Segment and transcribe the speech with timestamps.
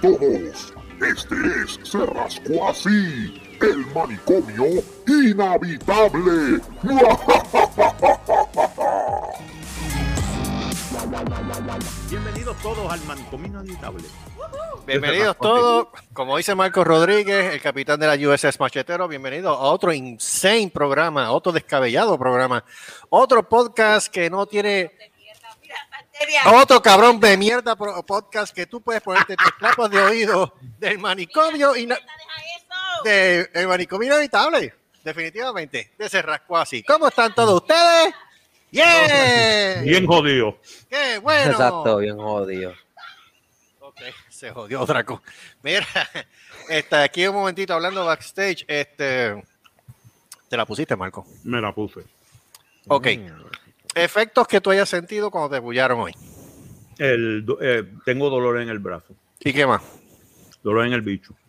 [0.00, 0.74] todos.
[1.00, 6.60] Este es Se Rascó Así, el manicomio inhabitable.
[12.10, 14.04] Bienvenidos todos al manicomio inhabitable.
[14.86, 19.92] Bienvenidos todos, como dice Marcos Rodríguez, el capitán de la USS Machetero, bienvenido a otro
[19.92, 22.64] insane programa, otro descabellado programa,
[23.10, 24.92] otro podcast que no tiene
[26.46, 31.76] otro cabrón de mierda podcast que tú puedes ponerte tus clapos de oído del manicomio
[31.76, 31.88] y
[33.04, 36.82] de el manicomio inevitable, definitivamente, de ese rasco así.
[36.82, 38.14] ¿Cómo están todos ustedes?
[38.70, 39.82] ¡Yeah!
[39.82, 40.58] Bien jodido.
[40.90, 41.52] ¡Qué bueno!
[41.52, 42.74] Exacto, bien jodido.
[43.80, 45.22] Ok, se jodió otra cosa.
[45.62, 45.86] Mira,
[46.68, 48.64] está aquí un momentito hablando backstage.
[48.68, 49.42] Este,
[50.48, 51.26] te la pusiste, Marco.
[51.44, 52.00] Me la puse.
[52.88, 53.08] Ok.
[53.98, 56.14] Efectos que tú hayas sentido cuando te bullaron hoy.
[56.98, 59.14] El, eh, tengo dolor en el brazo.
[59.40, 59.82] ¿Y qué más?
[60.62, 61.34] Dolor en el bicho.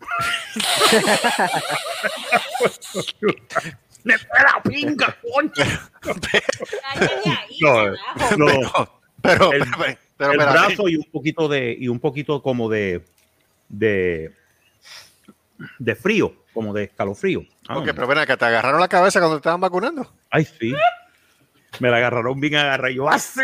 [4.04, 5.90] ¡Me fue la pinga, concha!
[7.60, 7.90] No,
[8.38, 9.00] no.
[9.22, 13.04] Pero, El- pero, pero, el brazo y un poquito de y un poquito como de
[13.68, 14.34] de
[15.78, 17.42] de frío, como de escalofrío.
[17.68, 20.10] Ah, Ok, pero ven acá, ¿te agarraron la cabeza cuando te estaban vacunando?
[20.30, 20.72] Ay, sí.
[21.78, 23.40] Me la agarraron bien agarrada y yo así.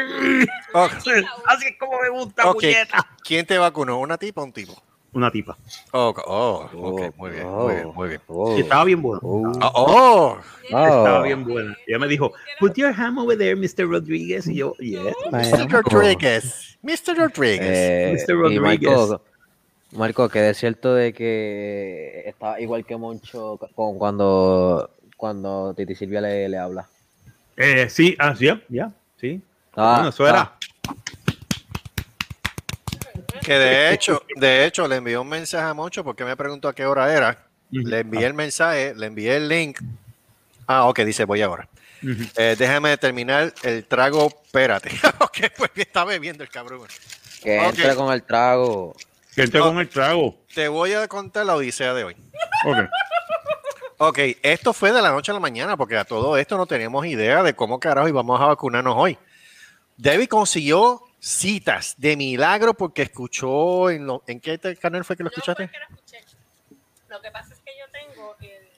[0.75, 0.91] Ok.
[1.47, 2.55] Así es como me gusta, Ok.
[2.61, 3.07] puñeta.
[3.25, 4.01] ¿Quién te vacunó?
[4.01, 4.75] ¿Una tipa o un tipo?
[5.13, 5.57] Una tipa.
[5.93, 8.21] Oh, oh, ok, muy bien, muy bien, muy bien.
[8.27, 8.55] Oh.
[8.57, 9.21] Y estaba bien buena.
[9.23, 9.51] Oh.
[9.63, 11.23] Oh, oh, Estaba Oh.
[11.23, 11.75] bien buena.
[11.87, 13.89] Ella me dijo, put your hand over there, Mr.
[13.89, 14.47] Rodríguez.
[14.47, 15.01] Y yo, yes.
[15.33, 15.71] Mr.
[15.71, 16.79] Rodríguez.
[16.83, 17.17] Mr.
[17.17, 17.61] Rodríguez.
[17.63, 18.53] Eh, Mr.
[18.53, 18.91] y Rodríguez.
[18.99, 19.23] Marco,
[19.93, 26.21] Marco, que es cierto de que está igual que Moncho con cuando, cuando Titi Silvia
[26.21, 26.87] le, le habla.
[27.57, 28.91] Eh, sí, ah, ya, ya,
[29.21, 29.41] sí.
[29.75, 30.53] Ah, Bueno, eso era.
[33.43, 36.75] Que de hecho, de hecho, le envió un mensaje a Moncho porque me preguntó a
[36.75, 37.39] qué hora era.
[37.71, 39.79] Le envié el mensaje, le envié el link.
[40.67, 41.69] Ah, ok, dice voy ahora.
[42.37, 44.91] Eh, déjame terminar el trago, espérate.
[45.21, 46.83] ok, pues está bebiendo el cabrón.
[47.43, 47.67] Que Ok.
[47.79, 48.97] entre con el trago.
[49.35, 50.37] Que entré con el trago.
[50.55, 52.17] Te voy a contar la odisea de hoy.
[52.65, 52.77] Ok.
[53.99, 57.07] Ok, esto fue de la noche a la mañana porque a todo esto no teníamos
[57.07, 59.19] idea de cómo carajo íbamos a vacunarnos hoy.
[59.97, 65.31] Debbie consiguió citas de milagro porque escuchó en, lo- ¿en qué canal fue que lo
[65.31, 65.63] escuchaste?
[65.65, 66.25] No, fue que lo escuché.
[67.09, 68.69] Lo que pasa es que yo tengo el,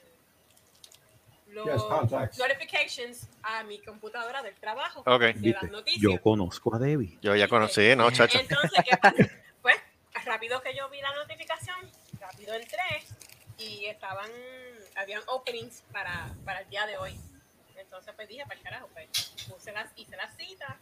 [1.55, 5.19] los Yes, notifications a mi computadora del trabajo Ok.
[5.21, 6.01] de Viste, las noticias.
[6.01, 7.17] yo conozco a Debbie.
[7.21, 8.39] Yo ya conocí, ¿no, chacho?
[8.39, 9.15] Entonces, ¿qué pasa?
[9.61, 9.75] Pues,
[10.23, 11.75] rápido que yo vi la notificación,
[12.21, 13.03] rápido entré
[13.57, 14.29] y estaban,
[14.99, 17.19] habían openings para, para el día de hoy.
[17.77, 19.07] Entonces, pues dije, para el carajo, pues
[19.49, 20.77] puse las, hice la cita.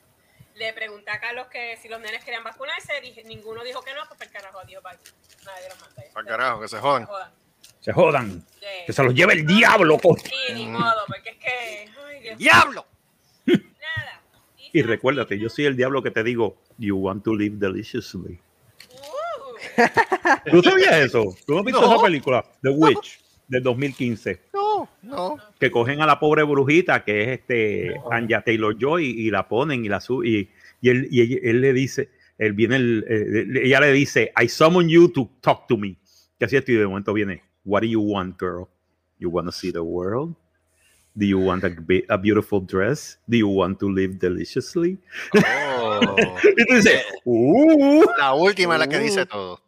[0.56, 4.02] Le pregunté a Carlos que si los nenes querían vacunarse, dije, ninguno dijo que no,
[4.08, 4.98] pues para el carajo, adiós, bye.
[5.46, 6.04] Nadie los manda.
[6.14, 7.06] Para carajo, que se jodan.
[7.06, 7.32] Jodan.
[7.80, 8.46] Se jodan.
[8.86, 10.22] Que se los lleve el diablo, coño.
[10.26, 11.92] Sí, ni modo, porque es que.
[12.08, 12.38] Ay, Dios.
[12.40, 12.86] ¡Diablo!
[13.46, 14.22] Nada.
[14.74, 15.44] Y la recuérdate, cita.
[15.44, 18.42] yo soy el diablo que te digo, you want to live deliciously.
[18.90, 21.24] Uh, ¿Tú sabías eso?
[21.46, 21.94] ¿Tú no has visto No.
[21.94, 22.44] esa película?
[22.64, 24.42] The Witch, del 2015.
[24.54, 25.38] No, no.
[25.60, 29.86] que cogen a la pobre brujita que es este Anya Taylor Joy y, la ponen
[29.86, 30.50] y la suben y,
[30.82, 34.48] y él, y él, él le dice él viene el- eh, ella le dice I
[34.48, 35.96] summon you to talk to me
[36.38, 38.68] que así estoy de momento viene what do you want girl
[39.18, 40.36] you want to see the world
[41.16, 45.00] do you want a, be- a beautiful dress do you want to live deliciously
[45.34, 46.16] Oh.
[46.58, 48.04] y tú dices uh.
[48.20, 49.62] La última la que dice todo.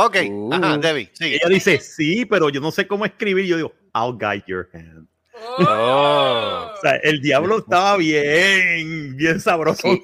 [0.00, 0.52] Ok, Uh.
[0.54, 1.36] ajá, Debbie, sigue.
[1.36, 5.08] ella dice sí pero yo no sé cómo escribir yo digo I'll guide your hand
[5.40, 6.72] Oh.
[6.74, 10.02] o sea, el diablo estaba bien bien sabroso Sí.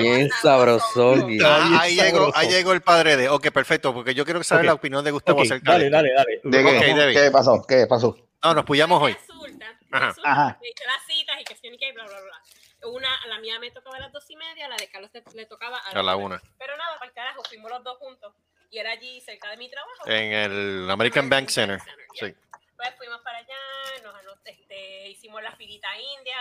[0.00, 1.26] Bien sabrosón.
[1.26, 1.42] bien.
[1.44, 2.32] Ah, ahí, llegó, sabroso.
[2.38, 3.28] ahí llegó el padre de.
[3.30, 4.66] Ok, perfecto, porque yo quiero saber Ok.
[4.66, 6.40] la opinión de Gustavo Ok, acerca dale, dale, dale.
[6.44, 6.94] ¿De Ok, qué?
[6.94, 7.14] Debbie.
[7.14, 7.64] ¿Qué pasó?
[7.66, 8.16] ¿Qué pasó?
[8.44, 9.12] No, nos puyamos hoy.
[9.14, 10.06] Resulta, Ajá.
[10.08, 10.58] resulta Ajá.
[10.62, 11.44] hice las citas y
[11.78, 12.88] que bla, bla, bla.
[12.90, 15.24] Una, a la mía me tocaba a las dos y media, la de Carlos te-
[15.34, 16.40] le tocaba a, A la una.
[16.58, 18.34] Pero nada, para el carajo, fuimos los dos juntos.
[18.70, 20.06] Y era allí cerca de mi trabajo.
[20.06, 21.80] En el American Bank Center.
[22.14, 22.28] yeah.
[22.28, 22.36] Sí.
[22.76, 23.56] Pues fuimos para allá,
[24.04, 26.38] nos anot- este, hicimos la filita india,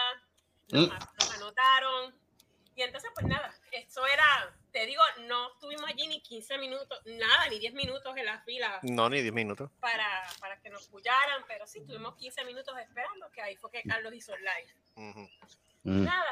[0.69, 0.93] nos, Mm.
[1.19, 2.27] nos anotaron.
[2.75, 7.47] Y entonces, pues nada, eso era, te digo, no estuvimos allí ni 15 minutos, nada,
[7.49, 9.71] ni 10 minutos en la fila No, ni 10 minutos.
[9.79, 10.05] para,
[10.39, 14.13] para que nos pullaran, pero sí, estuvimos 15 minutos esperando, que ahí fue que Carlos
[14.13, 14.75] hizo el live.
[14.95, 16.03] Mm.
[16.03, 16.31] Nada,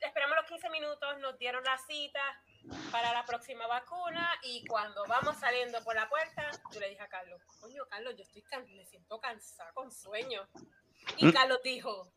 [0.00, 2.20] esperamos los 15 minutos, nos dieron la cita
[2.90, 7.08] para la próxima vacuna y cuando vamos saliendo por la puerta, yo le dije a
[7.08, 10.46] Carlos, coño, Carlos, yo estoy can- me siento cansada con sueño.
[11.16, 11.32] Y ¿Mm?
[11.32, 12.12] Carlos dijo,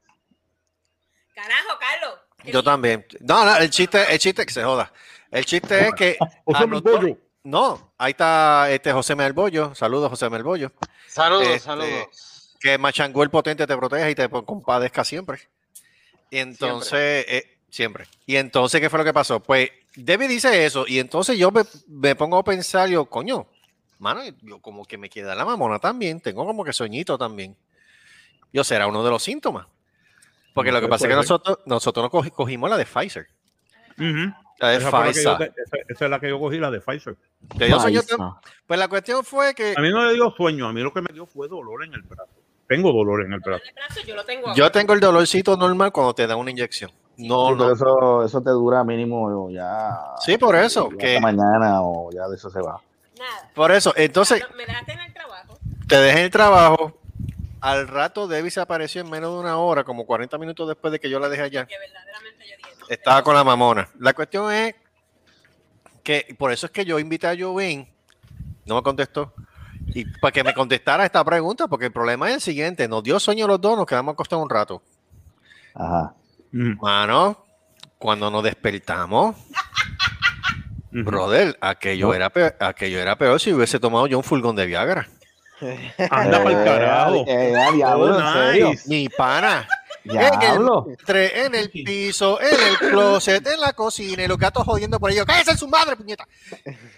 [1.33, 2.19] carajo, Carlos.
[2.45, 3.05] Yo también.
[3.21, 4.91] No, no, el chiste, el chiste que se joda.
[5.31, 7.17] El chiste es que O sea, mi anotó, pollo.
[7.43, 9.73] No, ahí está este José Melbollo.
[9.75, 10.71] Saludos, José Melbollo.
[11.07, 12.55] Saludos, Este, saludos.
[12.59, 15.49] Que Machangú el potente te proteja y te compadezca siempre.
[16.29, 18.07] Y entonces, eh, siempre.
[18.25, 19.41] Y entonces, ¿qué fue lo que pasó?
[19.41, 20.85] Pues Debbie dice eso.
[20.87, 23.47] Y entonces yo me, me pongo a pensar, yo, coño,
[23.99, 26.19] mano, yo como que me queda la mamona también.
[26.21, 27.55] Tengo como que soñito también.
[28.51, 29.67] Yo será uno de los síntomas.
[30.53, 31.17] Porque lo que pasa es que ser.
[31.17, 33.27] nosotros, nosotros nos cogi- cogimos la de Pfizer.
[34.59, 35.53] La de Esa, yo- Pfizer.
[35.65, 37.15] esa- esa es la que yo cogí, la de Pfizer.
[38.67, 41.01] Pues la cuestión fue que A mí no me dio sueño, a mí lo que
[41.01, 42.31] me dio fue dolor en el brazo.
[42.67, 43.63] Tengo dolor en el brazo.
[43.67, 46.91] El brazo yo lo tengo yo tengo el dolorcito normal cuando te dan una inyección.
[47.17, 47.73] No, Sí, pero no.
[47.73, 49.99] eso, eso te dura mínimo ya.
[50.19, 52.81] Sí, por eso, ya que- mañana o ya de eso se va.
[53.19, 53.51] Nada.
[53.53, 55.57] Por eso, entonces me dejaste en el trabajo.
[55.87, 56.97] te dejé en el trabajo.
[57.61, 60.99] Al rato Debbie se apareció en menos de una hora, como 40 minutos después de
[60.99, 61.65] que yo la dejé allá.
[61.65, 62.93] Que verdaderamente yo dije.
[62.93, 63.87] Estaba con la mamona.
[63.99, 64.75] La cuestión es
[66.03, 67.87] que por eso es que yo invité a Joven,
[68.65, 69.33] no me contestó,
[69.87, 73.19] y para que me contestara esta pregunta, porque el problema es el siguiente: nos dio
[73.19, 74.81] sueño los dos, nos quedamos acostados un rato.
[75.75, 76.13] Ajá.
[76.53, 77.45] Mm, Mano,
[77.97, 79.35] cuando nos despertamos,
[80.91, 82.13] brother, aquello, No.
[82.13, 85.07] era peor, aquello era peor si hubiese tomado yo un fulgón de Viagra.
[86.09, 87.15] Anda para el carajo.
[87.15, 88.69] Eh, eh, eh, diablo, Oh, en serio.
[88.71, 88.89] nice.
[88.89, 89.67] Mi pana.
[90.03, 90.83] Diablo.
[90.85, 94.65] En el, entre- en el piso, en el closet, en la cocina, y los gatos
[94.65, 95.25] jodiendo por ello.
[95.25, 96.27] ¡Cállese en su madre, puñeta!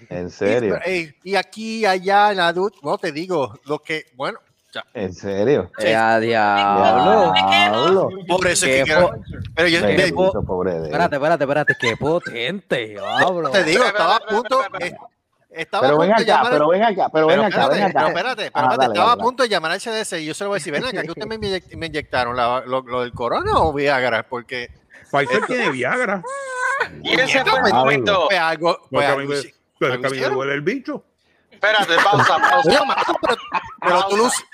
[0.09, 0.79] En serio.
[0.87, 4.05] Y, y aquí, allá, en la du- No te digo, lo que.
[4.15, 4.39] Bueno,
[4.93, 5.71] En serio.
[5.77, 5.87] Sí.
[5.87, 7.33] Eh, a Diablo.
[7.33, 8.09] diablo.
[8.27, 9.07] por eso es Qué que.
[9.55, 10.11] pero yo me-
[10.45, 10.85] pobre de él.
[10.85, 13.49] Espérate, espérate, espérate, qué potente, diablo.
[13.51, 14.61] te digo, estaba a punto.
[15.49, 17.75] Estaba Pero a ven punto acá, llamar- pero ven acá, pero ven pero acá, espérate,
[17.75, 17.93] ven acá.
[17.99, 20.25] pero espérate, pero Ah, espérate, dale, estaba dale, a punto de llamar al CDC y
[20.25, 22.63] yo se lo voy a decir, ven acá, que usted me, inyec- me inyectaron la-
[22.65, 24.69] lo, lo del corona o Viagra, porque
[25.09, 26.21] Pfizer tiene Viagra.
[27.01, 27.73] Y ese fue el Diablo.
[27.73, 28.25] momento.
[28.27, 29.53] fue algo, Porque a mí algo me, sí.
[29.79, 30.35] pero ¿Algo que a mí me hicieron?
[30.35, 31.03] duele el bicho.
[31.55, 32.69] Espérate, pausa, pausa.
[32.69, 32.79] Oye,
[33.21, 33.37] pero,
[33.81, 34.45] pero tú lo, us-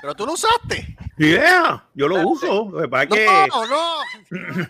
[0.00, 0.96] pero tú lo usaste.
[1.18, 2.68] Yeah, yo lo uso.
[2.70, 3.26] Lo que pasa que.
[3.50, 4.66] No, no.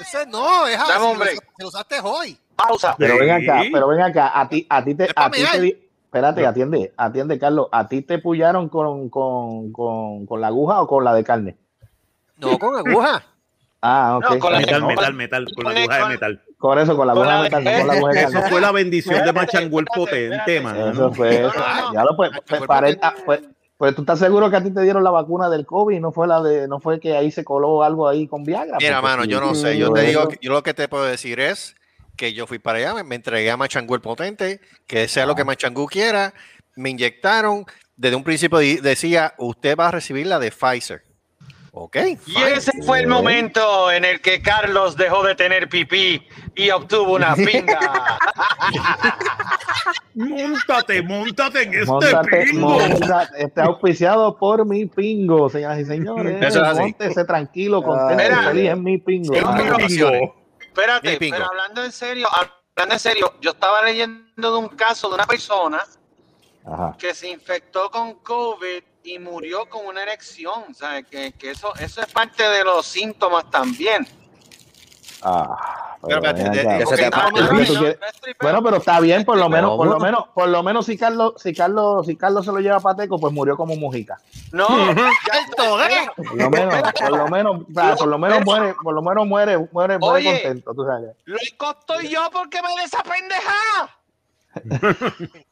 [0.00, 0.90] Ese no, es así.
[1.04, 1.18] Un
[1.58, 2.38] lo usaste- hoy.
[2.56, 2.94] Pausa.
[2.98, 6.46] Pero ven acá, pero ven acá, a ti, a ti te, a ti te espérate,
[6.46, 11.04] atiende, atiende, Carlos, ¿a ti te pullaron con, con, con, con la aguja o con
[11.04, 11.56] la de carne?
[12.36, 13.22] No, con aguja.
[13.82, 14.24] Ah, ok.
[14.34, 16.42] No, con Metal, metal, metal, con la aguja de metal.
[16.58, 18.42] Con eso, con la con aguja la de de- carne, con la aguja de Eso
[18.42, 20.60] fue la bendición de Machanguel potente, espérate.
[20.60, 20.90] mano.
[20.90, 21.52] Eso fue eso.
[21.94, 22.62] Ya lo pues, pues,
[23.00, 26.12] ah, tú estás seguro que a ti te dieron la vacuna del COVID y no
[26.12, 28.76] fue la de, no fue que ahí se coló algo ahí con Viagra.
[28.78, 29.78] Mira, mano, yo no sé.
[29.78, 31.74] Yo te digo, que- yo lo que te puedo decir es
[32.16, 35.44] que yo fui para allá, me, entregué a Machangú el potente, que sea lo que
[35.44, 36.34] Machangú quiera.
[36.76, 37.64] Me inyectaron.
[37.96, 41.02] Desde un principio decía, usted va a recibir la de Pfizer.
[42.26, 46.26] Y ese fue el momento en el que Carlos dejó de tener pipí
[46.56, 47.78] y obtuvo una pinga.
[50.14, 52.68] Móntate, móntate en este Móntate, pingo.
[52.70, 56.36] móntate, está auspiciado por mi pingo, señoras y señores.
[56.42, 56.80] Eso es así.
[56.80, 59.34] Móntese tranquilo, contento feliz en mi pingo.
[59.44, 60.10] Ah, mi Pingo.
[60.60, 61.36] Espérate, Mi pingo.
[61.36, 65.26] pero hablando en serio, hablando en serio, yo estaba leyendo de un caso de una
[65.26, 65.82] persona
[66.66, 66.96] Ajá.
[66.98, 71.06] que se infectó con COVID y murió con una erección, ¿sabes?
[71.06, 74.06] Que, que eso, eso es parte de los síntomas también.
[75.22, 77.98] Ah, Pero pero te.
[78.40, 81.34] Bueno, pero está bien, por lo menos, por lo menos, por lo menos si Carlos,
[81.36, 84.18] si Carlos, si Carlos se lo lleva pateco, pues murió como mujica.
[84.52, 84.94] No, ¿eh?
[85.56, 89.26] Por lo menos, por lo menos, o sea, por lo menos muere, por lo menos
[89.26, 90.42] muere, muere, muere Oye.
[90.42, 91.10] contento, tú sabes.
[91.26, 93.96] lo estoy yo porque me de esa pendeja.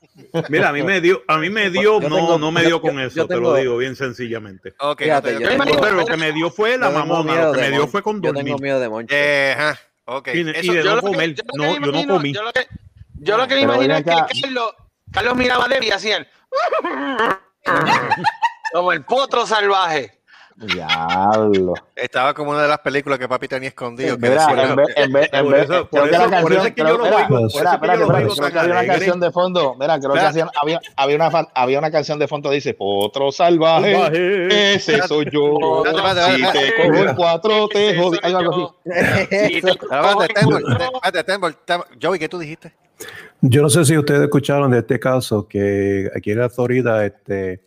[0.48, 2.66] Mira, a mí me dio, a mí me dio, Yo no, tengo- no me yo-
[2.68, 4.74] dio con yo- eso, yo te lo digo bien sencillamente.
[4.80, 6.98] Ok, Fíjate, no te- yo Yo tengo- Pero lo que me dio fue la yo
[6.98, 8.44] mamona, lo que me dio fue con Yo dormir.
[8.44, 9.14] tengo miedo de Moncho.
[9.16, 10.28] Eh, ajá, ok.
[10.34, 12.32] Y, de yo no comer, yo que no, yo no comí.
[12.32, 12.66] Yo lo que,
[13.14, 14.40] yo lo que me imagino es que.
[14.42, 14.74] Carlos,
[15.12, 16.28] Carlos miraba a Debbie y hacía el-
[18.72, 20.17] como el potro salvaje.
[20.66, 21.74] Diablo.
[21.94, 24.16] Estaba como una de las películas que papi tenía escondido.
[24.18, 26.62] que Mira, decía- en vez, en vez, en vez, creo por que la por eso
[26.62, 28.04] es que creo- yo lo mira, oigo, por eso es mira, que espérate, yo lo
[28.04, 31.16] espérate, oigo creo que tan había una canción de fondo, mira, creo que había, había
[31.16, 36.72] una, había una canción de fondo que dice, Potro salvaje, ese soy yo, si te
[36.76, 39.60] cojo en cuatro te jodí, soy algo así.
[42.02, 42.72] Joey, ¿qué tú dijiste?
[43.40, 47.62] Yo no sé si ustedes escucharon de este caso que aquí en la Florida, este,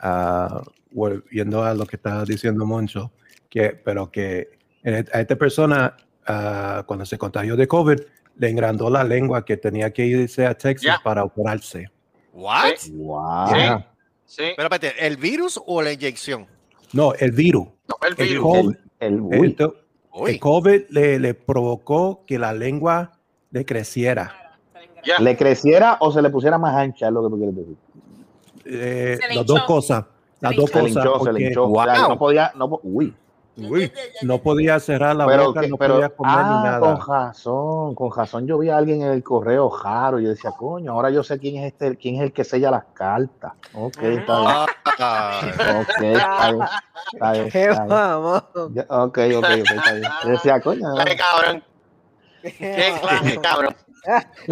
[0.00, 0.62] ah,
[0.98, 3.10] volviendo a lo que estaba diciendo Moncho,
[3.48, 4.50] que, pero que
[4.82, 7.98] en- a esta persona, ah, cuando se contagió de COVID,
[8.36, 11.86] le engrandó la lengua que tenía que irse a Texas para operarse.
[12.32, 12.74] ¿What?
[12.92, 13.84] Wow.
[14.26, 14.42] Sí.
[14.56, 16.46] Pero espérate, ¿el virus o la inyección?
[16.92, 17.66] No, el virus.
[17.88, 18.42] no, el El virus.
[18.44, 19.74] COVID, El, el, uy, Ento-
[20.12, 20.30] Uy.
[20.32, 23.18] el COVID le, le provocó que la lengua
[23.50, 24.56] le creciera.
[24.74, 25.18] Le Ya.
[25.18, 27.06] ¿Le creciera o se le pusiera más ancha?
[27.06, 27.76] Es lo que tú quieres decir.
[28.66, 30.04] Eh, las dos cosas.
[30.40, 30.96] Las dos Se le cosas.
[31.04, 31.30] hinchó, se.
[31.30, 32.08] O sea, Wow.
[32.10, 33.14] no podía, no, uy.
[33.60, 33.92] Uy,
[34.22, 36.78] no podía cerrar la Pero, boca, que- no pero podía comer ni ah, nada.
[36.78, 40.52] con razón, con razón yo vi a alguien en el correo raro y yo decía,
[40.52, 43.54] coño, ahora yo sé quién es este, quién es el que sella las cartas.
[43.74, 44.52] Ok, está bien.
[45.00, 45.40] Ah,
[45.80, 46.62] Ok, está bien.
[47.12, 49.18] Está bien, Ok, ok, ok,
[49.74, 50.10] está bien.
[50.22, 51.64] Yo decía, coño, Qué cabrón.
[52.42, 53.76] Qué clase, cabrón.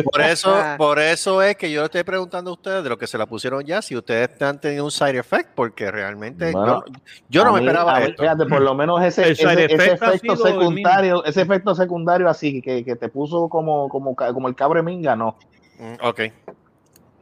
[0.05, 3.07] Por eso, por eso es que yo le estoy preguntando a ustedes de lo que
[3.07, 6.93] se la pusieron ya, si ustedes han tenido un side effect, porque realmente Bueno, yo,
[7.29, 8.23] yo no me esperaba a mí, esto.
[8.23, 12.97] Fíjate, por lo menos ese, El efecto el secundario, ese efecto secundario así que, que
[12.97, 15.37] te puso como, como, como el cabre minga, no.
[15.79, 16.21] Mm, Ok.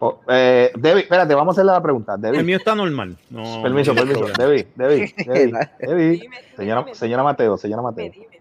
[0.00, 2.14] Oh, eh, Debbie, espérate, vamos a hacerle la pregunta.
[2.16, 3.16] El Debbie, mío está normal.
[3.31, 4.26] No, permiso, no permiso.
[4.37, 5.14] Debbie, Debbie,
[5.78, 8.11] Debbie, Señora, Mateo, señora Mateo.
[8.12, 8.34] dime, dime, dime.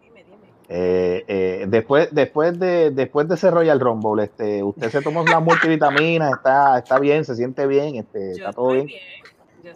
[0.76, 5.40] Eh, eh, después, después de, después de ese Royal Rumble, este, usted se tomó las
[5.40, 9.00] multivitaminas, está, está bien, se siente bien, este, Yo está todo estoy bien.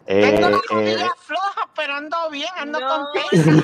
[0.08, 3.08] Eh, Tengo las eh, rodillas flojas, pero ando bien, ando No.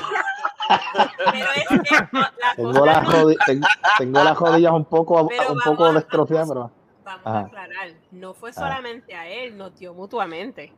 [1.32, 3.66] Pero es que la tengo, las no- rodi- tengo,
[3.98, 6.70] tengo las rodillas un poco, Pero un vamos poco destrofiadas, pero.
[7.04, 7.38] Vamos Ajá.
[7.38, 10.72] a aclarar, no fue solamente a él, nos dio mutuamente.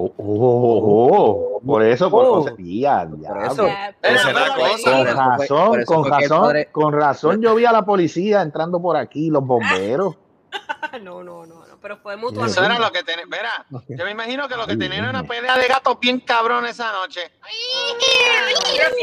[0.00, 2.44] Oh, oh, oh, oh, por eso, por, Oh.
[2.44, 3.66] Por eso.
[3.66, 4.90] Esa es la pero- cosa.
[4.90, 8.80] Con eso razón, eso con razón, padre- con razón yo vi a la policía entrando
[8.80, 10.16] por aquí, los bomberos.
[11.02, 12.64] No, no, no, no, pero fue Eso mutuamente.
[12.64, 13.24] era lo que tenía.
[13.28, 16.64] Verá, yo me imagino que lo que tenían era una pelea de gatos bien cabrón
[16.64, 17.30] esa noche.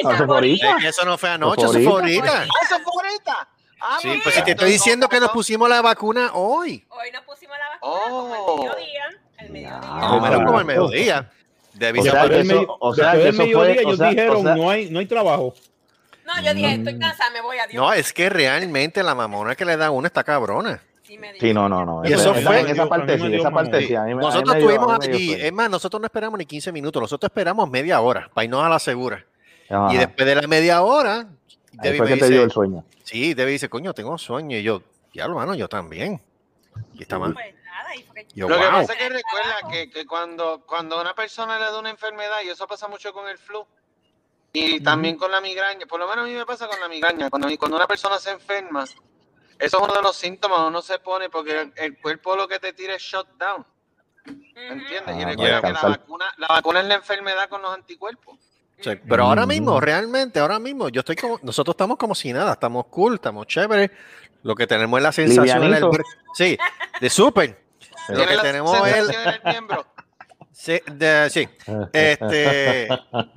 [0.04, 0.42] No, eso fue
[0.82, 2.44] que eso no fue anoche, Eso eso fue ahorita.
[2.44, 3.48] Eso fue ahorita.
[3.82, 6.86] Ah, Sí, pues, pues si te estoy diciendo que nos pusimos la vacuna hoy.
[6.90, 8.46] Hoy nos pusimos la vacuna Oh.
[8.48, 9.04] como el mediodía.
[9.38, 9.80] El mediodía.
[9.84, 11.32] Ah, Como el mediodía.
[11.74, 14.38] Debí O sea, que eso- o sea, que eso fue- mediodía o ellos sea, dijeron,
[14.38, 15.54] o sea- no, hay, no hay trabajo.
[16.26, 16.88] No, yo dije, Mm.
[16.88, 17.84] estoy cansada, me voy a Dios.
[17.84, 20.82] No, es que realmente la mamona que le da a uno está cabrona.
[21.04, 22.02] Sí, me Sí, no, no, no.
[22.04, 25.16] Y eso fue- en esa parte sí, esa parte Nosotros estuvimos a mí me dio
[25.18, 25.44] allí, sueño.
[25.46, 28.70] es más, nosotros no esperamos ni 15 minutos, nosotros esperamos media hora para irnos a
[28.70, 29.24] la segura.
[29.70, 29.94] Ajá.
[29.94, 31.28] Y después de la media hora,
[31.74, 32.84] Debbie fue me que te dio dice, el sueño.
[33.04, 34.58] sí, Debbie dice, coño, tengo sueño.
[34.58, 34.82] Y yo,
[35.14, 36.22] ya lo mano, yo también.
[36.94, 37.34] Y está mal.
[37.34, 37.46] Pues
[38.34, 41.66] Yo, Lo que pasa es que recuerda que, que cuando, cuando a una persona le
[41.66, 43.66] da una enfermedad, y eso pasa mucho con el flu,
[44.54, 47.30] y también con la migraña, por lo menos a mí me pasa con la migraña,
[47.30, 48.98] cuando, cuando una persona se enferma, eso
[49.60, 52.72] es uno de los síntomas, uno se pone porque el, el cuerpo lo que te
[52.74, 53.66] tira es shutdown,
[54.26, 55.18] ¿entiendes?
[55.18, 58.38] y Ah, recuerda que la vacuna, la vacuna es la enfermedad con los anticuerpos.
[59.08, 62.86] Pero ahora mismo, realmente, ahora mismo, yo estoy como, nosotros estamos como si nada, estamos
[62.88, 63.90] cool, estamos chéveres.
[64.44, 65.92] Lo que tenemos es la sensación en el Livianito.
[65.92, 66.06] bre-
[66.36, 66.58] sí,
[67.02, 67.65] de súper.
[68.10, 69.08] Lo que tenemos es
[70.52, 71.50] sí, de- sí,
[71.94, 72.94] este,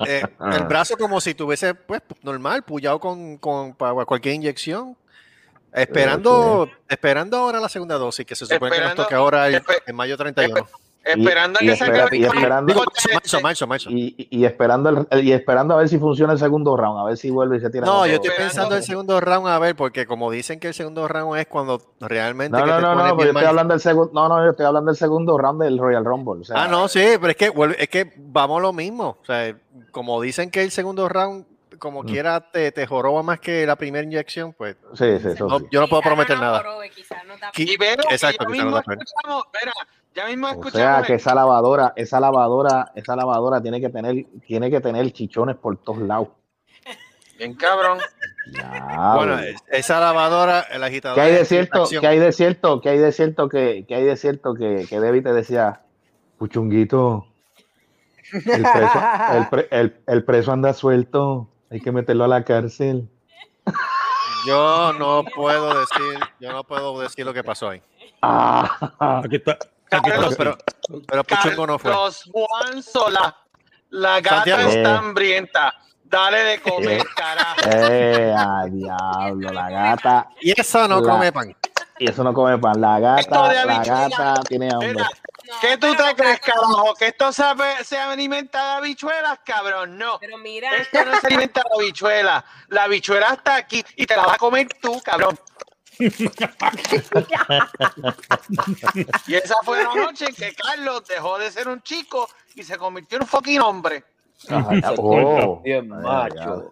[0.06, 0.22] eh,
[0.52, 4.96] el brazo como si tuviese, pues, normal, puyado con, con para cualquier inyección.
[5.72, 9.96] Esperando, esperando ahora la segunda dosis, que se supone que nos toque ahora el- en
[9.96, 10.66] mayo 31.
[11.04, 13.90] Esperando a y que espera- salga y esperando- Digo, marzo, marzo, marzo.
[13.90, 17.04] Y, y- y esperando el, y esperando a ver si funciona el segundo round, a
[17.04, 17.86] ver si vuelve y se tira.
[17.86, 20.74] No, yo estoy pensando en el segundo round, a ver, porque como dicen que el
[20.74, 23.80] segundo round es cuando realmente No, que no, te no, no, yo estoy hablando del
[23.80, 26.42] segundo, no, no, yo estoy hablando del segundo round del Royal Rumble.
[26.42, 29.16] o sea, Ah, no, sí, pero es que vuelve- es que vamos lo mismo.
[29.22, 29.56] O sea,
[29.90, 31.46] como dicen que el segundo round,
[31.78, 32.06] como Mm.
[32.06, 35.66] quiera, te, te joroba más que la primera inyección, pues Sí, sí, eso no- sí.
[35.70, 36.58] yo no puedo Quizá prometer nada.
[36.58, 36.90] jorobe,
[37.56, 39.72] Y veo que Exacto, mismo escuchamos, espera,
[40.18, 44.70] ya mismo O sea, que esa lavadora, esa lavadora, esa lavadora tiene que tener, tiene
[44.70, 46.28] que tener chichones por todos lados.
[47.38, 47.98] bien cabrón.
[49.14, 51.14] Bueno, es- esa lavadora, el agitador.
[51.16, 51.84] ¿Qué hay de cierto?
[52.00, 52.80] ¿Qué hay de cierto?
[52.80, 55.82] ¿Qué hay de cierto que, que hay de cierto que, que Debbie te decía,
[56.38, 57.26] Puchunguito,
[58.32, 59.02] el preso,
[59.34, 63.08] el, pre- el- el preso anda suelto, hay que meterlo a la cárcel.
[64.46, 67.82] Yo no puedo decir, yo no puedo decir lo que pasó ahí.
[68.22, 69.58] Ah, Aquí está.
[69.90, 70.28] Aquí está.
[70.36, 70.58] Pero,
[71.06, 71.90] pero, Puchungo no fue.
[71.90, 73.36] Carlos Juan Sola,
[73.90, 74.68] la gata Santiago.
[74.70, 75.74] está hambrienta.
[76.04, 77.04] Dale de comer, Eh.
[77.14, 77.60] carajo.
[77.66, 80.28] eh, ah, diablo, la gata.
[80.40, 81.54] Y eso no La- come pan.
[81.98, 82.80] Y eso no come pan.
[82.80, 84.08] La Esto gata, de la habichuela.
[84.08, 84.94] gata tiene hambre.
[85.60, 86.94] ¿Qué tú te crees, carajo?
[86.94, 89.98] ¿Que esto sabe, se alimenta de habichuelas, cabrón?
[89.98, 90.18] No.
[90.20, 92.44] Pero mira, Esto no se alimenta de habichuela.
[92.68, 95.38] La habichuela está aquí y te la vas a comer tú, cabrón.
[99.26, 102.76] Y esa fue la noche en que Carlos dejó de ser un chico y se
[102.76, 104.04] convirtió en un fucking hombre.
[104.48, 106.70] Ajá, oh, Bien ay, macho.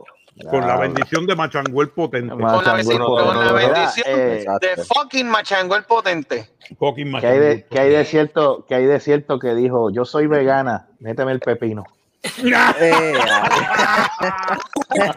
[0.51, 2.29] Con la bendición de Machanguel potente.
[2.29, 4.45] Con la bendición- con la Eh.
[4.61, 6.51] De fucking machango el potente.
[6.79, 9.91] Fucking ¿Qué hay, de, Machanguel qué hay de cierto, qué hay de cierto que dijo,
[9.91, 11.85] yo soy vegana, méteme el pepino?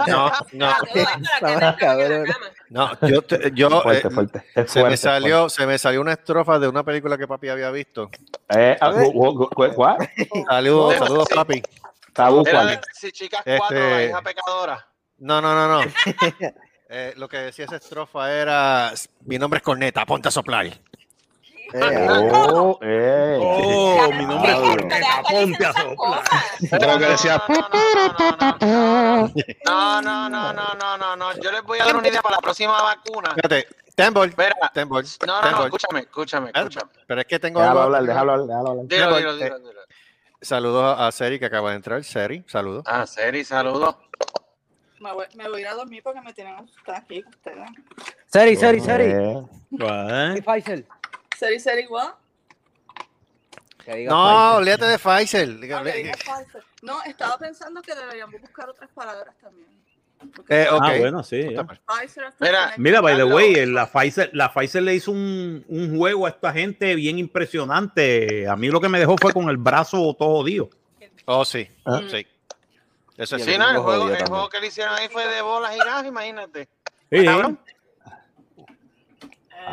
[0.07, 0.73] No, no.
[2.75, 2.97] Ah.
[3.01, 4.37] No, yo, te- yo Fuerte, eh, fuerte.
[4.55, 7.49] Es se me fuerte, salió, se me salió una estrofa de una película que papi
[7.49, 8.09] había visto.
[8.49, 8.93] Eh, ah,
[9.75, 9.97] ¿cuál?
[10.47, 11.35] Saludos, Pero saludos, sí.
[11.35, 11.63] papi.
[12.13, 12.43] Tabú,
[12.93, 14.87] si chicas Este- cuatro, la hija pecadora.
[15.17, 15.91] No, no, no, no.
[16.91, 18.91] Eh, lo que decía esa estrofa era:
[19.25, 20.65] Mi nombre es Corneta, ponte a soplar.
[21.73, 23.37] Oh, eh.
[23.41, 24.99] Oh, mi nombre es ponte a
[25.69, 25.95] esas soplar.
[25.95, 26.69] cosas.
[26.69, 27.43] Creo que decía.
[29.65, 31.33] No, no, no, no, no, no, no.
[31.39, 33.33] Yo les voy a dar una idea para la próxima vacuna.
[33.35, 34.55] Fíjate, Tembol, Espera.
[34.73, 36.91] Tembol, No, no, no, escúchame, escúchame, escúchame.
[37.05, 38.85] Pero es que tengo Déjalo algo- hablar, déjalo hablar, déjalo hablar.
[38.87, 39.81] Dilo, dilo, eh, dilo, dilo.
[40.41, 42.03] Saludos a Seri que acaba de entrar.
[42.03, 42.83] Seri, saludos.
[42.87, 43.95] Ah, Seri, saludos.
[45.01, 47.69] Me voy, me voy a ir a dormir porque me tienen asustada aquí ustedes.
[48.25, 49.11] Seri, Seri, Seri.
[49.11, 50.35] Eh.
[50.37, 50.85] ¿Y Faisal?
[51.39, 52.15] Seri, Seri, what?
[54.07, 55.37] No, olvídate de falso.
[56.81, 59.67] No, estaba pensando que deberíamos buscar otras palabras también.
[60.49, 60.67] Eh.
[60.69, 61.47] Ah, bueno, sí.
[61.87, 66.25] Pfizer, Mira, Mira, by the way, la Pfizer, la Pfizer le hizo un, un juego
[66.25, 68.45] a esta gente bien impresionante.
[68.45, 70.69] A mí lo que me dejó fue con el brazo todo jodido.
[71.23, 71.69] Oh, sí.
[71.85, 72.01] Ah.
[72.11, 72.27] Sí.
[73.15, 76.05] Eso es Sí, el juego, el que le hicieron ahí fue de bolas y gas,
[76.05, 76.67] imagínate.
[77.09, 77.23] Sí.
[77.23, 77.59] Cabrón.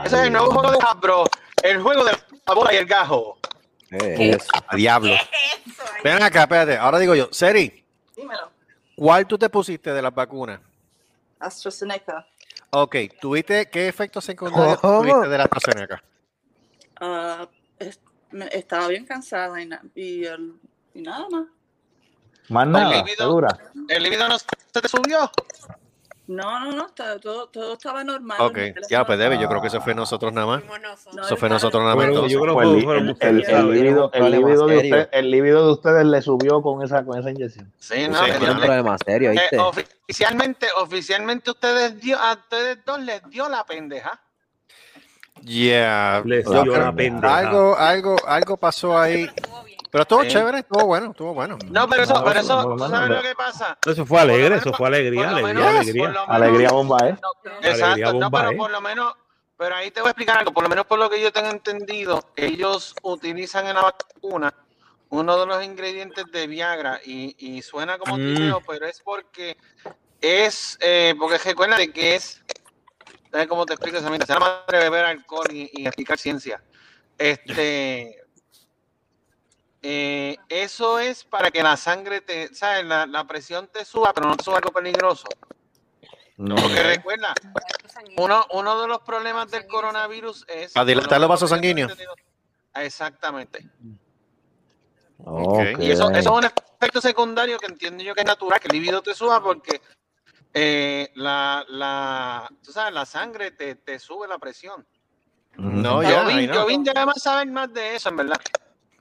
[0.05, 1.25] Ese es el nuevo juego de Hasbro.
[1.71, 2.13] El juego de
[2.47, 3.39] la bola y el gajo.
[3.91, 4.49] Eso.
[4.69, 5.13] A diablo.
[5.15, 5.23] Eso,
[5.95, 6.01] ahí.
[6.05, 6.77] Ven acá, espérate.
[6.77, 7.85] Ahora digo yo, Seri,
[8.17, 8.51] Dímelo.
[8.97, 10.61] ¿cuál tú te pusiste de las vacunas?
[11.41, 12.27] AstraZeneca.
[12.71, 15.01] Ok, ¿tuviste qué efectos secundarios ¿Cómo?
[15.03, 16.03] tuviste de la AstraZeneca?
[17.01, 20.55] Ah, es- me- estaba bien cansada y, na- y, el-
[20.95, 21.47] y nada más.
[22.49, 23.27] Más nada, libido.
[23.27, 23.49] segura.
[23.89, 24.47] ¿El libido no se
[24.81, 25.31] te subió?
[26.29, 28.37] No, no, no, está- todo, todo estaba normal.
[28.41, 28.59] Ok,
[28.91, 30.63] ya, pues debe, yo creo que eso fue nosotros nada más.
[31.15, 32.05] No, Eso fue el- nosotros nada más.
[32.05, 32.33] Pero entonces.
[32.33, 34.97] yo creo que el, libido de serio.
[34.97, 37.73] usted- el libido de ustedes le subió con esa, con esa inyección.
[37.79, 38.25] Sí, no.
[38.25, 39.59] Sí, un no le- problema serio, eh, ¿viste?
[39.59, 44.21] oficialmente, oficialmente ustedes dio, a ustedes dos les dio la pendeja.
[45.43, 46.23] Yeah.
[46.25, 47.39] Les dio la pendeja.
[47.39, 49.31] algo, algo, algo pasó ahí.
[49.97, 50.29] Pero estuvo Sí.
[50.29, 51.57] chévere, estuvo bueno, estuvo bueno.
[51.71, 53.15] No, pero eso, No, pero no, eso, no, ¿tú no, sabes no.
[53.17, 53.79] lo que pasa?
[53.87, 56.09] Eso fue alegre, eso fue alegría, alegría, menos- alegría.
[56.09, 57.17] menos- Alegría bomba, ¿eh?
[57.63, 58.57] Alegría Exacto, no, bomba, pero ¿eh?
[58.59, 59.15] por lo menos,
[59.57, 61.49] pero ahí te voy a explicar algo, por lo menos por lo que yo tengo
[61.49, 64.53] entendido, ellos utilizan en la vacuna
[65.09, 68.35] uno de los ingredientes de Viagra y, y suena como Mm.
[68.35, 69.57] tibio, pero es porque
[70.21, 72.45] es, eh, porque recuerda de que es,
[73.33, 74.27] ¿sabes cómo te explico esa mierda?
[74.27, 76.63] Se llama madre beber alcohol y, y explicar ciencia.
[77.17, 78.15] Este,
[79.83, 82.85] eh, eso es para que la sangre te, ¿sabes?
[82.85, 85.27] La, la presión te suba, pero no te suba algo peligroso.
[86.37, 87.33] Porque recuerda,
[88.19, 90.73] uno, uno de los problemas del coronavirus es.
[90.73, 91.93] Para dilatar los vasos sanguíneos.
[92.75, 93.67] Exactamente.
[95.25, 95.79] Ok.
[95.79, 98.75] Y eso, eso es un efecto secundario que entiendo yo que es natural, que el
[98.75, 99.81] libido te suba porque
[100.53, 104.87] eh, la, la, tú sabes, la sangre te, te sube la presión.
[105.57, 106.61] No, ya, Jovín, ahí no.
[106.61, 108.39] Jovín debe más saber más de eso, en verdad.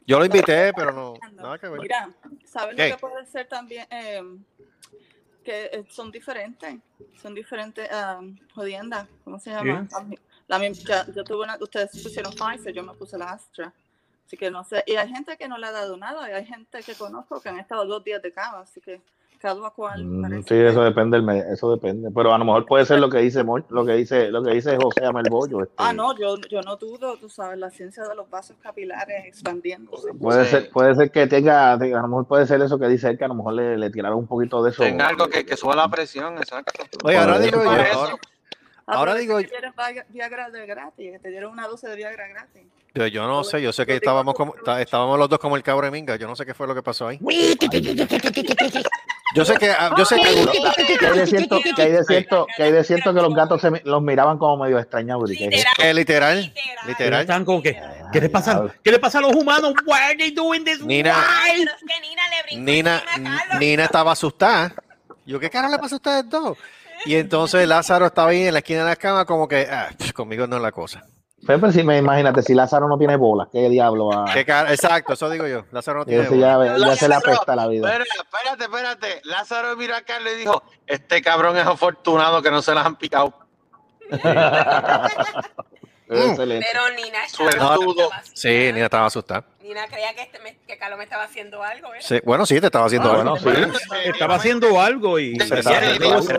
[0.07, 1.81] Yo lo invité, pero no, nada que ver.
[1.81, 2.09] Mira,
[2.45, 2.89] ¿sabes ¿Qué?
[2.89, 3.87] lo que puede ser también?
[3.89, 4.21] Eh,
[5.43, 6.75] que son diferentes,
[7.21, 7.87] son diferentes
[8.53, 9.87] jodiendas, ¿cómo se llama?
[10.47, 13.71] La mi- ya- yo tuve una, ustedes pusieron Pfizer, yo me puse la Astra,
[14.25, 16.45] así que no sé, y hay gente que no le ha dado nada, y hay
[16.45, 19.01] gente que conozco que han estado dos días de cama, así que
[19.45, 22.09] cada cual Mm, parece Sí, eso depende, eso depende.
[22.13, 24.75] Pero a lo mejor puede ser lo que dice lo que dice, lo que dice
[24.81, 25.61] José Amel Bollo.
[25.61, 29.25] este, Ah, no, yo, yo no dudo, tú sabes, la ciencia de los vasos capilares
[29.27, 30.13] expandiéndose.
[30.15, 30.51] Puede Sí.
[30.51, 33.25] ser, puede ser que tenga, a lo mejor puede ser eso que dice él, que
[33.25, 34.81] a lo mejor le, le tiraron un poquito de eso.
[34.81, 36.83] Tenga algo que, que suba la presión, exacto.
[37.03, 37.69] Oye, ahora digo yo,
[38.87, 42.27] ahora, digo que yo- Viagra- Viagra de gratis, que te dieron una dosis de Viagra
[42.27, 42.63] gratis.
[42.93, 45.63] yo, yo no sé, yo sé que estábamos como, está- estábamos los dos como el
[45.63, 47.19] cabro de minga, yo no sé qué fue lo que pasó ahí.
[49.35, 52.47] Yo sé que, ah, yo sé que Que hay de cierto, que hay de cierto,
[52.55, 55.29] que hay de cierto que los gatos se, los miraban como medio extrañados.
[55.29, 55.53] Literal.
[55.79, 56.87] Eh, literal, Literal.
[56.87, 57.21] literal.
[57.21, 57.79] Están como que,
[58.13, 58.65] ¿qué les pasa?
[58.81, 59.73] ¿Qué le pasa a los humanos?
[59.85, 60.79] Why are they doing this?
[60.81, 61.15] Nina,
[62.53, 63.03] Nina
[63.59, 64.73] Nina, estaba asustada.
[65.25, 66.57] Yo, ¿qué carajo le pasa a ustedes dos?
[67.05, 70.47] Y entonces Lázaro estaba ahí en la esquina de la cama como que, ah, conmigo
[70.47, 71.03] no es la cosa.
[71.45, 74.25] Pepe, si me imagínate, si Lázaro no tiene bolas, ¿qué diablo va?
[74.33, 74.71] ¿Qué cara?
[74.71, 75.65] Exacto, eso digo yo.
[75.71, 76.77] Lázaro no tiene Ese ya, bola.
[76.77, 77.87] ya se le apesta la vida.
[77.87, 79.21] Espera, espérate, espérate.
[79.25, 82.95] Lázaro miró a Carlos y dijo: Este cabrón es afortunado que no se las han
[82.95, 83.33] picado.
[86.07, 86.67] Excelente.
[86.71, 87.77] Pero Nina estaba estaba
[88.33, 89.43] Sí, Nina estaba asustada.
[89.65, 91.89] Nina creía que, este me- que Carlos me estaba haciendo algo.
[91.99, 93.35] Sí, bueno, sí, te estaba haciendo Ah, algo.
[93.41, 93.79] bueno, sí.
[94.05, 95.53] Estaba haciendo algo y y sí,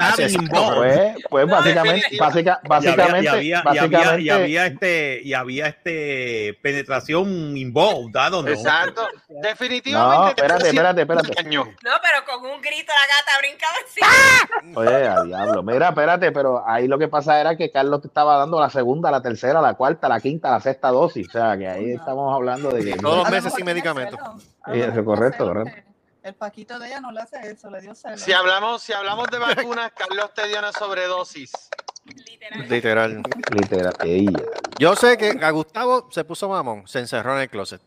[0.01, 1.15] having sí, involved.
[1.15, 5.21] Pues, pues básicamente, básica- Y había, y básicamente, había, y había, y básicamente, había este
[5.25, 8.49] y había este penetración involved, I don't know.
[8.55, 9.09] Exacto.
[9.29, 10.35] no, Definitivamente.
[10.35, 11.57] te espérate, espérate, haciendo espérate.
[11.83, 14.73] No, pero con un grito la gata brincaba así.
[14.77, 15.63] Oye, a diablo.
[15.63, 19.11] Mira, espérate, pero ahí lo que pasa era que Carlos te estaba dando la segunda,
[19.11, 21.29] la tercera, la cuarta, la quinta, la sexta dosis.
[21.29, 22.97] O sea, que ahí estamos hablando de que.
[22.97, 24.17] Todos lo meses sin tiene medicamento.
[24.17, 24.31] celo.
[24.31, 25.83] A Sí, lo eso es mejor correcto, correcto.
[26.23, 28.19] El paquito de ella no le hace eso, le dio celo.
[28.19, 31.53] Si hablamos, si hablamos de vacunas, Carlos te dio una sobredosis.
[32.05, 32.69] Literal.
[32.69, 33.23] Literal.
[33.53, 33.95] Literal.
[34.05, 34.43] ella.
[34.79, 37.81] Yo sé que a Gustavo se puso mamón, se encerró en el closet.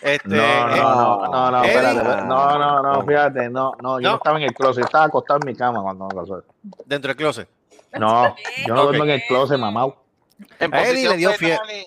[0.00, 1.94] Este, No, eh, no, no, no, no, espérate,
[2.26, 4.16] no, no, no, fíjate, no, no, yo no No.
[4.16, 6.42] estaba en el closet, estaba acostado en mi cama cuando me pasó.
[6.84, 7.48] dentro del closet.
[7.92, 8.34] No,
[8.66, 8.86] yo no Ok.
[8.88, 9.86] duermo en el closet, mamá.
[10.58, 11.86] En Eddie le dio fetal fie- y-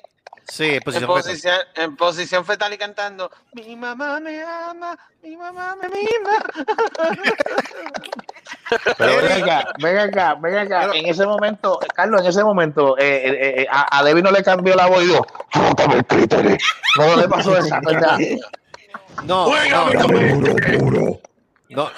[0.51, 1.07] Sí, en en posición fetal.
[1.23, 6.43] posición, en posición fetal y cantando Mi mamá me ama, mi mamá me mima.
[8.97, 10.79] Pero ven acá, ven acá, ven acá.
[10.81, 14.31] Pero- en ese momento, Carlos, en ese momento, eh, eh, eh, a, a Debbie no
[14.31, 15.25] le cambió la voz y dijo.
[16.97, 18.17] No le pasó esa, ¿verdad?
[19.23, 21.19] No, no, Puro, puro.
[21.69, 21.89] no.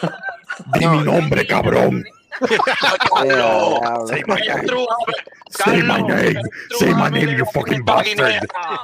[0.74, 2.04] Di mi nombre, cabrón.
[2.40, 3.80] Diablo.
[4.08, 4.88] Say my name.
[5.50, 6.42] Say my name.
[6.72, 8.48] Say my name, you fucking bastard.
[8.56, 8.84] Ah.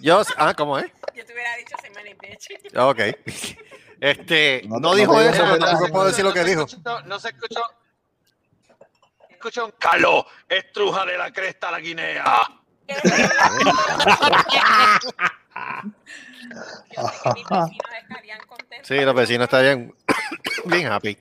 [0.00, 0.86] Yo, ah, ¿cómo es?
[1.14, 2.76] Yo te hubiera dicho se me bitch.
[2.76, 3.00] Ok.
[4.00, 6.66] Este, No no, dijo eso, pero tampoco puedo decir lo que dijo.
[7.06, 7.60] no se escuchó.
[9.28, 12.24] Escuchó un Carlos, estrújale la cresta a la guinea.
[12.88, 13.02] Yo sé
[16.90, 18.88] que mis vecinos estarían contentos.
[18.88, 19.94] Sí, los vecinos estarían
[20.64, 21.16] bien happy.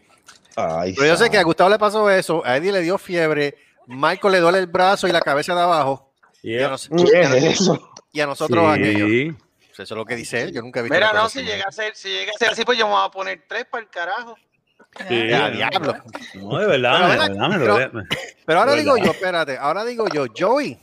[0.60, 3.56] Ay, Pero yo sé que a Gustavo le pasó eso, a Eddie le dio fiebre,
[3.86, 7.44] Michael le duele el brazo y la cabeza de abajo, y, a, nos- ¿Qué es
[7.62, 7.92] eso?
[8.12, 9.06] y a nosotros aquello.
[9.06, 9.36] Sí.
[9.74, 10.96] Eso es lo que dice él, yo nunca he visto.
[10.96, 13.06] Mira, no, si llega a ser, si llega a ser así, pues yo me voy
[13.06, 14.36] a poner tres para el carajo.
[14.36, 14.44] Sí.
[15.30, 15.94] Ya, diablo.
[16.34, 18.04] No, de verdad, Pero, de ¿verdad?
[18.48, 20.80] Pero- ahora digo yo, espérate, ahora digo yo, Joey,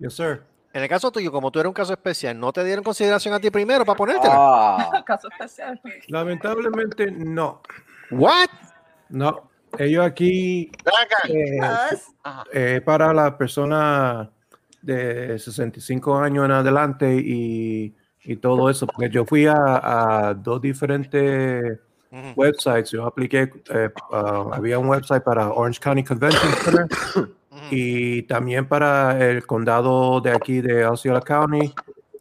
[0.00, 0.42] Yes, sir.
[0.74, 3.40] en el caso tuyo, como tú eres un caso especial, ¿no te dieron consideración a
[3.40, 4.34] ti primero para ponértela?
[4.36, 5.80] Ah, Caso especial.
[6.08, 7.62] Lamentablemente, no.
[8.10, 8.48] ¿What?
[9.10, 9.50] No.
[9.78, 10.70] Ellos aquí
[11.28, 11.60] eh,
[12.52, 14.30] eh, para la persona
[14.80, 17.94] de 65 años en adelante y,
[18.24, 21.80] y todo eso, porque yo fui a, a dos diferentes
[22.36, 26.86] websites, yo apliqué, eh, ah, había un website para Orange County Convention Center
[27.70, 31.74] y también para el condado de aquí de Osceola County.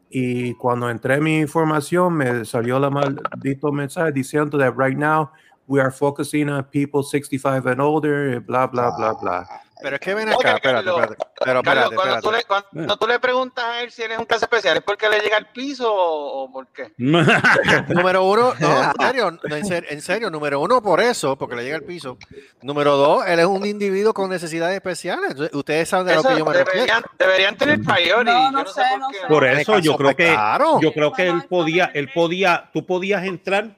[0.10, 5.30] Y cuando entré mi información, me salió la maldito mensaje diciendo that right now
[5.68, 9.48] we are focusing on people 65 and older, bla, bla, bla, bla.
[9.80, 11.16] Pero es que ven acá, espérate, espérate.
[11.46, 14.46] Pero espérate, cuando, tú le, cuando tú le preguntas a él si eres un caso
[14.46, 16.92] especial, ¿es porque le llega al piso o, o por qué?
[16.98, 21.56] Número uno, no, en serio, no, en serio, en serio, número uno por eso, porque
[21.58, 22.18] le llega al piso.
[22.64, 25.36] Número dos, él es un individuo con necesidades especiales.
[25.54, 26.72] Ustedes saben de lo Eso que yo me refiero.
[26.74, 28.32] deberían, deberían tener priority.
[28.32, 29.18] No, yo no no sé, sé por no qué.
[29.20, 29.28] sé.
[29.28, 30.80] Por eso yo creo que claro.
[30.82, 33.77] yo creo que él podía, él podía, tú podías entrar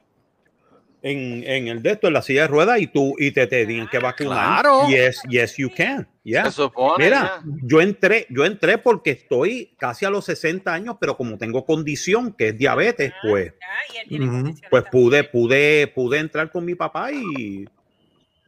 [1.02, 3.88] en, en el de esto, en la silla de ruedas y tú y te tenían
[3.88, 4.60] que vacunar.
[4.62, 4.88] Claro.
[4.88, 6.06] Yes, yes you can.
[6.24, 6.44] Yeah.
[6.46, 7.04] Se supone.
[7.04, 11.64] Mira, yo entré, yo entré porque estoy casi a los 60 años, pero como tengo
[11.64, 14.90] condición que es diabetes, pues, Ah, pues también.
[14.90, 17.66] pude, pude, pude entrar con mi papá y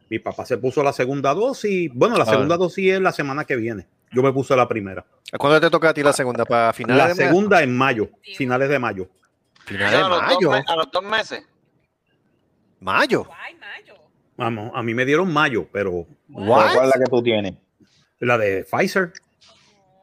[0.09, 1.89] mi papá se puso la segunda dosis.
[1.93, 2.27] Bueno, la Ah.
[2.27, 3.87] segunda dosis es la semana que viene.
[4.11, 5.03] Yo me puse la primera.
[5.39, 6.45] ¿Cuándo te toca a ti la segunda?
[6.45, 9.09] ¿Para finales La de segunda en mayo, finales de mayo.
[9.65, 10.51] Finales de mayo.
[10.53, 11.43] a los dos meses.
[12.83, 13.23] Mayo.
[13.23, 13.95] Guay, mayo.
[14.35, 16.73] Vamos, a mí me dieron mayo, pero What?
[16.73, 17.53] ¿Cuál es la que tú tienes?
[18.19, 19.11] la de Pfizer.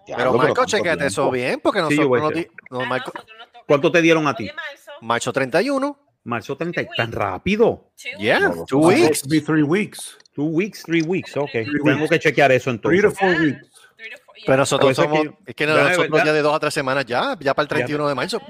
[0.06, 3.00] Pero Diablo, Michael, ¿cuánto chequete eso bien, porque nosotros a no, di- no, A Michael,
[3.14, 4.46] nosotros nos toca ¿Cuánto te dieron a ti?
[4.46, 5.98] marzo, marzo 31.
[6.24, 7.92] Marzo 30, tan rápido.
[7.96, 8.66] two Yeah, weeks.
[8.66, 9.28] two weeks.
[9.28, 10.18] Be three weeks.
[10.34, 11.50] Two weeks, three weeks, ok.
[11.50, 12.10] Three Tengo weeks.
[12.10, 13.02] que chequear eso entonces.
[13.18, 13.70] four Ah, weeks.
[13.96, 14.44] three to four, yeah.
[14.46, 16.74] Pero nosotros es somos, que- es que ya, nosotros ya- ya de dos a tres
[16.74, 18.40] semanas ya, ya para el 31 de marzo.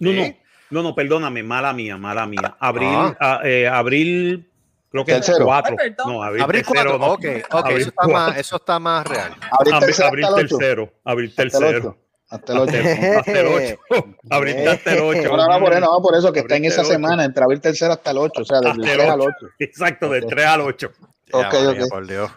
[0.00, 0.36] No, no, ¿Sí?
[0.70, 2.56] No, no, perdóname, mala mía, mala mía.
[2.60, 3.16] Abril, Ah.
[3.20, 4.48] ah, eh, abril,
[4.90, 5.44] creo que es Tercero.
[5.46, 5.76] 4.
[5.80, 5.94] Ay.
[6.06, 6.98] No, abril, Abril tercero.
[6.98, 7.12] 4, no.
[7.14, 8.12] ok, ok, Abril eso está, cuatro.
[8.14, 9.32] más, eso está más real.
[9.50, 11.78] Abril Abril, tercero abril hasta tercero, abril Hasta el tercero.
[11.78, 11.98] ocho.
[12.30, 12.76] Hasta el ocho.
[13.18, 13.78] Hasta el 8.
[14.30, 15.22] Abril hasta el 8.
[15.22, 17.58] No, no, no, por eso, no, por eso que está en esa semana, entre abril
[17.58, 19.30] tercero hasta el 8, o sea, del Hasta el 3 al 8.
[19.40, 19.46] 8.
[19.60, 20.30] Exacto, del Ok.
[20.30, 20.92] 3 al 8.
[21.32, 21.88] Ya, Ok, ok.
[21.88, 22.30] por Dios.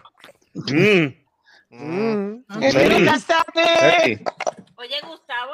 [0.54, 1.06] Mm.
[1.70, 2.44] Mm.
[4.76, 5.52] Oye, Gustavo,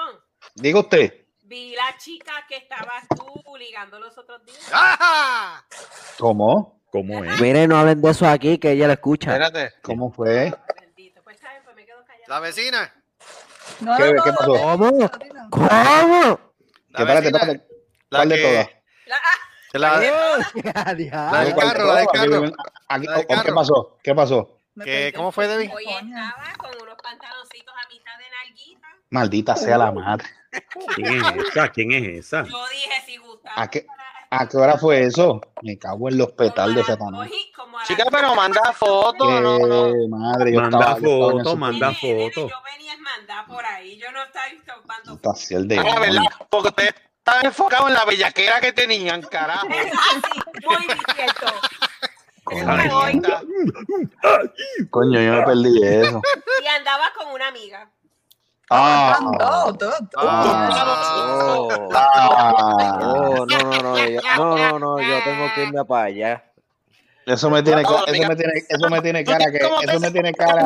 [0.55, 1.13] diga usted,
[1.49, 4.71] vi la chica que estabas tú ligando los otros días.
[4.73, 5.65] ¡Ah!
[6.19, 6.81] ¿cómo?
[6.91, 7.41] ¿Cómo es?
[7.41, 9.33] Miren, no hablen de eso aquí, que ella lo escucha.
[9.33, 9.75] Espérate.
[9.83, 10.53] ¿Cómo fue?
[10.81, 11.23] Bendito.
[11.23, 12.25] Pues bien, pues me quedo callada.
[12.29, 12.95] La vecina.
[13.81, 14.53] No, ¿Qué- no, qué pasó?
[14.53, 14.91] ¿Cómo?
[15.51, 16.41] ¿Cómo?
[16.95, 17.67] Que espérate, vecina, espérate.
[18.11, 18.69] la ¿Cuál de que- todas?
[19.07, 19.39] La- ah,
[19.73, 19.95] La, La
[21.29, 22.45] ¿Cuál del de carro, la del carro.
[22.45, 22.55] Aquí-
[22.89, 23.55] aquí- La del oh, ¿Qué carro.
[23.55, 23.99] pasó?
[24.03, 24.59] ¿Qué pasó?
[24.83, 25.71] ¿Qué- cómo fue, Debbie?
[25.75, 28.87] Hoy estaba con unos pantaloncitos a mitad de nalguita.
[29.11, 30.25] Maldita sea la madre.
[30.95, 31.69] ¿Quién es esa?
[31.69, 32.45] ¿Quién es esa?
[32.45, 33.63] Yo dije, si gustaba.
[33.63, 33.87] ¿A qué,
[34.31, 35.41] ¿A qué hora fue eso?
[35.63, 37.31] Me cago en los petales de Satanás.
[37.87, 40.09] Chica, pero manda fotos, no, no.
[40.09, 42.49] Madre, yo Manda estaba, yo estaba en foto, manda nene, foto.
[42.49, 43.97] Yo venía a mandar por ahí.
[43.97, 46.23] Yo no estaba tomando Puta, si el de ¿verdad?
[46.51, 49.67] Porque ustedes estaban enfocados en la bellaquera que tenían, carajo.
[49.69, 50.77] Así, muy
[52.51, 53.21] Hoy,
[54.91, 56.23] coño, yo me perdí eso.
[56.63, 57.91] y andaba con una amiga.
[58.71, 60.15] Ah, No, no, no.
[60.17, 60.69] Ah,
[61.51, 66.05] Oh, ah, oh, no, no, no, yo, no, no, no, yo tengo que irme para
[66.05, 66.45] allá.
[67.27, 70.35] eso me tiene, No, eso me tiene, eso me tiene cara que, eso me tiene
[70.35, 70.63] cara.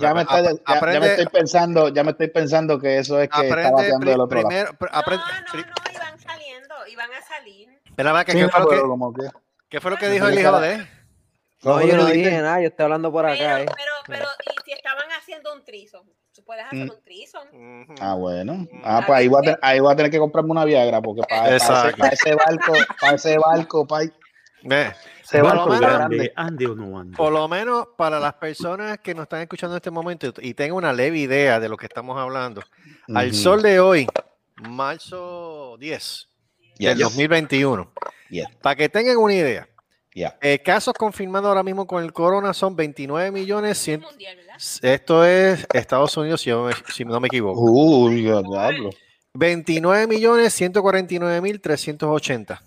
[0.00, 3.28] Ya, me estoy, ya- ya, me estoy pensando, ya me estoy pensando que eso es
[3.30, 4.48] que está bateando del otro lado.
[4.48, 7.68] primero, aprende- no, no, no, iban saliendo, iban a salir.
[7.84, 8.76] Espera, ¿qué, Sí, fue lo que,
[9.68, 10.86] qué fue lo que dijo el hijo de
[11.64, 13.66] No, yo no dije nada, yo estoy hablando por acá, Pero, eh.
[13.76, 16.90] pero, pero, y si estaban haciendo un trizo, tú puedes hacer Mm.
[16.90, 17.38] un trizo.
[18.00, 18.66] Ah, bueno.
[18.84, 21.22] Ah, pues ahí voy, a tener, ahí voy a tener que comprarme una Viagra, porque
[21.28, 21.96] para, para, ese, Exacto.
[21.98, 24.04] para ese barco, para ese barco, para
[24.66, 26.32] Ve, ese Por lo barco menos- grande.
[26.36, 27.16] ¿Ande, ande o no ande?
[27.18, 30.76] Por lo menos para las personas que nos están escuchando en este momento y tengan
[30.76, 32.62] una leve idea de lo que estamos hablando,
[33.14, 34.06] al sol de hoy,
[34.62, 36.28] marzo 10
[36.78, 37.04] del Yes.
[37.04, 37.92] 2021,
[38.30, 38.48] Yeah.
[38.62, 39.68] para que tengan una idea,
[40.14, 40.38] Yeah.
[40.40, 44.00] eh, casos confirmados ahora mismo con el corona son 29 millones 100.
[44.00, 44.54] Mundial, ¿verdad?
[44.82, 47.60] Esto es Estados Unidos, si, yo me- si no me equivoco.
[47.60, 48.90] Uy, ya diablo.
[49.34, 52.62] 29 millones 149 mil 380.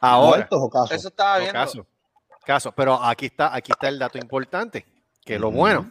[0.00, 0.90] Ahora, ¿Muertos o casos?
[0.90, 1.52] Eso estaba viendo.
[1.52, 1.86] caso,
[2.44, 4.84] caso, pero aquí está, aquí está el dato importante,
[5.24, 5.58] que lo Ujú.
[5.58, 5.90] bueno,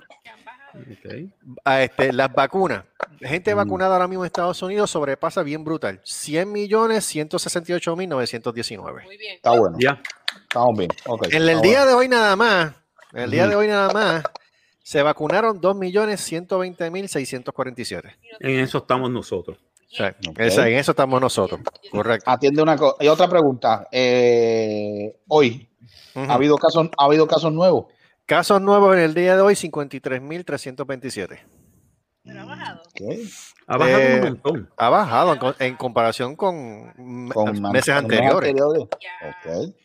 [1.64, 2.84] A este, las vacunas,
[3.20, 3.58] gente Mm.
[3.58, 9.04] vacunada ahora mismo en Estados Unidos sobrepasa bien brutal, 100 millones 168 mil 919.
[9.04, 9.36] Muy bien.
[9.36, 9.78] Está bueno.
[9.80, 10.02] Ya.
[10.44, 10.90] Estamos bien.
[11.32, 11.86] En el está día bueno.
[11.88, 12.74] de hoy nada más,
[13.14, 14.24] en el día de hoy nada más,
[14.84, 18.16] se vacunaron 2 millones 120 mil 647.
[18.40, 19.58] En eso estamos nosotros.
[19.92, 20.40] O sea, Ok.
[20.40, 21.62] esa- en eso estamos nosotros,
[21.92, 22.30] correcto.
[22.30, 22.96] Atiende una cosa.
[23.04, 23.88] Y otra pregunta.
[23.92, 25.70] Eh, hoy.
[26.16, 27.88] ¿ha habido casos, ha habido casos nuevos?
[28.26, 31.40] Casos nuevos en el día de hoy, 53.327.
[32.24, 32.82] Pero ha bajado.
[32.82, 33.02] Ok.
[33.68, 34.70] Ha bajado Eh, un montón.
[34.78, 36.92] Ha bajado en, co- en comparación con,
[37.72, 38.56] meses anteriores.
[39.00, 39.30] Ya.
[39.30, 39.76] Ok.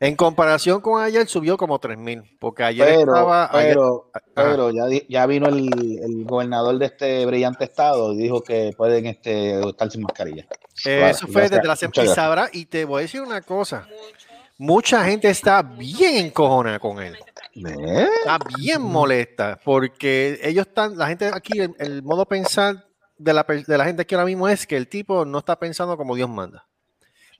[0.00, 3.48] En comparación con ayer subió como 3.000, porque ayer Pero, estaba...
[3.56, 4.70] ayer- pero, pero
[5.08, 5.68] ya, vino el,
[6.02, 10.42] el gobernador de este brillante estado y dijo que pueden este, estar sin mascarilla.
[10.42, 12.48] eh, Claro, eso fue desde la semana.
[12.52, 14.26] Y y te voy a decir una cosa, Mucho.
[14.58, 17.16] mucha gente está bien encojonada con él.
[17.66, 18.08] ¿Eh?
[18.20, 23.44] Está bien molesta, porque ellos están, la gente aquí, el, el modo pensar de la,
[23.44, 26.28] de la gente aquí ahora mismo es que el tipo no está pensando como Dios
[26.28, 26.66] manda.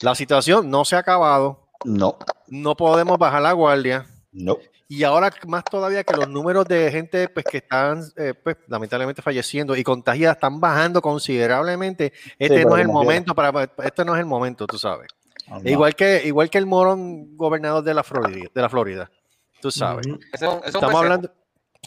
[0.00, 4.06] La situación no se ha acabado, No, no podemos bajar la guardia.
[4.32, 4.58] no.
[4.90, 9.20] Y ahora más todavía que los números de gente pues, que están eh, pues, lamentablemente
[9.20, 14.20] falleciendo y contagiadas están bajando considerablemente, este no es el momento para este no es
[14.20, 15.08] el momento, tú sabes.
[15.46, 15.60] no.
[15.68, 19.10] Igual que igual que el morón gobernador de la Florida, de la Florida.
[19.60, 20.06] Tú sabes.
[20.06, 21.30] Es un- es un Estamos hablando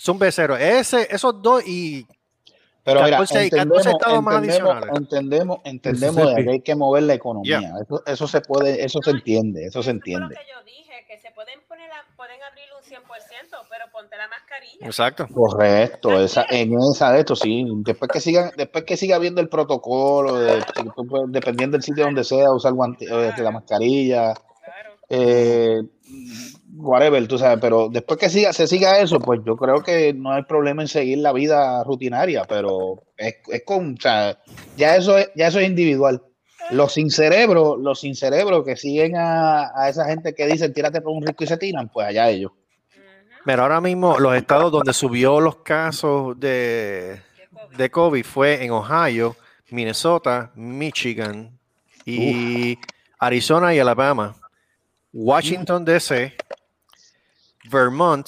[0.02, 0.60] son beceros.
[0.60, 2.06] Ese esos dos y
[2.84, 5.00] Pero mira, 14 y 14 entendemos, estados más entendemos, adicionales.
[5.02, 7.60] entendemos, entendemos de que hay que mover la economía.
[7.60, 7.74] Yeah.
[7.84, 10.24] Eso, eso se puede, eso se entiende, eso se Eso entiende.
[10.36, 14.18] lo que yo dije, que se pueden poner la, pueden abrir un 100%, pero ponte
[14.18, 14.86] la mascarilla.
[14.88, 15.28] exacto.
[15.28, 17.66] Correcto, esa, en esa de esto sí.
[17.86, 20.64] Después que sigan, después que siga viendo el protocolo, de-
[21.28, 24.94] dependiendo del sitio donde sea, usar guante, eh, la mascarilla, Claro.
[25.10, 25.82] eh,
[26.74, 30.34] whatever, tú sabes, pero después que siga, se siga eso, pues yo creo que no
[30.34, 34.38] hay problema en seguir la vida rutinaria, pero es, es con, o sea,
[34.78, 36.22] ya eso es, ya eso es individual.
[36.70, 41.02] Los sin cerebro, los sin cerebro que siguen a, a esa gente que dicen tírate
[41.02, 42.52] por un risco y se tiran, pues allá ellos.
[43.44, 47.78] Pero ahora mismo los estados donde subió los casos de, De COVID.
[47.78, 49.36] de COVID fue en Ohio,
[49.72, 51.58] Minnesota, Michigan
[52.06, 52.78] y
[53.20, 54.36] Arizona y Alabama,
[55.14, 56.36] Washington DC,
[57.72, 58.28] Vermont,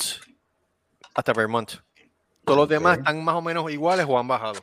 [1.14, 1.72] hasta Vermont.
[2.46, 4.60] Todos los demás están más o menos iguales o han bajado.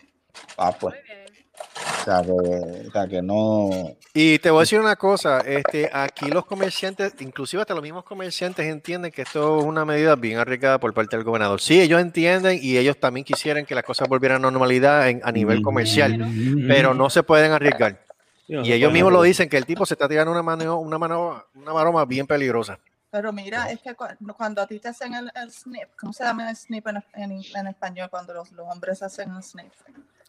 [0.57, 3.69] Ah, pues, o sea que, o sea que no,
[4.15, 8.05] Y te voy a decir una cosa, este, aquí los comerciantes, inclusive hasta los mismos
[8.05, 11.61] comerciantes entienden que esto es una medida bien arriesgada por parte del gobernador.
[11.61, 15.31] Sí, ellos entienden y ellos también quisieran que las cosas volvieran a normalidad en- a
[15.33, 16.19] nivel comercial,
[16.69, 18.05] pero no se pueden arriesgar.
[18.65, 21.45] Y ellos mismos lo dicen que el tipo se está tirando una mano, una mano,
[21.55, 22.79] una maroma bien peligrosa.
[23.11, 26.23] Pero mira, es que cu- cuando a ti te hacen el, el snip, ¿cómo se
[26.25, 29.73] llama el snip en, en, en español cuando los, los hombres hacen el snip?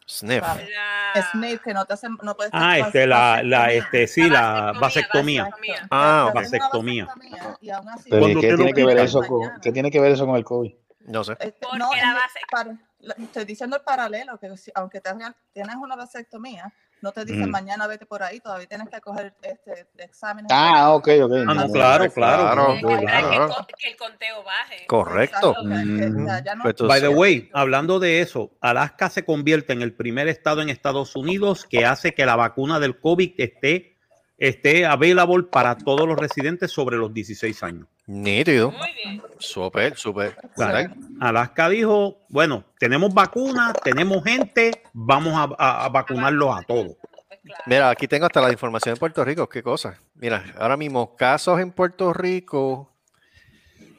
[0.07, 0.43] Sniff.
[0.43, 0.67] ¿sabes?
[1.15, 3.77] La, Snip, que no te hacen, no puedes Ah, este, la, la, vasectomía.
[3.83, 5.41] este, sí, la vasectomía.
[5.43, 5.87] Exacto.
[5.91, 7.05] Ah, Vasectomía.
[7.05, 9.91] vasectomía y aún así- Pero ¿y Cuando ¿qué tiene que ver eso con, qué tiene
[9.91, 10.73] que ver eso con el COVID?
[11.01, 11.33] No sé.
[11.39, 12.77] Este, no, la base- para-
[13.23, 17.47] estoy diciendo el paralelo, que si- aunque te hagan- tienes una vasectomía, no te dicen
[17.49, 17.51] Mm.
[17.51, 20.51] mañana vete por ahí, todavía tienes que coger este, exámenes.
[20.53, 21.31] Ah, ok, ok.
[21.47, 22.67] Ah, no, claro, claro.
[22.79, 22.99] Que el,
[23.77, 24.85] que conteo baje.
[24.87, 25.51] Correcto.
[25.51, 29.09] Exacto, que- que, o sea, ya no- Pues By the way, hablando de eso, Alaska
[29.09, 32.99] se convierte en el primer estado en Estados Unidos que hace que la vacuna del
[32.99, 33.97] COVID esté,
[34.37, 37.87] esté available para todos los residentes sobre los 16 años.
[38.11, 38.71] Nítido.
[38.71, 39.21] Muy bien.
[39.39, 40.35] Súper, súper.
[40.55, 40.93] Claro.
[41.21, 46.97] Alaska dijo, bueno, tenemos vacunas, tenemos gente, vamos a, a- a vacunarlos a todos.
[46.99, 47.63] Pues claro.
[47.67, 49.47] Mira, aquí tengo hasta la información de Puerto Rico.
[49.47, 49.97] Qué cosa.
[50.15, 52.89] Mira, ahora mismo, casos en Puerto Rico.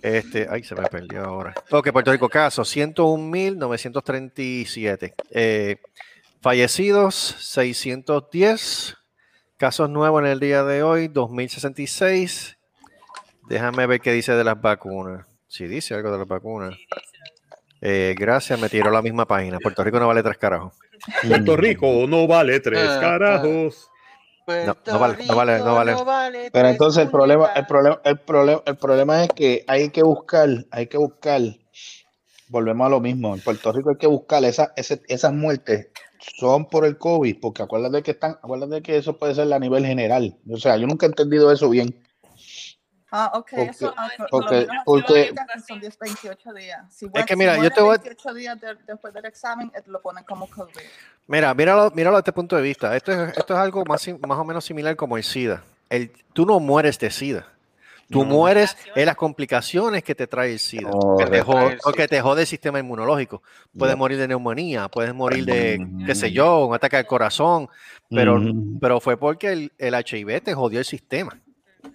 [0.02, 1.54] Este, ay, se me perdió ahora.
[1.70, 5.14] Ok, Puerto Rico, casos 101.937.
[5.30, 5.76] Eh,
[6.40, 8.96] fallecidos 610.
[9.56, 12.58] Casos nuevos en el día de hoy 2066.
[13.52, 15.26] Déjame ver qué dice de las vacunas.
[15.46, 16.74] Si dice algo de las vacunas.
[17.82, 19.58] Eh, gracias, me tiró la misma página.
[19.58, 20.72] Puerto Rico no vale tres carajos.
[21.28, 23.90] Puerto Rico no vale tres Ah, carajos.
[24.46, 26.50] No, no vale, no vale, no vale.
[26.50, 30.48] Pero entonces el problema, el problema, el problema, el problema es que hay que buscar,
[30.70, 31.42] hay que buscar,
[32.48, 35.88] volvemos a lo mismo, en Puerto Rico hay que buscar esa, ese- esas muertes
[36.38, 39.84] son por el COVID, porque acuérdate que están, acuérdate que eso puede ser a nivel
[39.84, 40.38] general.
[40.50, 42.02] O sea, yo nunca he entendido eso bien.
[43.14, 44.66] Ah, ok, Porque- eso ah, por- porque-
[45.68, 46.80] son 10, 28 días.
[46.90, 49.70] Si, Es que mira, si yo te voy a- 28 días de- después del examen,
[49.74, 50.72] eh, lo ponen como COVID.
[51.26, 52.96] Mira, míralo, míralo desde este punto de vista.
[52.96, 55.62] Esto es, esto es algo más, más o menos similar como el SIDA.
[55.90, 57.46] El, tú no mueres de SIDA.
[58.10, 58.30] Tú No.
[58.30, 60.90] mueres en las complicaciones que te trae el SIDA.
[61.18, 63.42] que te jode, o que te jode el sistema inmunológico.
[63.76, 63.96] Puedes Ya.
[63.98, 66.06] morir de neumonía, puedes morir de, Mm.
[66.06, 67.68] qué sé yo, un ataque al corazón,
[68.10, 68.78] pero, Ujú.
[68.80, 71.38] pero fue porque el, el HIV te jodió el sistema.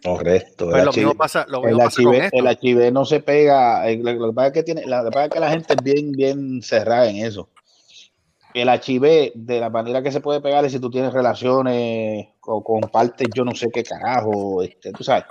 [0.04, 0.66] Correcto.
[0.70, 2.38] Pues el lo mismo HIV pasa, lo el mismo pasa con HIV, esto.
[2.38, 3.90] el HIV no se pega.
[3.90, 5.74] eh, Lo, que pasa es que tiene, la, lo que pasa es que la gente
[5.74, 7.50] es bien, bien cerrada en eso.
[8.54, 12.64] El HIV, de la manera que se puede pegar es si tú tienes relaciones con,
[12.64, 15.26] con partes, yo no sé qué carajo, este, tú sabes,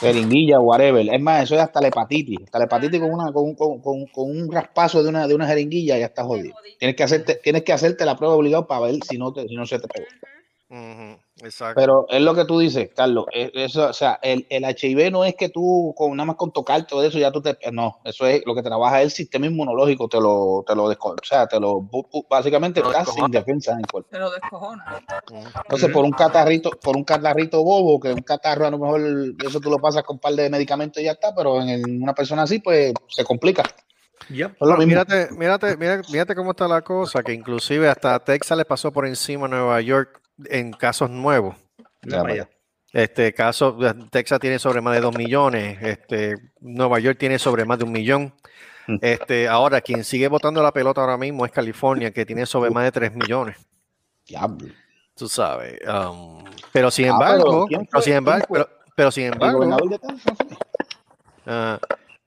[0.00, 1.08] jeringuilla, whatever.
[1.14, 2.38] Es más, eso es hasta la hepatitis.
[2.44, 5.46] Hasta la hepatitis con, una, con, con, con, con un raspazo de una, de una
[5.46, 6.54] jeringuilla ya está jodido.
[6.78, 9.54] Tienes que hacerte, tienes que hacerte la prueba obligado para ver si no, te, si
[9.54, 10.06] no se te pegó.
[10.70, 11.80] Ujú, exacto.
[11.80, 13.26] Pero es lo que tú dices, Carlos.
[13.32, 16.52] es- Eso, o sea, el, el HIV no es que tú con nada más con
[16.52, 20.08] tocar todo eso ya tú te no, eso es lo que trabaja el sistema inmunológico,
[20.08, 21.88] te lo, te lo desco- o sea, te lo
[22.28, 23.38] básicamente Te lo estás sin descojona.
[23.38, 24.08] defensa en el cuerpo.
[24.12, 24.84] Pero descojona.
[25.30, 25.36] Ujú.
[25.64, 29.00] Entonces, por un catarrito, por un catarrito bobo, que un catarro a lo mejor
[29.46, 32.02] eso tú lo pasas con un par de medicamentos y ya está, pero en el-
[32.02, 33.62] una persona así, pues se complica.
[34.30, 34.56] Yep.
[34.60, 34.76] Lo.
[34.78, 39.06] Mírate, mírate, mírate, mírate cómo está la cosa, que inclusive hasta Texas le pasó por
[39.06, 41.56] encima a Nueva York en casos nuevos.
[42.92, 43.76] Este caso,
[44.10, 47.92] Texas tiene sobre más de 2 millones, este, Nueva York tiene sobre más de un
[47.92, 48.32] millón.
[48.86, 48.96] Mm.
[49.02, 52.84] Este, ahora, quien sigue votando la pelota ahora mismo es California, que tiene sobre más
[52.84, 53.56] de 3 millones.
[54.26, 54.68] Diablo.
[55.14, 55.78] Tú sabes.
[55.86, 59.64] um, pero sin Ah, embargo, pero sin embargo, pero, pero sin embargo,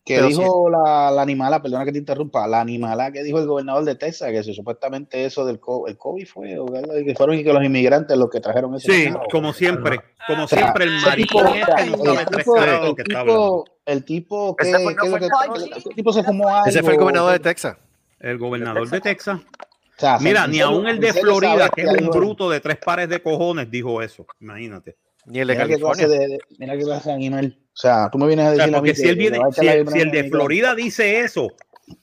[0.01, 3.39] ah, que Pero dijo la, la animala, perdona que te interrumpa, la animala que dijo
[3.39, 7.13] el gobernador de Texas, que si supuestamente eso del co- el COVID fue, o que
[7.15, 8.91] fueron y que los inmigrantes los que trajeron eso.
[8.91, 12.95] Sí, No, como siempre, como O sea, siempre el maricón este el tres tipo- el
[12.95, 13.63] que está hablando.
[13.63, 16.65] tipo, el tipo que, Ese fue- no que fue que- ese tipo se fumó algo.
[16.67, 17.77] ese fue el gobernador de Texas.
[18.19, 19.39] El gobernador de Texas.
[19.39, 23.07] O sea, Mira, ni aún el de Florida, que es un bruto de tres pares
[23.07, 24.25] de cojones, dijo eso.
[24.39, 24.97] Imagínate.
[25.27, 26.19] Ni el de Mira qué clase California.
[26.27, 27.57] de, de- mira qué clase de animal.
[27.81, 29.15] O sea, tú me vienes a O sea, decir a mí porque que- si él
[29.15, 31.47] viene, el, si de Florida dice eso,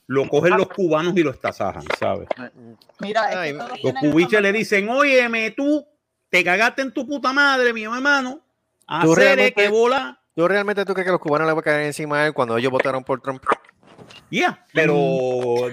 [0.07, 2.27] lo cogen los cubanos y lo estasajan, ¿sabes?
[2.99, 5.87] Mira, es que Los cubiches le dicen, óyeme, tú
[6.29, 8.41] te cagaste en tu puta madre, mi hermano.
[8.87, 10.19] Hacer que bola.
[10.35, 12.57] ¿Tú realmente tú crees que los cubanos le van a caer encima a él cuando
[12.57, 13.41] ellos votaron por Trump?
[14.31, 14.93] Ya, pero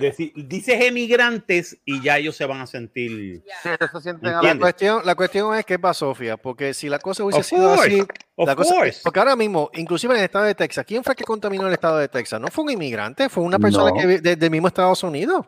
[0.00, 3.42] deci- dices emigrantes y ya ellos se van a sentir.
[3.62, 6.88] Sí, ellos se sienten a La cuestión, la cuestión es qué pasó, Sofía, porque si
[6.88, 8.00] la cosa hubiese Of sido course, así,
[8.36, 9.00] of la cosa- course.
[9.04, 11.98] porque ahora mismo, inclusive en el estado de Texas, ¿quién fue que contaminó el estado
[11.98, 12.40] de Texas?
[12.40, 13.96] No fue un inmigrante, fue una persona No.
[13.96, 15.44] que de- del mismo Estados Unidos.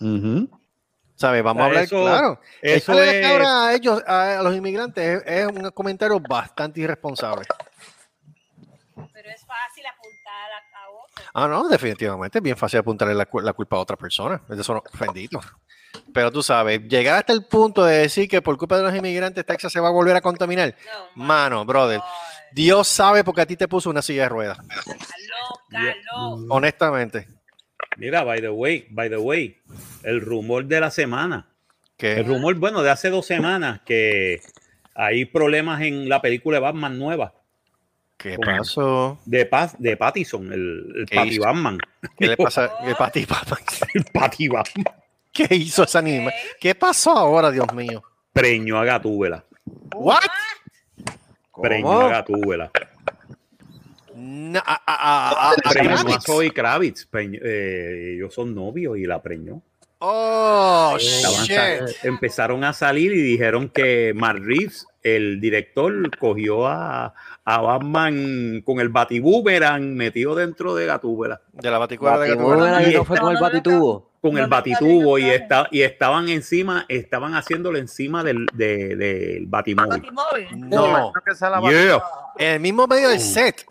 [0.00, 0.48] Ujú.
[1.14, 1.42] ¿Sabes?
[1.42, 2.40] Vamos a hablar Eso- claro.
[2.62, 3.22] Eso es.
[3.26, 7.44] cabra a ellos, a, a los inmigrantes, es, es un comentario bastante irresponsable.
[8.94, 11.07] Pero es fácil apuntar a, a otro.
[11.34, 14.40] Ah, no, definitivamente es bien fácil apuntarle la, la culpa a otra persona.
[14.48, 15.40] Eso no, bendito.
[16.12, 19.44] Pero tú sabes, llegar hasta el punto de decir que por culpa de los inmigrantes
[19.44, 20.74] Texas se va a volver a contaminar.
[21.16, 22.00] No, Mano, brother.
[22.52, 24.58] Dios sabe porque a ti te puso una silla de ruedas.
[26.48, 27.28] Honestamente.
[27.96, 29.60] Mira, by the way, by the way,
[30.02, 31.48] el rumor de la semana.
[31.98, 34.40] El Que rumor, bueno, de hace dos semanas que
[34.94, 37.34] hay problemas en la película de Batman nueva.
[38.18, 39.18] ¿Qué pasó?
[39.24, 41.42] De, Paz, de Pattison, el, el ¿Qué Patty hizo?
[41.42, 41.78] Batman.
[42.18, 42.70] ¿Qué le pasa?
[42.84, 43.58] ¿Qué, pa- ti, papá?
[43.94, 44.84] El Patty Batman.
[45.32, 46.32] ¿Qué hizo esa anima?
[46.60, 48.02] ¿Qué pasó ahora, Dios mío?
[48.32, 49.44] Preñó a Gatúbela.
[49.94, 50.18] What?
[51.62, 52.70] Preñó a Gatúbela.
[54.14, 56.24] No, a- a- a- a- a- Preñó a Kravitz.
[56.24, 57.06] Zoe Kravitz.
[57.08, 59.62] Preñó- eh, ellos son novios y la preñó.
[60.00, 61.44] Oh, Estaban
[61.86, 62.04] shit.
[62.04, 67.14] empezaron a salir y dijeron que Mark Reeves, el director, cogió a,
[67.50, 71.40] a Batman con el batiboomerang metido dentro de Gatúbela.
[71.52, 72.82] De la baticuela de Gatúbela.
[72.82, 74.10] y no fue con el batitubo.
[74.20, 80.02] Con el batitubo y, está, y estaban encima, estaban haciéndolo encima del, de- del batimóvil.
[80.56, 82.02] No, que esa la Yeah.
[82.38, 83.64] en el mismo medio del set.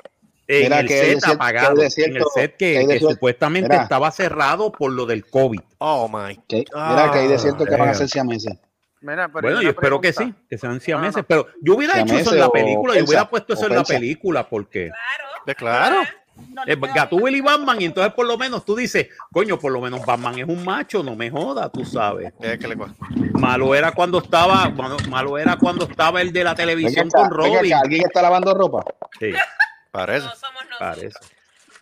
[0.47, 3.83] En el que set apagado, que en el set que, supuestamente Mira.
[3.83, 5.59] estaba cerrado por lo del COVID.
[5.79, 6.35] Oh my.
[6.47, 7.95] Que- mira que hay de cierto que van a damn.
[7.95, 8.57] ser siameses.
[9.07, 11.23] Mira, pero Bueno, yo espero que sí, que sean siameses, no.
[11.23, 14.47] pero yo hubiera hecho eso en la película, yo hubiera puesto eso en la película,
[14.47, 15.43] porque Claro.
[15.45, 15.95] De claro.
[16.49, 19.81] No queda Gatúbel y Batman, y entonces por lo menos tú dices, coño, por lo
[19.81, 22.31] menos Batman es un macho, no me joda, tú sabes.
[22.41, 22.59] Eh,
[23.33, 27.73] Malo era cuando estaba, malo, malo era cuando estaba el de la televisión con Robin.
[27.73, 28.83] acá, ¿Alguien está lavando ropa?
[29.19, 29.31] Sí,
[29.91, 30.27] Parece.
[30.27, 30.79] No somos nosotros.
[30.79, 31.19] parece.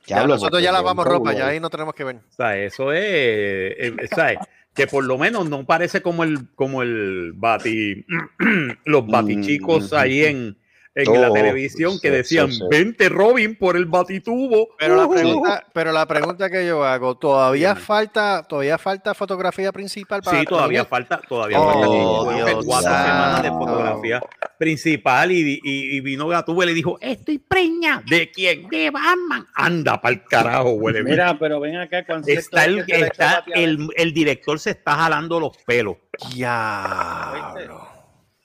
[0.05, 2.15] Ya, nosotros ya lavamos ropa, ya ahí no tenemos que ver.
[2.17, 4.37] O sea, eso es, eh, ¿sabes?
[4.75, 8.05] Que por lo menos no parece como el, como el bati,
[8.85, 10.57] los batichicos ahí en,
[10.95, 12.63] en la Oh, televisión que decían, sí, sí.
[12.71, 14.69] vente Robin por el batitubo.
[14.79, 20.21] Pero la pregunta, pero la pregunta que yo hago, todavía falta, todavía falta fotografía principal
[20.21, 20.87] para Sí, todavía terminar?
[20.87, 24.21] falta, todavía Oh, falta como Dios cuatro semanas de fotografía
[24.57, 28.01] principal y, y, y vino Gatúbel y le dijo, estoy preña.
[28.09, 28.67] ¿De quién?
[28.69, 29.45] De Batman.
[29.53, 31.03] Anda pa'l carajo, huele.
[31.03, 35.57] Mira, pero ven acá cuando está el, está el, el director se está jalando los
[35.65, 35.97] pelos.
[36.33, 37.94] Diablo.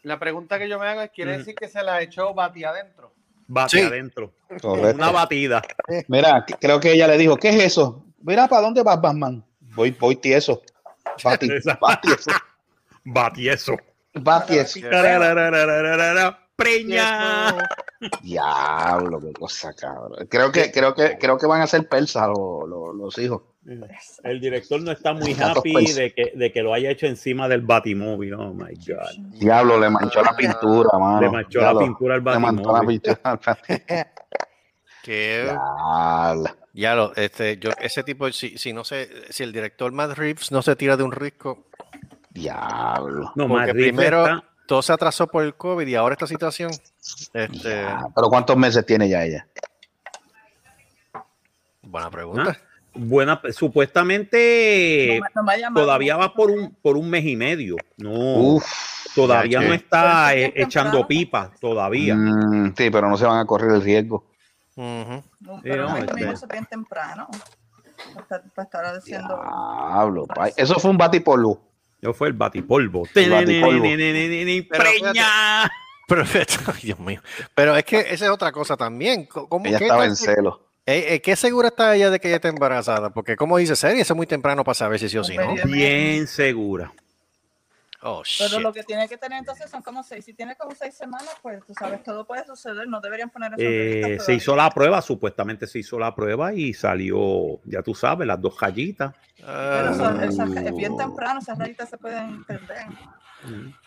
[0.03, 3.13] La pregunta que yo me hago es, ¿quiere decir que se la echó Bati adentro?
[3.47, 3.83] Bate Sí.
[3.83, 4.33] adentro.
[4.61, 4.97] Correcto.
[4.97, 5.61] Una batida.
[6.09, 8.05] Mira, creo que ella le dijo, ¿qué es eso?
[8.23, 9.45] Mira, ¿para dónde vas, Batman?
[9.61, 10.63] Voy, voy tieso.
[11.23, 11.49] Bati,
[11.81, 13.77] bati eso.
[14.15, 14.81] Batieso.
[16.61, 17.69] Preña.
[18.23, 20.27] Diablo, qué cosa, cabrón.
[20.29, 23.43] Creo que, creo que, creo que van a ser persas los, los, los hijos.
[24.25, 27.61] El director no está muy happy de que, de que lo haya hecho encima del
[27.61, 28.35] batimóvil.
[28.35, 29.39] Oh my God.
[29.39, 31.21] Diablo, le manchó la pintura, mano.
[31.21, 33.01] Le manchó la pintura al Le manchó la batimóvil.
[33.03, 33.41] pintura.
[35.03, 36.45] Que Diablo.
[36.75, 40.53] ya lo, este, yo, ese tipo, si, si no sé, si el director Matt Reeves
[40.53, 41.67] no se tira de un risco,
[42.31, 43.33] Diablo.
[43.35, 46.71] No, Matt Reeves primero está- todo se atrasó por el COVID y ahora esta situación,
[47.35, 49.45] este, Ya, Pero ¿cuántos meses tiene ya ella?
[51.83, 52.57] buena pregunta.
[52.57, 52.67] ¿Ah?
[52.95, 55.85] buena, supuestamente No me- no me ha llamado.
[55.87, 57.75] todavía va por un, por un mes y medio.
[57.97, 58.65] No, Uf.
[59.15, 61.09] todavía no está eh, echando temprano.
[61.09, 62.15] pipa, todavía.
[62.15, 64.25] Mm, sí, pero no se van a correr el riesgo.
[64.77, 65.23] Ujú.
[65.41, 67.27] No, Sí, pero no, no, este- mismo se bien temprano.
[68.15, 69.37] Para estar, para estar haciendo.
[69.37, 71.61] Diablo, pa- Eso fue un batipolvo.
[72.03, 73.07] Yo fue el batipolvo.
[73.15, 73.83] El batipolvo.
[73.83, 75.71] Preña.
[76.09, 77.23] Perfecto, Ay, Dios mío.
[77.55, 79.27] Pero es que esa es otra cosa también.
[79.27, 80.67] ¿Cómo, Ella qué estaba en celo.
[80.87, 83.11] eh, eh, ¿Qué segura está ella de que ella está embarazada?
[83.11, 85.55] Porque como dice Seri, eso es muy temprano para saber si sí o si no.
[85.67, 86.93] Bien segura.
[88.03, 88.61] Oh, Pero shit.
[88.61, 90.25] lo que tiene que tener entonces son como seis.
[90.25, 92.89] Si tiene como seis semanas, pues tú sabes, todo puede suceder.
[92.89, 96.73] No deberían poner eso Eh, se hizo la prueba, supuestamente se hizo la prueba y
[96.73, 99.15] salió, ya tú sabes, las dos rayitas.
[99.37, 99.91] Pero Ah,
[100.25, 102.87] eso, esa- es bien temprano, esas rayitas se pueden perder.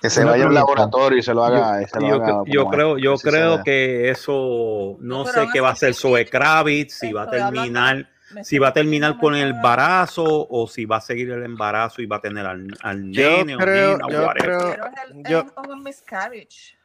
[0.01, 0.75] Que se Una vaya a un pregunta.
[0.81, 1.81] laboratorio y se lo haga.
[1.83, 5.61] y se lo yo, haga yo creo, yo creo que eso, no Pero sé qué
[5.61, 8.09] va a hacer Zoe Kravitz, si va a terminar,
[8.43, 12.01] si va a terminar con el a- embarazo o si va a seguir el embarazo
[12.01, 14.73] y va a tener al, al Yo nene o creo- nena, yo creo-
[15.09, 16.77] el, yo- es un miscarriage.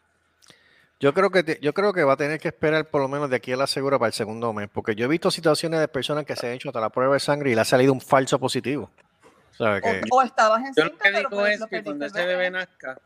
[1.01, 3.30] Yo creo que te- yo creo que va a tener que esperar por lo menos
[3.30, 5.86] de aquí a la segura para el segundo mes, porque yo he visto situaciones de
[5.88, 8.01] personas que se han hecho hasta la prueba de sangre y le ha salido un
[8.01, 8.90] falso positivo.
[9.61, 9.66] O,
[10.16, 12.99] o estabas Yo encinta, lo que digo pues es que cuando el ese bebé nazca,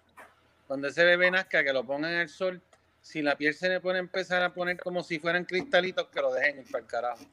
[0.66, 2.61] cuando ese bebé nazca, que lo pongan al sol,
[3.01, 6.32] si la piel se le puede empezar a poner como si fueran cristalitos, que lo
[6.32, 7.24] dejen ir para el carajo.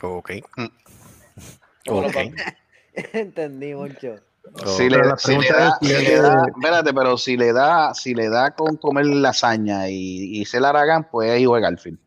[0.00, 0.30] Ok.
[1.86, 2.16] Como los Ok.
[2.16, 2.56] papi-
[3.12, 4.16] Entendí mucho.
[4.76, 7.36] Si le, Pero la si le pregunta da, es si le da- espérate, pero si
[7.36, 11.40] le da, si le da con comer lasaña y, y se la harán, pues es
[11.40, 11.98] hijo de Garfield.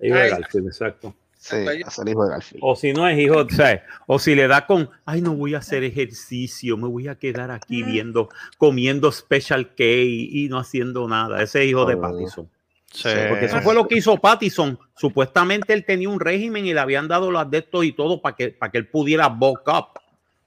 [0.00, 0.30] Hijo de.
[0.30, 1.14] Garfield, exacto.
[1.38, 2.60] Sí, el hijo de Garfield.
[2.60, 5.54] O si no es hijo, o, sea, o si le da con, ay, no voy
[5.54, 8.28] a hacer ejercicio, me voy a quedar aquí viendo,
[8.58, 11.40] comiendo special K y no haciendo nada.
[11.40, 12.00] Ese es hijo de Oh.
[12.96, 13.10] Sí.
[13.28, 14.78] Porque eso fue lo que hizo Pattison.
[14.96, 18.48] Supuestamente él tenía un régimen y le habían dado los adeptos y todo para que,
[18.48, 20.00] para que él pudiera bulk up,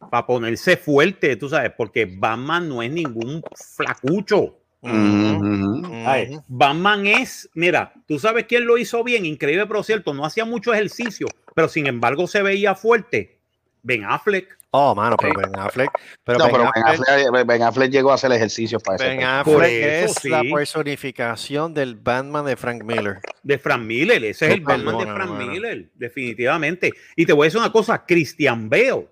[0.09, 3.43] para ponerse fuerte, tú sabes, porque Batman no es ningún
[3.75, 4.55] flacucho.
[4.81, 10.45] Ay, Batman es, mira, tú sabes quién lo hizo bien, increíble, pero cierto, no hacía
[10.45, 13.37] mucho ejercicio, pero sin embargo se veía fuerte.
[13.83, 14.57] Ben Affleck.
[14.71, 15.89] Oh, mano, pero Ben Affleck.
[16.23, 19.05] Pero No, Ben pero Ben Affleck, Affleck, Ben Affleck llegó a hacer ejercicio para eso.
[19.05, 23.19] Ben Affleck eso, es la personificación del Batman de Frank Miller.
[23.41, 25.51] de Frank Miller, ese es el Batman de Frank mano.
[25.51, 26.93] Miller, definitivamente.
[27.15, 29.07] Y te voy a decir una cosa, Christian Bale,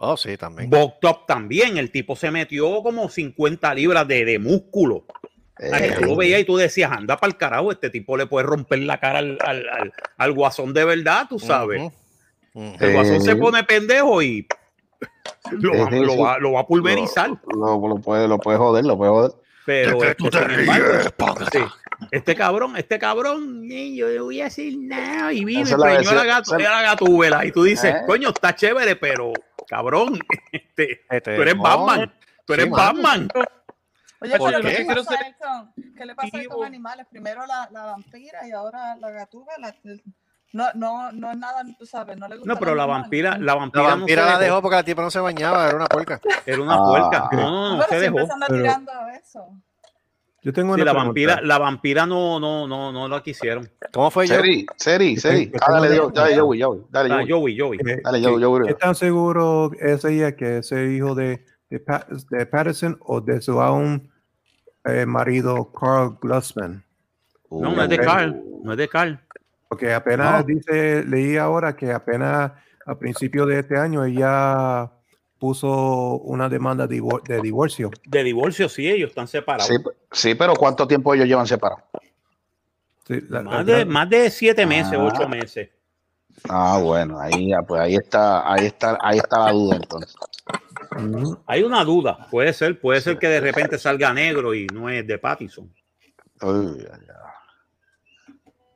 [0.00, 0.70] Oh, sí, también.
[0.72, 5.04] Up también, el tipo se metió como 50 libras de, de músculo.
[5.72, 8.26] Ah, que tú lo veías y tú decías, anda para el carajo, este tipo le
[8.26, 11.82] puede romper la cara al, al- al- al guasón de verdad, tú sabes.
[12.54, 13.36] El guasón se Eh.
[13.36, 14.46] pone pendejo y
[15.52, 17.30] lo, va, lo va- lo va a pulverizar.
[17.54, 19.32] Lo, lo puede, lo puede joder, lo puede joder.
[19.66, 21.58] Pero ¿De qué tú este, te embargo, ríes, sí,
[22.10, 26.24] este cabrón, este cabrón, yo no voy a decir nada y la preñó a la,
[26.24, 27.44] gato, a la gatúbela.
[27.44, 28.02] Y tú dices, ¿Eh?
[28.06, 29.32] coño, está chévere, pero
[29.66, 30.18] cabrón,
[30.52, 31.62] este, Este, tú eres no.
[31.62, 32.14] Batman.
[32.46, 32.70] Tú eres Sí.
[32.70, 33.28] Batman.
[34.20, 34.68] Oye, ¿Por pero qué?
[34.76, 36.64] ¿qué, Quiero pasa ser ahí con, ¿qué le pasa con vivo.
[36.64, 37.06] animales?
[37.10, 39.74] Primero la, la vampira y ahora la gatúbela.
[40.52, 42.52] La- no, no, no es nada, tú sabes, no le gusta.
[42.52, 44.62] No, pero la vampira, la La vampira, vampira no la dejó dejó.
[44.62, 46.20] porque la tipa no se bañaba, era una puerca.
[46.46, 46.84] Era una Ah.
[46.84, 47.28] puerca.
[47.32, 48.26] No, no, no se dejó.
[48.26, 49.46] se anda Pero- tirando eso.
[50.40, 51.06] Yo tengo Sí, una la pregunta.
[51.08, 53.68] vampira, la vampira no, no, no, no la quisieron.
[53.92, 54.26] ¿Cómo fue?
[54.28, 55.46] Seri, Seri, Seri.
[55.50, 56.80] Yo Ah, dale, Joey, dale, Joey, Joey.
[56.88, 57.28] Dale, Ah, Joey.
[57.28, 57.78] Joey, Joey.
[57.78, 61.80] ¿Qué, Dale, qué- yo- yo- qué tan seguro es ella que ese hijo de, de,
[61.80, 64.10] Pa- de Patterson o de su aún
[64.84, 66.84] eh, marido Carl Glusman?
[67.50, 68.04] No, no es de Ok.
[68.04, 69.20] Carl, no es de Carl.
[69.68, 70.54] Porque apenas No.
[70.54, 72.52] dice, leí ahora que apenas
[72.86, 74.90] a principio de este año ella
[75.38, 77.90] puso una demanda de, divor- de divorcio.
[78.06, 79.66] De divorcio, sí, ellos están separados.
[79.68, 79.74] Sí,
[80.10, 81.84] sí, pero ¿cuánto tiempo ellos llevan separados?
[83.06, 85.04] Sí, la- Más la- de, más de siete meses, Ah.
[85.04, 85.68] ocho meses.
[86.48, 90.14] Ah, bueno, ahí, ya, pues ahí está, ahí está, ahí está la duda entonces.
[91.46, 95.06] Hay una duda, puede ser, puede ser que de repente salga negro y no es
[95.06, 95.70] de Pattison.
[96.40, 96.98] Uy, ay.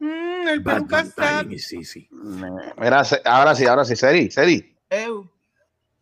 [0.03, 1.43] Mm, el peluca está.
[1.49, 2.09] is easy.
[2.11, 4.77] Mira, se- ahora sí, ahora sí, Seri, Seri.
[4.91, 5.31] Eu.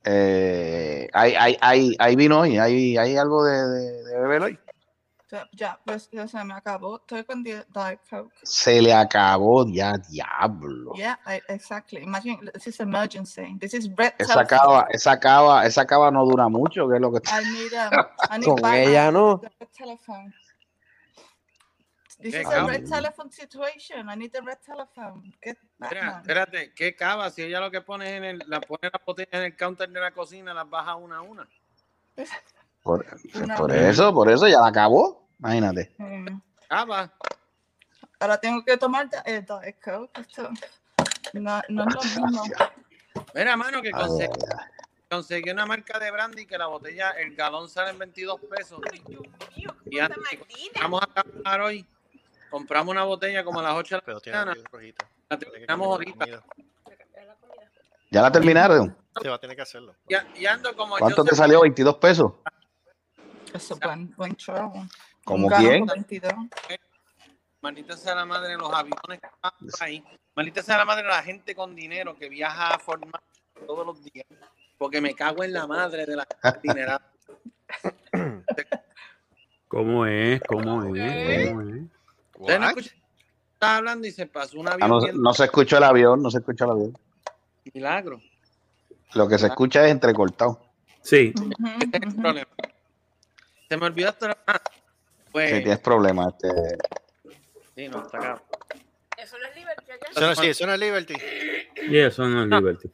[0.05, 4.59] Eh, hay, hay, hay, hay vino hoy, hay, hay algo de, de, de beber hoy.
[5.30, 6.96] Ya, ya, pues ya se me acabó.
[6.96, 8.34] Estoy con Di- Diet Coke.
[8.42, 10.92] Se le acabó ya, diablo.
[10.96, 12.03] Yeah, I, exactly.
[12.03, 13.55] Imagine this is emergency.
[13.61, 14.46] This is red Esa telephone.
[14.48, 17.40] cava, esa cava, esa cava no dura mucho, que es lo que está.
[17.40, 17.92] I need, um,
[18.30, 19.40] I need Con ella no.
[22.21, 22.68] This ¿Qué is a cava?
[22.68, 24.09] red telephone situation.
[24.11, 25.33] I need the red telephone.
[25.43, 27.31] Get espérate, ¿qué cava?
[27.31, 29.89] Si ella lo que pone es en el, la pone la botella en el counter
[29.89, 31.49] de la cocina, las baja una a una.
[32.83, 33.05] Por,
[33.35, 33.91] Una por vez.
[33.91, 35.29] eso, por eso ya la acabó.
[35.39, 35.95] Imagínate.
[35.99, 36.41] Mm.
[36.68, 37.12] Cava.
[38.18, 40.18] Ahora tengo que tomar da- eh, Diet Coke.
[40.21, 40.51] Esto
[41.35, 42.43] no, no es lo mismo.
[43.35, 44.33] Mira, mano, que conseguí,
[45.11, 48.81] conseguí una marca de brandy que la botella, el galón sale en 22 pesos.
[49.07, 49.23] Dios
[49.57, 50.18] mío, Y antes-.
[50.81, 51.87] Vamos a trabajar hoy.
[52.51, 54.62] Compramos una botella como a las 8 de Pero la tiene mañana.
[55.28, 56.26] La Tiene que terminamos ahorita.
[56.26, 56.44] La.
[58.11, 58.96] ¿Ya la terminaron?
[59.22, 59.94] Sí, va a tener que hacerlo.
[60.09, 61.61] Y, y ando como ¿Cuánto yo te salió?
[61.61, 62.32] ¿22 pesos?
[63.55, 64.72] Eso es buen, buen show.
[65.24, 65.86] ¿Como quién?
[65.86, 66.32] por 22.
[67.61, 70.05] Maldita sea la madre de los aviones que van por ahí.
[70.34, 73.22] Maldita sea la madre de la gente con dinero que viaja a formar
[73.66, 74.26] todos los días.
[74.78, 76.26] Porque me cago en la madre de la
[76.62, 76.98] dinero.
[79.68, 80.40] ¿Cómo es?
[80.48, 81.51] ¿Cómo es?
[81.51, 81.99] ¿Cómo es?
[82.41, 82.68] Ustedes no
[83.55, 86.22] Estaba hablando y se pasó un Ah, avión no, bien no se escuchó el avión,
[86.22, 86.99] no se escuchó el avión.
[87.74, 88.20] milagro.
[89.14, 90.61] Lo que se escucha es entrecortado.
[91.03, 92.22] Sí, es el ujú.
[92.22, 92.49] problema.
[93.68, 94.61] Se me olvidó hasta ah,
[95.30, 96.32] Pues, Si tienes problemas.
[96.34, 96.78] Este,
[97.76, 98.43] sí, no, está cabrón.
[99.18, 99.84] Eso no es libertad.
[99.86, 99.95] ya.
[100.11, 101.14] Eso no, sí, eso no es Liberty.
[101.88, 102.91] y eso no es Liberty.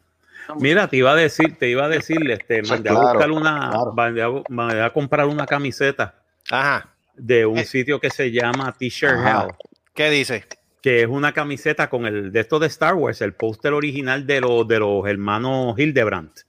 [0.58, 3.92] Mira, te iba a decir, te iba a decir, este, mandé a buscar una, claro.
[3.94, 6.14] mandé a, mandé a comprar una camiseta
[6.50, 6.94] Ajá.
[7.16, 7.64] De un Eh.
[7.64, 9.18] sitio que se llama T-shirt.
[9.24, 9.52] Hell,
[9.94, 10.44] ¿Qué dice?
[10.82, 14.40] que es una camiseta con el de esto de Star Wars, el póster original de
[14.40, 16.42] los de los hermanos Hildebrandt.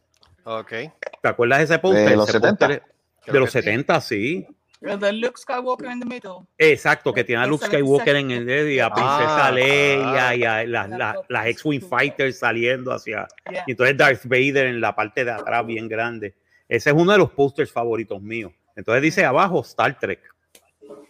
[0.43, 0.69] Ok.
[0.69, 2.09] ¿Te acuerdas de ese póster?
[2.09, 2.67] De los Ese 70.
[2.67, 2.83] póster
[3.23, 3.65] Creo De los que sí.
[3.65, 4.47] 70, sí.
[4.79, 6.45] The Luke Skywalker in the middle.
[6.57, 10.27] Exacto, que tiene a Luke es el Skywalker en el y a Princesa Ah, Leia
[10.29, 10.35] ah.
[10.35, 13.27] y a las, La las- las X-Wing Fighters saliendo hacia.
[13.49, 13.63] Yeah.
[13.65, 16.35] Y entonces Darth Vader en la parte de atrás, bien grande.
[16.69, 18.51] Ese es uno de los posters favoritos míos.
[18.75, 20.19] Entonces dice abajo Star Trek.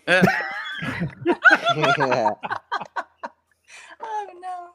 [0.07, 0.21] Eh,
[3.99, 4.73] Oh, no.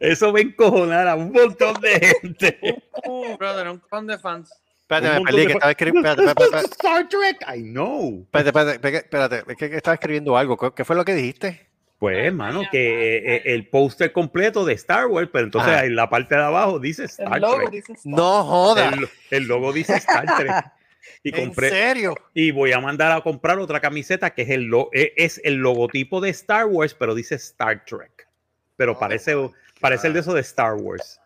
[0.00, 2.82] Eso va a encojonar a un montón de gente.
[3.06, 4.50] uh, brother, un con de fans.
[4.80, 6.08] Espérate, me montón perdí que estaba escribiendo.
[6.10, 8.22] Espérate, espérate, espérate, Star Trek, I know.
[8.24, 10.56] espérate, espérate, espérate, espérate, es que estaba escribiendo algo.
[10.56, 11.68] ¿Qué- ¿Qué fue lo que dijiste?
[11.98, 15.84] Pues, hermano, que eh, el póster completo de Star Wars, pero entonces Ah.
[15.84, 17.70] en la parte de abajo dice Star El logo Trek.
[17.70, 18.12] dice Star.
[18.12, 18.88] No joda.
[18.90, 20.52] El, el logo dice Star Trek.
[21.26, 22.14] Y ¿En compré, serio?
[22.34, 25.54] y voy a mandar a comprar otra camiseta que es el, lo- e- es el
[25.54, 28.28] logotipo de Star Wars, pero dice Star Trek.
[28.76, 29.34] Pero Oh, parece,
[29.80, 31.18] parece el de eso de Star Wars.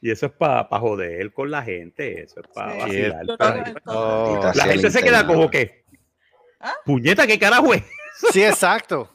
[0.00, 3.26] Y eso es para joder con la gente, eso es para Sí, vacilar.
[3.36, 5.84] Pa- Oh, La gente se queda como que,
[6.60, 6.74] ¿Ah?
[6.84, 7.82] puñeta, ¿qué carajo es?
[8.32, 9.10] Sí, exacto.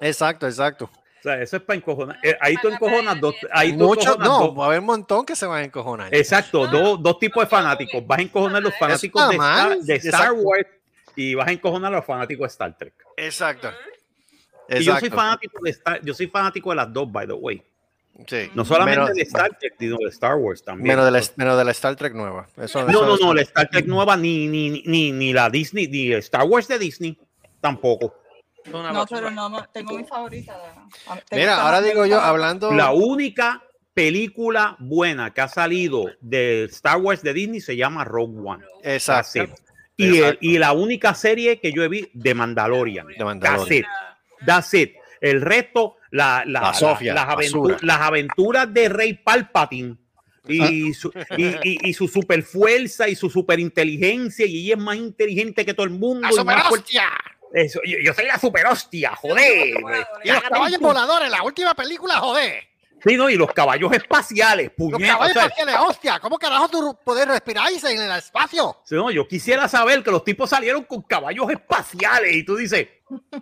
[0.00, 0.90] Exacto, exacto.
[1.24, 2.18] O sea, eso es para encojonar.
[2.22, 3.34] Eh, ahí tú encojonas dos.
[3.50, 5.64] Ahí tú Muchos, encojonas no, dos- va a haber un montón que se van a
[5.64, 6.14] encojonar.
[6.14, 8.06] Exacto, dos, dos tipos de fanáticos.
[8.06, 9.86] Vas a encojonar los fanáticos está de Star, mal.
[9.86, 10.34] de Star Exacto.
[10.42, 10.66] Wars
[11.16, 12.92] y vas a encojonar a los fanáticos de Star Trek.
[13.16, 13.70] Exacto.
[14.68, 15.16] Y yo soy Exacto.
[15.16, 17.62] fanático de Star, yo soy fanático de las dos, by the way.
[18.26, 18.50] Sí.
[18.54, 20.86] No solamente Menos- de Star Trek, sino de Star Wars también.
[20.88, 22.46] Menos de, la, menos de la Star Trek nueva.
[22.58, 25.88] Eso, no, eso- no, no, la Star Trek nueva, ni, ni- ni, ni la Disney,
[25.88, 27.18] ni Star Wars de Disney,
[27.62, 28.14] tampoco.
[28.72, 29.20] Una No, basura.
[29.20, 30.56] pero no, no, tengo mi favorita.
[31.32, 32.72] Mira, ahora digo yo, hablando.
[32.72, 33.62] La única
[33.92, 38.64] película buena que ha salido de Star Wars de Disney se llama Rogue One.
[38.82, 39.38] Exacto.
[39.40, 39.64] That's it.
[39.96, 43.06] Y, el- y la única serie que yo he visto de Mandalorian.
[43.06, 43.66] De Mandalorian.
[43.68, 43.86] That's it.
[44.46, 44.94] That's it.
[45.20, 47.76] El resto, la, la- La la- Sofía, las, aventu- basura.
[47.82, 49.96] las aventuras de Rey Palpatine
[50.48, 50.94] y, Ah.
[50.94, 54.96] su, y, y- y su super fuerza y su super inteligencia y ella es más
[54.96, 56.28] inteligente que todo el mundo.
[56.28, 56.92] y más fuerte.
[57.54, 59.74] Eso, yo, yo soy la super hostia, joder.
[60.24, 62.64] Y los caballos voladores, la última película, joder.
[63.06, 65.12] Sí, no, y los caballos espaciales, Los puñeta.
[65.12, 66.18] caballos o sea, espaciales, hostia.
[66.20, 68.78] ¿Cómo carajo tú puedes respirar en el espacio?
[68.84, 72.88] sí, no, yo quisiera saber que los tipos salieron con caballos espaciales y tú dices,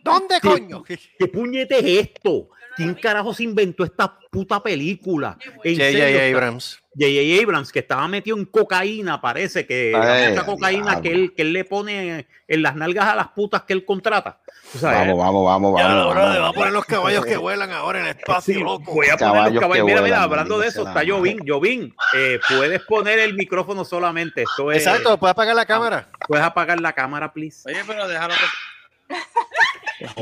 [0.03, 0.49] ¿Dónde, ¿Qué?
[0.49, 0.83] coño?
[0.83, 2.49] ¿qué puñete es esto?
[2.77, 5.39] ¿Quién carajo se inventó esta puta película?
[5.57, 6.31] J.J.
[6.35, 6.82] Abrams.
[6.95, 7.43] J.J.
[7.43, 11.43] Abrams, que estaba metido en cocaína, parece que Ay, la mucha cocaína que él, que
[11.43, 14.41] él le pone en las nalgas a las putas que él contrata.
[14.75, 16.15] O sea, Vamos, vamos, vamos, Ya, vamos.
[16.15, 16.45] brother, vamos.
[16.45, 18.93] va a poner los caballos que vuelan ahora en el espacio, Sí, loco.
[18.93, 19.87] voy a poner Caballos los caballos.
[19.87, 21.39] Mira, mira, hablando de eso, está Jovín.
[21.47, 24.43] Jovín, eh, puedes poner el micrófono solamente.
[24.43, 26.09] Esto es, Exacto, puedes apagar la cámara.
[26.29, 27.63] Puedes apagar la cámara, please.
[27.71, 28.41] Oye, pero déjalo que.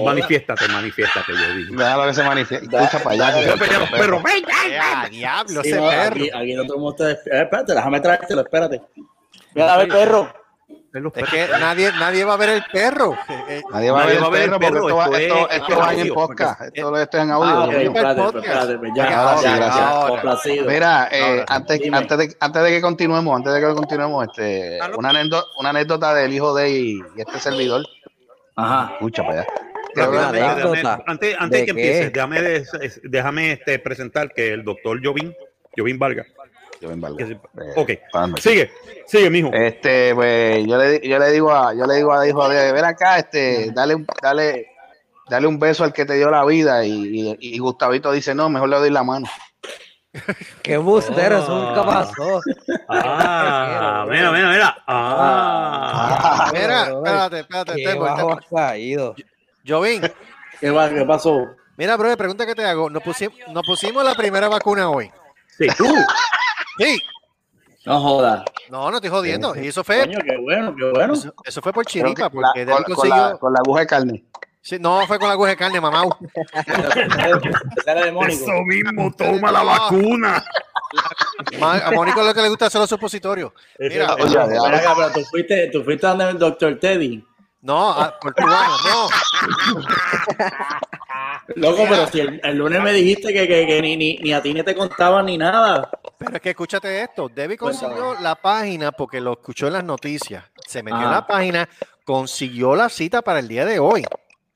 [0.04, 1.76] Manifiéstate, manifiéstate, Jovín.
[1.76, 2.66] Déjalo que se manifieste.
[2.76, 3.34] Escucha para allá.
[3.34, 5.10] Pero, pero, pero, ven, ven, ¡Ya, ven.
[5.12, 6.10] diablo, Sí, ese no, perro!
[6.16, 8.82] aquí, aquí no todo el mundo está desp- eh, espérate, déjame traértelo, espérate.
[9.54, 10.32] Mira, a ver, perro.
[11.14, 13.16] Es que nadie, nadie va a ver el perro.
[13.28, 16.60] Eh, eh, Nadie va a ver el perro porque esto va, esto en audio, podcast.
[16.62, 17.60] Esto, esto es en Ah, audio.
[17.62, 19.76] ok, espérate, espérate, ya, Ahora sí, ya, gracias.
[19.76, 20.08] ya, Ahora.
[20.10, 20.66] complacido.
[20.66, 24.78] Mira, eh, Ahora, antes, antes, de, antes de que continuemos, antes de que continuemos, este,
[24.98, 27.84] una, anécdota, una anécdota del hijo de y este servidor.
[28.64, 28.92] Ajá.
[28.94, 29.46] Escucha para allá.
[29.94, 31.02] Déjame- anécdota.
[31.06, 31.80] antes, antes ¿De que qué?
[31.80, 32.64] empieces, déjame,
[33.04, 35.34] déjame este, presentar que el doctor Jovín,
[35.76, 36.26] Jovín Vargas.
[36.78, 37.38] Se- Eh,
[37.76, 37.90] ok,
[38.38, 38.70] sigue,
[39.06, 39.50] sigue, mijo.
[39.52, 42.84] Este, pues yo le, yo le digo a, yo le digo a hijo de, ven
[42.86, 44.68] acá, este, dale, un- dale,
[45.28, 48.48] dale un beso al que te dio la vida y, y, y Gustavito dice no,
[48.48, 49.26] mejor le doy la mano.
[50.62, 52.40] Qué bustero, eso nunca pasó.
[52.88, 54.76] Ah, mira, mira, mira.
[54.86, 57.74] Ah, Mira, Bro, espérate, espérate.
[57.76, 58.32] Qué Tempo, bajo Tempo.
[58.38, 59.14] has caído.
[59.66, 60.02] Jovín,
[60.60, 61.46] ¿Qué, va- qué pasó?
[61.76, 62.90] mira, bro, pregunta que te hago.
[62.90, 65.10] Nos pusimos, nos pusimos la primera vacuna hoy.
[65.56, 65.86] sí, tú.
[66.78, 67.00] Sí.
[67.86, 68.42] No jodas.
[68.68, 69.54] No, no estoy jodiendo.
[69.56, 71.14] Y eso fue, Coño, qué bueno, qué bueno.
[71.14, 73.38] eso, eso fue por chiripa, la- porque con, David con la, consiguió.
[73.38, 74.24] con la aguja de carne.
[74.62, 76.04] Sí, no, fue con la aguja de carne, mamá.
[78.28, 80.44] Eso mismo, toma la vacuna.
[81.62, 83.52] A Mónico lo que le gusta hacer los supositorios.
[83.78, 87.24] Mira, Oye, pero tú fuiste, tú fuiste donde el doctor Teddy.
[87.62, 89.08] no, a- por cubano, no.
[91.56, 94.42] Loco, pero si el, el lunes me dijiste que, que, que ni, ni, ni a
[94.42, 95.90] ti ni te contaban ni nada.
[96.18, 97.28] Pero es que escúchate esto.
[97.28, 100.44] Debbie consiguió la página porque lo escuchó en las noticias.
[100.66, 101.10] Se metió en Ah.
[101.12, 101.68] la página,
[102.04, 104.04] consiguió la cita para el día de hoy.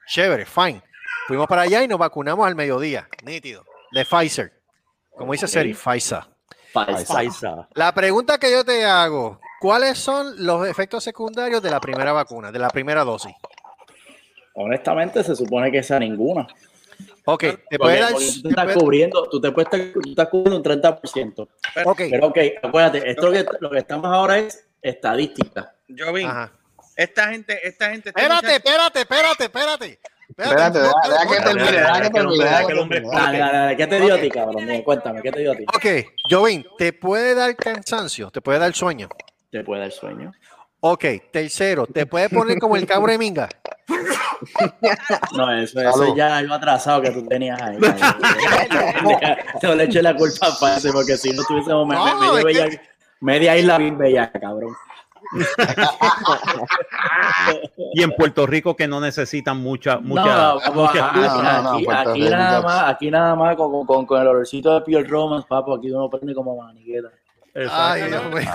[0.06, 0.82] Chévere, fine.
[1.26, 3.08] Fuimos para allá y nos vacunamos al mediodía.
[3.22, 3.64] Nítido.
[3.92, 4.52] De Pfizer.
[5.16, 6.24] Como dice Seri, Pfizer.
[6.72, 7.68] Paisa.
[7.74, 12.50] La pregunta que yo te hago, ¿cuáles son los efectos secundarios de la primera vacuna,
[12.50, 13.32] de la primera dosis?
[14.54, 16.46] Honestamente, se supone que sea ninguna.
[17.26, 18.12] Ok, te Porque, puede dar...
[18.12, 21.48] tú estás cubriendo, tú te puedes estar- tú estás cubriendo un 30%.
[21.84, 25.74] Ok, Pero ok, acuérdate, esto que, lo que estamos ahora es estadística.
[25.96, 26.52] Jovín, ajá.
[26.96, 28.08] Esta gente, esta gente.
[28.10, 30.00] este Espérate, espérate, espérate, espérate.
[30.36, 30.92] Espérate, deja,
[31.28, 33.00] que termine, deja que termine.
[33.12, 34.82] Dale, dale, dale, ¿qué te dio a ti, cabrón?
[34.82, 35.64] Cuéntame, ¿qué te dio a ti?
[35.74, 35.86] Ok,
[36.30, 38.30] Jovín, ¿te puede dar cansancio?
[38.30, 39.08] ¿Te puede dar sueño?
[39.50, 40.32] Te puede dar sueño.
[40.80, 43.48] Ok, tercero, ¿te puede poner como el cabro de minga?
[45.36, 47.78] No, eso, eso ya algo atrasado que tú tenías ahí.
[49.62, 52.38] No le eché la culpa a Pase, porque si no tuviésemos me, me- No, medio
[52.38, 52.82] es que- bella-
[53.20, 54.74] Media isla bien bella, cabrón.
[57.92, 63.56] Y en Puerto Rico que no necesitan mucha, mucha, aquí, nada más, aquí nada más
[63.56, 67.08] con, con, con el olorcito de Pure Romance, papo, aquí uno prende como maniqueta.
[67.70, 68.50] Ay, Dios mío.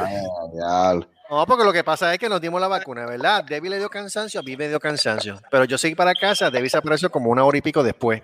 [1.30, 3.44] No, porque lo que pasa es que nos dimos la vacuna, ¿verdad?
[3.44, 5.40] Debbie le dio cansancio, a mí me dio cansancio.
[5.52, 8.24] Pero yo seguí para casa, Debbie se apareció como una hora y pico después.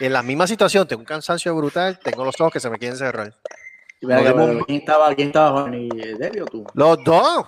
[0.00, 2.98] En la misma situación, tengo un cansancio brutal, tengo los ojos que se me quieren
[2.98, 3.34] cerrar.
[4.00, 4.10] ¿Quién
[4.68, 5.74] estaba, quién estaba, Juan?
[5.74, 6.66] ¿Y Debbie o tú?
[6.74, 7.44] Los dos.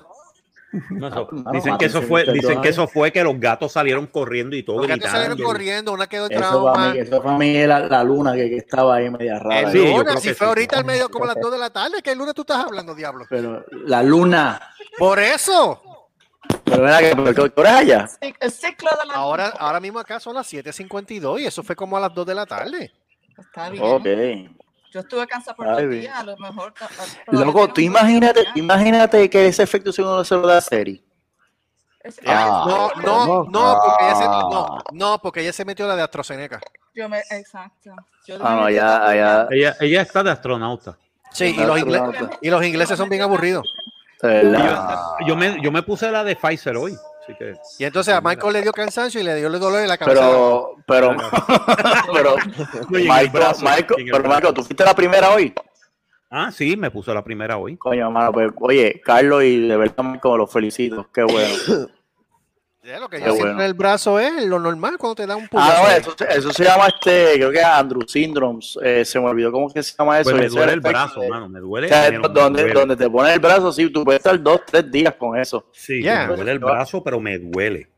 [0.91, 3.73] No, eso- Ah, dicen no, que eso fue, dicen que eso fue que los gatos
[3.73, 5.17] salieron corriendo y todo Los gatos gritando.
[5.19, 6.93] salieron corriendo, una quedó en Eso para trauma.
[6.95, 9.61] mí, eso para mí es la, la luna que, que estaba ahí media rara.
[9.61, 10.49] El Sí, yo lunes, creo si que fue sí.
[10.49, 12.65] ahorita al medio como a las 2 de la tarde, que el lunes tú estás
[12.65, 13.27] hablando, diablo.
[13.29, 14.61] Pero la luna.
[14.99, 15.83] Por eso.
[16.65, 18.09] Pero ¿qué- qué hora es allá?
[18.41, 21.97] El ciclo de la Ahora, ahora mismo acá son las 7.52 y eso fue como
[21.97, 22.93] a las 2 de la tarde.
[23.39, 23.83] Está bien.
[23.85, 24.62] Ok.
[24.93, 26.75] Yo estuve cansada por Ay, días, a lo mejor.
[26.81, 30.61] a- a- Loco, tú imagínate, imagínate que ese efecto se uno se lo da a
[30.61, 31.03] serie.
[32.01, 34.49] Es- Ah, no, no, no, porque ella se, Ah.
[34.51, 36.61] no, no, porque ella se metió la de AstraZeneca.
[36.95, 37.91] Yo me, exacto.
[38.27, 39.47] Yo Ah, no, allá, allá.
[39.51, 40.99] Ella, ella está de astronauta.
[41.31, 42.39] Sí, y los, ingle- Astronauta.
[42.43, 43.65] y los ingleses son bien aburridos.
[44.21, 44.57] de.
[45.27, 46.97] Yo me, yo me puse la de Pfizer hoy.
[47.33, 49.89] Así que, Y entonces a Michael le dio cansancio y le dio el dolor en
[49.89, 50.21] la cabeza.
[50.21, 51.17] Pero, pero,
[52.13, 52.37] pero,
[52.91, 54.29] Michael, brazo, Michael, pero.
[54.29, 55.53] Michael, ¿tú fuiste la primera hoy?
[56.31, 57.77] ah, sí, me puse la primera hoy.
[57.77, 61.07] Coño, hermano, pues, oye, Carlos y de verdad, Michael, los felicito.
[61.13, 61.55] Qué bueno.
[62.85, 63.61] Ya, lo que yo siento bueno.
[63.61, 65.83] en el brazo es lo normal cuando te da un Ah, puñetazo.
[65.83, 68.77] no, eso, eso se llama este, creo que Andrew Syndromes.
[68.83, 70.31] Eh, se me olvidó cómo que se llama eso.
[70.31, 71.87] Pues me duele el brazo, de- mano, me duele.
[71.87, 72.75] O sea, me- donde, duele.
[72.81, 75.65] donde te pones el brazo, sí, tú puedes estar dos, tres días con eso.
[75.73, 76.27] Sí, Yeah.
[76.27, 77.89] me duele el brazo, pero me duele.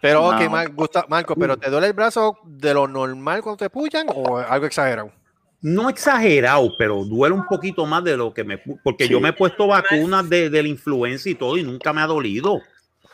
[0.00, 0.50] Pero, ok, No.
[0.50, 4.38] Mar- Gusta- Marco, ¿pero te duele el brazo de lo normal cuando te puyan o
[4.38, 5.12] algo exagerado?
[5.60, 8.56] No exagerado, pero duele un poquito más de lo que me...
[8.82, 12.00] Porque yo me he puesto vacunas de, de la influenza y todo y nunca me
[12.02, 12.60] ha dolido.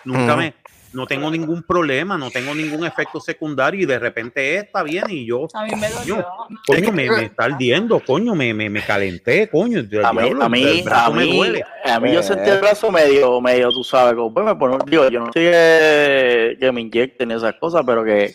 [0.04, 0.54] Nunca me...
[0.92, 5.24] No tengo ningún problema, no tengo ningún efecto secundario y de repente está bien y
[5.24, 5.46] yo...
[5.54, 6.16] A mí me dolió.
[6.16, 9.78] Coño, coño, me, me está ardiendo, coño, me, me, me calenté, coño.
[9.78, 11.64] A mí, diablo, a mí, a me mí, duele.
[11.84, 12.22] a mí yo Eh.
[12.24, 15.44] sentí el brazo medio, medio, tú sabes, como, pues me pone, digo, yo no estoy
[15.44, 18.34] que, que me inyecten esas cosas, pero que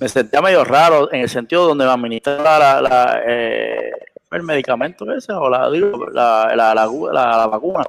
[0.00, 3.90] me sentía medio raro en el sentido donde me administran la, la, la, eh,
[4.32, 7.84] el medicamento ese o la, digo, la, la, la, la- la vacuna.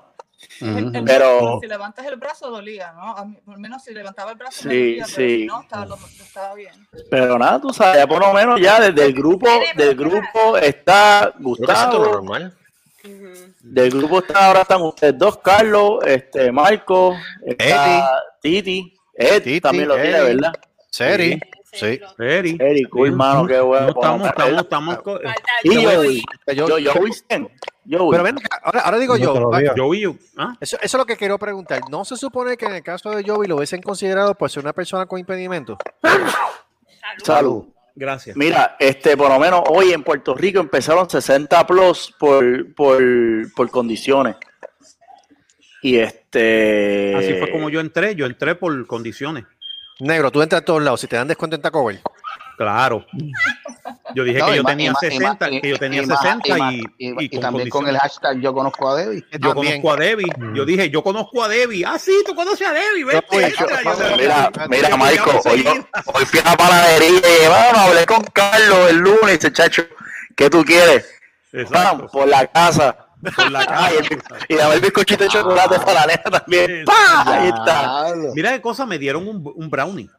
[1.05, 3.15] Pero- si levantas el brazo dolía, ¿no?
[3.15, 5.37] A mí, por lo menos si levantaba el brazo Sí, dolía, pero sí.
[5.41, 6.87] si no, estaba, lo- estaba bien.
[7.09, 11.33] Pero nada, tú sabes, ya por lo menos ya desde el grupo, del grupo está
[11.39, 12.53] Gustavo, normal.
[13.61, 17.15] del grupo está ahora están ustedes dos, Carlos, este, Marco,
[17.45, 20.23] está Titi, Ed Titi, también lo tiene, Eddie.
[20.35, 20.53] ¿verdad?
[20.89, 21.39] Seri.
[21.73, 21.99] Sí.
[22.19, 22.55] Eri.
[22.57, 23.87] Eric, cool, mano, qué bueno.
[23.87, 24.97] No, estamos, estamos, estamos...
[25.01, 26.23] co- Falta Y el- Joey,
[26.55, 26.67] Yo,
[27.85, 28.11] yo, Joey, Joey.
[28.11, 29.73] pero ven, acá, ahora, ahora digo yo, Otro día.
[29.75, 30.15] Yo y yo.
[30.37, 30.55] ¿ah?
[30.59, 31.81] eso, eso es lo que quiero preguntar.
[31.89, 34.73] ¿No se supone que en el caso de Joey lo hubiesen considerado por ser una
[34.73, 35.77] persona con impedimento?
[37.23, 37.65] Salud.
[37.95, 38.35] Gracias.
[38.35, 43.01] Mira, este, por lo menos hoy en Puerto Rico empezaron 60 plus por, por,
[43.55, 44.35] por condiciones.
[45.81, 47.15] Y este.
[47.15, 49.45] Así fue como yo entré, yo entré por condiciones.
[49.99, 50.99] Negro, tú entras a todos lados.
[50.99, 52.01] Si te dan descuento en Taco Bell.
[52.57, 53.05] Claro.
[54.15, 56.05] Yo dije No, que yo tenía y ma- y 60, ma- que yo tenía y
[56.05, 58.89] ma- 60 y ma- y, y- y y con también con el hashtag yo conozco
[58.89, 59.25] a Debbie.
[59.33, 59.81] Yo También.
[59.81, 60.25] conozco a Debbie.
[60.53, 61.83] Yo dije, yo conozco a Debbie.
[61.85, 63.03] Ah, sí, tú conoces a Debbie.
[63.03, 63.27] Vete.
[63.29, 65.65] Yo- yo- Mira, mira, yo- hoy,
[66.13, 69.83] hoy fui a la panadería y vamos, hablé con Carlos el lunes y dice, chacho,
[70.35, 71.05] ¿qué tú quieres?
[72.11, 72.97] Por la casa.
[73.35, 73.89] Por la Ah,
[74.49, 76.85] y, dame el bizcochito de chocolate para la nena también.
[76.85, 77.23] ¡Pah!
[77.25, 78.13] Ahí está.
[78.35, 80.09] Mira qué cosa, me dieron un, un brownie.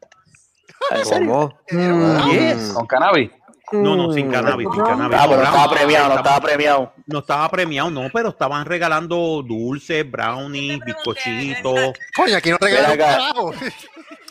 [0.91, 1.27] ¿En serio?
[1.69, 2.31] ¿Cómo?
[2.31, 2.71] Yes.
[2.73, 3.31] Con cannabis.
[3.71, 5.17] No, no, sin cannabis, sin cannabis.
[5.19, 6.93] Ah, no estaba premiado, no estaba premiado.
[7.05, 11.91] No estaba premiado, no, pero estaban regalando dulces, brownies, bizcochitos.
[12.15, 13.51] Coño, aquí no regalan carajo.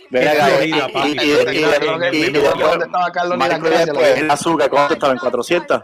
[0.08, 3.38] Ven acá, y- y- ¿Dónde estaba Carlos
[4.16, 5.12] el azúcar, ¿cuánto estaba?
[5.12, 5.82] ¿En 400?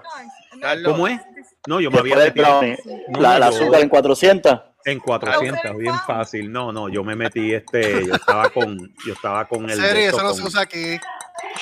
[0.84, 1.20] ¿Cómo es?
[1.66, 2.60] No, yo me había metido
[3.18, 4.60] la, azúcar en 400.
[4.84, 6.50] en 400, bien fácil.
[6.50, 10.22] No, no, yo me metí este, yo estaba con, yo estaba con el, Serio, eso
[10.22, 10.98] no se usa aquí.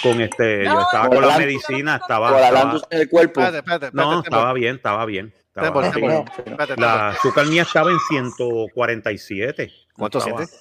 [0.03, 3.41] Con este, yo No, estaba con la la- medicina, estaba, estaba- del cuerpo.
[3.41, 3.97] Espérate, espérate, espérate.
[3.97, 5.35] no, estaba bien, estaba bien.
[5.49, 6.11] estaba tempo, bien.
[6.25, 6.33] tempo.
[6.39, 6.81] Espérate, tempo.
[6.83, 9.73] La azúcar mía estaba en 147.
[9.97, 10.61] ¿Cuánto sientes?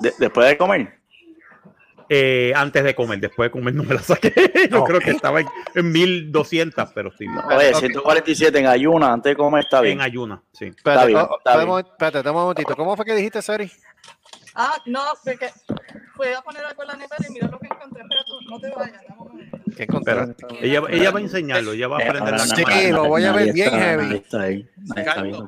[0.00, 0.98] De- después de comer.
[2.10, 4.30] Eh, antes de comer, después de comer no me la saqué.
[4.70, 7.76] Yo creo que estaba en, en 1200, pero sí, Oye, ok.
[7.80, 10.00] 147 en ayuna, antes de comer está en bien.
[10.02, 10.66] ayuna, sí.
[10.66, 11.86] Espérate, bien, oh, está espérate, bien.
[11.92, 12.76] espérate, un momentito.
[12.76, 13.70] ¿Cómo fue que dijiste, Sari?
[14.54, 15.48] Ah, no, porque
[16.14, 18.02] Fui a poner algo en la nevera y mira lo que encontré.
[18.02, 19.58] Espera, tú, no te vayas, dame un momento.
[19.76, 20.46] ¿Qué encontraste?
[20.60, 22.88] Ella, ella va a enseñarlo, ella va a aprender la Sí, cámara.
[22.90, 24.24] lo voy a ver bien está- heavy.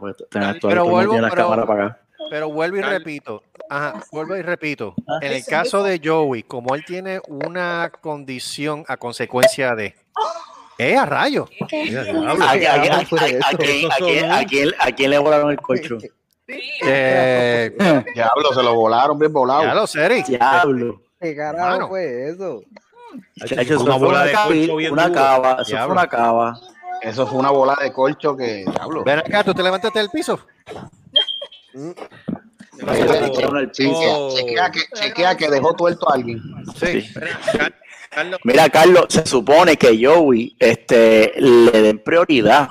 [0.00, 0.16] pues,
[0.62, 2.00] pero vuelvo, la pero- cámara apagada.
[2.30, 3.42] Pero vuelvo y repito.
[3.70, 4.94] Ajá, vuelvo y repito.
[5.20, 9.94] En el caso de Joey, como él tiene una condición a consecuencia de.
[10.78, 11.48] ¡Eh, a rayo!
[11.60, 13.06] ¿A, a- a- a- a- a
[13.56, 16.00] quién- a quién- a quién- a quién le volaron el colchón?
[16.48, 17.74] Eh,
[18.14, 19.62] Diablo, se lo volaron bien volado.
[19.64, 20.26] ya lo sé, Eric.
[20.26, 21.00] Diablo.
[21.20, 21.88] ¿Qué carajo Mano.
[21.88, 22.62] fue eso?
[23.46, 25.20] Chacho, eso Una fue bola una de colcho bien Una dura.
[25.20, 25.92] cava, eso fue Diablo.
[25.92, 26.60] una cava.
[27.02, 28.64] Eso fue una bola de colcho que.
[28.66, 29.04] Diablo.
[29.04, 30.38] Ven acá, tú te levantaste del piso.
[32.84, 34.34] Oh.
[34.34, 36.40] chequea, que, chequea que dejó tuerto a alguien.
[36.78, 37.08] Sí.
[38.10, 42.70] Carlos, Mira, Carlos, se supone que Joey este, le den prioridad.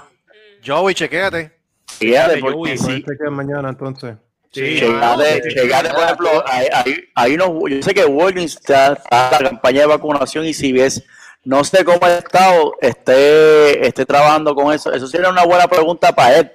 [0.66, 1.55] Joey, chequéate.
[2.00, 4.16] Fíjate, Joey, porque ser que mañana entonces.
[4.52, 5.50] Sí, Checate, sí.
[5.54, 9.82] checate, por ejemplo, hay, hay, hay unos, yo sé que Walgreens está, está la campaña
[9.82, 11.04] de vacunación y si ves,
[11.44, 14.94] no sé cómo el Estado esté, esté trabajando con eso.
[14.94, 16.52] Eso sería una buena pregunta para él,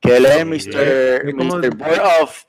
[0.00, 1.34] que él es Mr.
[1.36, 1.74] Como- Mr.
[1.76, 2.44] Board of,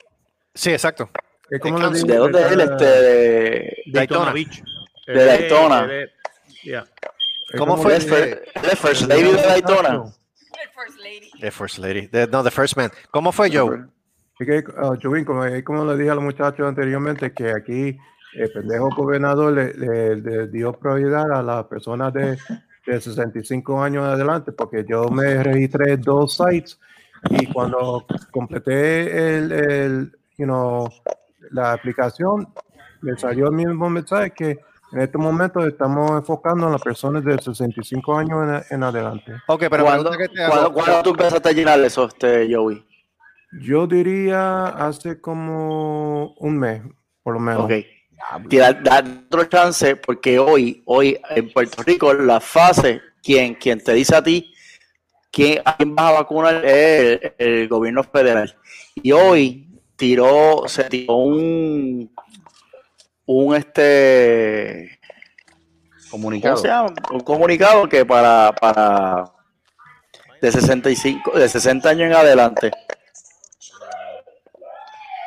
[0.54, 1.10] Sí, exacto.
[1.50, 2.60] ¿De le digo, ¿de dónde es él?
[2.60, 4.32] Este, de, Daytona.
[4.32, 4.62] Beach.
[5.06, 5.88] De Daytona.
[7.58, 7.96] ¿Cómo fue?
[7.96, 10.04] él es First Lady de Daytona.
[10.74, 11.30] First Lady.
[11.40, 12.08] The First Lady.
[12.08, 12.90] The- no, The First Man.
[13.10, 13.86] ¿Cómo fue, Joe?
[14.38, 14.64] Que,
[15.02, 17.96] Jovín, como, es como le dije a los muchachos anteriormente, que aquí
[18.34, 22.36] el pendejo gobernador le, le- le dio prioridad a las personas de,
[22.86, 26.80] de 65 años adelante, porque yo me registré dos sites
[27.30, 30.88] y cuando completé el, el, you know,
[31.52, 32.48] la aplicación,
[33.02, 34.58] me salió el mismo mensaje que
[34.92, 39.32] en este momento estamos enfocando en las personas de 65 años en, en adelante.
[39.48, 40.72] Ok, pero ¿Cuándo, que te cuándo- hago.
[40.74, 42.84] cuándo tú empezaste a llenar eso, este, Joey?
[43.60, 46.82] Yo diría hace como un mes,
[47.22, 47.64] por lo menos.
[47.64, 47.72] Ok.
[48.48, 53.92] Tira- da otro chance porque hoy, hoy en Puerto Rico la fase, quien, quien te
[53.94, 54.52] dice a ti
[55.30, 58.54] quién, a quién vas a vacunar es el, el gobierno federal.
[58.94, 62.10] Y hoy tiró, se tiró un,
[63.32, 64.98] un este,
[66.10, 66.56] ¿cómo Comunicado.
[66.56, 66.92] se llama?
[67.10, 69.24] Un comunicado que para, para
[70.40, 72.70] de 65, de 60 años en adelante.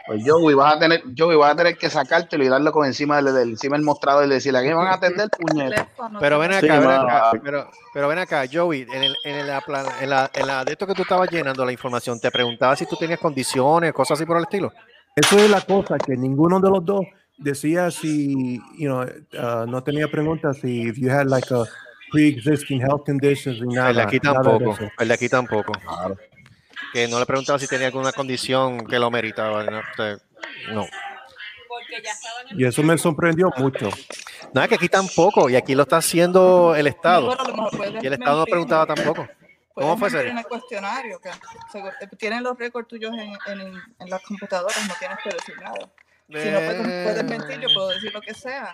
[0.07, 3.15] Pues Joey, vas a tener, Joey, vas a tener que sacártelo y darlo con encima
[3.19, 5.87] del, del- encima del mostrador y decirle, ¿a qué van a atender, puñeta?
[6.19, 9.47] Pero ven Sí, acá, ven acá, pero, pero ven acá, Joey, en, el, en, el-
[9.47, 12.29] la, plan- en, la, en la de esto que tú estabas llenando la información, te
[12.29, 14.71] preguntaba si tú tenías condiciones, cosas así por el estilo.
[15.15, 17.01] Eso es la cosa, que ninguno de los dos
[17.37, 21.65] decía si, you know, uh, no tenía preguntas si if you had like a
[22.11, 23.89] pre-existing health conditions y nada.
[23.89, 25.73] el de aquí nada tampoco, el de aquí tampoco.
[26.93, 29.63] Que no le preguntaba si tenía alguna condición que lo meritaba.
[29.63, 29.81] No,
[30.73, 30.87] no.
[32.57, 33.89] Y eso me sorprendió mucho.
[33.89, 37.35] Es que aquí tampoco, y aquí lo está haciendo el Estado.
[38.01, 39.27] Y el Estado no preguntaba tampoco.
[39.73, 44.21] ¿Cómo fue, en el cuestionario, que eh, tienen los récords tuyos en, en, en las
[44.21, 45.91] computadoras, no tienes que decir nada.
[46.27, 48.73] Si no puedes, puedes mentir, yo puedo decir lo que sea.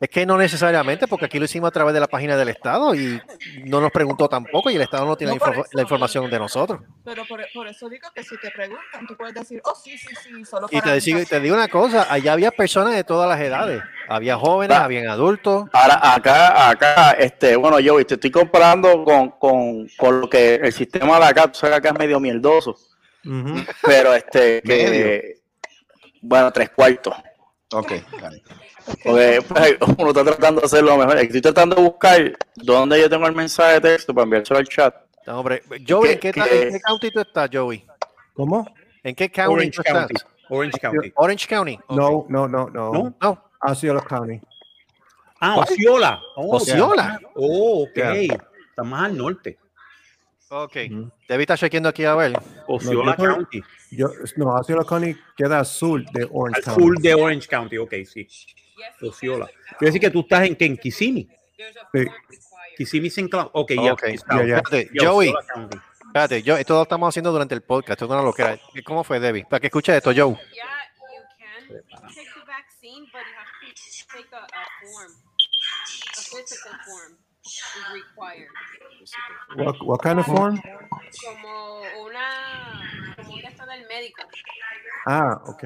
[0.00, 2.92] Es que no necesariamente, porque aquí lo hicimos a través de la página del Estado
[2.92, 3.22] y
[3.66, 5.68] no nos preguntó tampoco y el Estado no tiene No, la, infor- eso.
[5.74, 6.80] la información de nosotros.
[7.04, 10.08] Pero por, por eso digo que si te preguntan, tú puedes decir, oh, sí, sí,
[10.20, 13.28] sí, solo Y para te, digo, te digo una cosa, allá había personas de todas
[13.28, 13.80] las edades.
[14.08, 14.82] Había jóvenes, Va.
[14.84, 15.66] habían adultos.
[15.72, 20.72] Ahora, acá, acá, este, bueno, yo te estoy comparando con, con, con lo que el
[20.72, 22.76] sistema de acá, tú sabes que acá es medio mierdoso,
[23.82, 25.41] pero este, que,
[26.22, 27.14] bueno, tres cuartos.
[27.74, 28.42] Ok, dale.
[29.04, 31.18] Porque pues, uno está tratando de hacerlo mejor.
[31.18, 34.94] Estoy tratando de buscar dónde yo tengo el mensaje de texto para enviárselo al chat.
[35.26, 36.34] No, hombre, Joey, ¿en qué, en
[36.72, 37.84] qué county tú estás, Joey?
[38.34, 38.66] ¿Cómo?
[39.04, 40.06] ¿En qué county Orange tú estás?
[40.08, 40.14] County.
[40.48, 41.12] Orange County.
[41.14, 41.78] Orange County.
[41.86, 41.96] Ok.
[41.96, 42.92] No, no, no, no.
[42.92, 43.14] ¿No?
[43.20, 43.44] No.
[43.62, 44.40] Osceola County.
[45.40, 46.20] Ah, Osceola.
[46.36, 47.20] Oh, Osceola.
[47.34, 47.94] Oh, ok.
[47.94, 48.12] Yeah.
[48.70, 49.58] Está más al norte.
[50.54, 50.76] Ok.
[50.90, 51.10] Ujú.
[51.28, 52.32] Debí estar chequeando aquí a ver.
[52.66, 53.62] Osceola yo soy- County.
[53.90, 56.82] Yo, no, Osceola County queda al sur de Orange Al County.
[56.82, 57.78] sur de Orange County.
[57.78, 58.28] Ok, sí.
[59.00, 59.46] Osceola.
[59.78, 61.26] Quiere decir que tú estás en, en Kissimmee.
[61.94, 62.06] Sí.
[62.76, 63.28] Kissimmee St.
[63.30, 63.48] Cloud.
[63.54, 63.92] Ok, ya.
[63.94, 64.36] Ok, está.
[64.40, 64.56] ya, ya.
[64.58, 65.32] Espérate, Joey,
[66.06, 68.58] espérate, yo, esto lo estamos haciendo durante el podcast, esto es una loquera.
[68.84, 69.44] ¿Cómo fue, Debbie?
[69.48, 70.34] Para que escuche esto, Joe.
[70.34, 70.64] Yeah,
[71.70, 75.12] you can take the vaccine, but you have to take a, a form.
[75.12, 77.16] A physical form
[77.58, 78.48] is required.
[79.56, 80.60] What, what kind of form?
[80.60, 82.26] Como una,
[83.16, 84.22] como un esto del médico.
[85.06, 85.64] Ah, ok.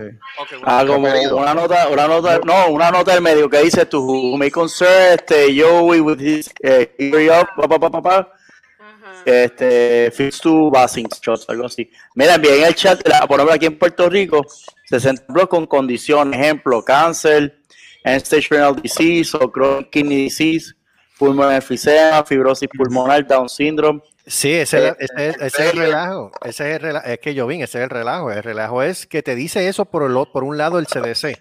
[0.65, 4.37] Ah, como una nota, una nota, no, una nota del medio que dice to who
[4.39, 8.33] may concern este Joey with his eh, ear up, pa, pa, pa, pa, pa.
[8.79, 9.23] Ajá.
[9.27, 11.91] este, fix to basing shots, algo así.
[12.15, 14.45] Mira, envíen en el chat, la- por ejemplo, aquí en Puerto Rico,
[14.89, 17.59] 60 blogs con condiciones, ejemplo, cáncer,
[18.05, 20.75] end-stage renal disease o chronic kidney disease,
[21.19, 24.01] pulmonar enfisema, fibrosis pulmonar, Down syndrome.
[24.27, 26.31] Sí, ese, Eh, es- ese es- ese es el relajo.
[26.45, 27.07] Ese es el relajo.
[27.07, 28.31] Es que yo vi, ese es el relajo.
[28.33, 31.39] El relajo es que te dice eso por, el, por un lado el CDC.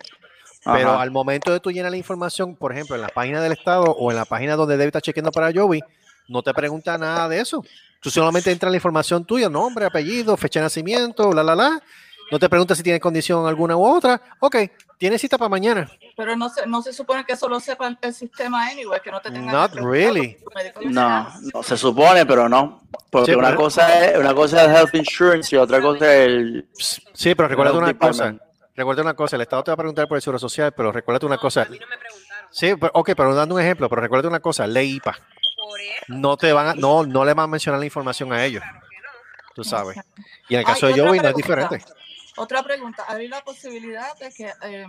[0.63, 1.01] Pero Ajá.
[1.01, 4.09] al momento de tú llenar la información, por ejemplo, en la página del Estado o
[4.11, 5.81] en la página donde David está chequeando para Joey,
[6.27, 7.63] no te pregunta nada de eso.
[8.01, 11.81] Tú solamente entras la información tuya, nombre, apellido, fecha de nacimiento, la, la, la.
[12.31, 14.19] No te pregunta si tienes condición alguna u otra.
[14.39, 14.55] Ok,
[14.97, 15.89] tienes cita para mañana.
[16.17, 19.21] Pero no se, no se supone que eso lo sepa el- sistema anyway, que no
[19.21, 20.37] te tengan Not really.
[20.85, 22.81] No, no, se supone, pero no.
[23.11, 26.27] Porque Sí, una pero- cosa es una cosa es health insurance y otra cosa es
[26.27, 26.67] el
[27.13, 28.35] Sí, pero recuerda una cosa.
[28.75, 29.35] Recuerda una cosa.
[29.35, 31.67] El Estado te va a preguntar por el seguro social, pero recuerda una cosa.
[32.51, 34.65] Sí, pero, ok, pero dando un ejemplo, pero recuerda una cosa.
[34.67, 35.15] Ley IPA.
[36.07, 38.63] No te van a, no, no le van a mencionar la información a ellos.
[39.53, 39.97] Tú sabes.
[40.49, 41.67] Y en el caso Ay, de Joey no es pregunta.
[41.69, 41.85] diferente.
[42.37, 44.87] Otra pregunta, ¿hay la posibilidad de que, eh,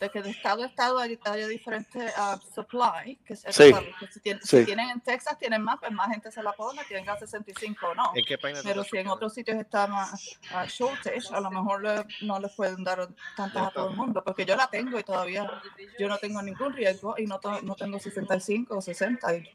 [0.00, 3.16] de que de estado a estado haya, haya diferentes ah, supply?
[3.26, 3.72] Que, se- Sí.
[4.00, 4.58] que si, tienen, Sí.
[4.60, 7.86] si tienen en Texas, tienen más, pues más gente se la pone, tienen gas 65
[7.88, 8.12] o no.
[8.14, 11.50] ¿En qué página tú Pero si en otros sitios está más ah, shortage, a lo
[11.50, 14.98] mejor le- no les pueden dar tantas a todo el mundo, porque yo la tengo
[14.98, 15.50] y todavía
[15.98, 19.48] yo no tengo ningún riesgo y no, to- no tengo 65 o 60 y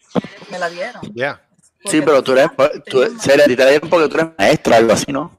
[0.52, 1.02] me la dieron.
[1.86, 2.50] Sí, pero tú eres
[2.88, 5.38] tú, a te la dieron porque tú eres maestra, algo así, ¿no?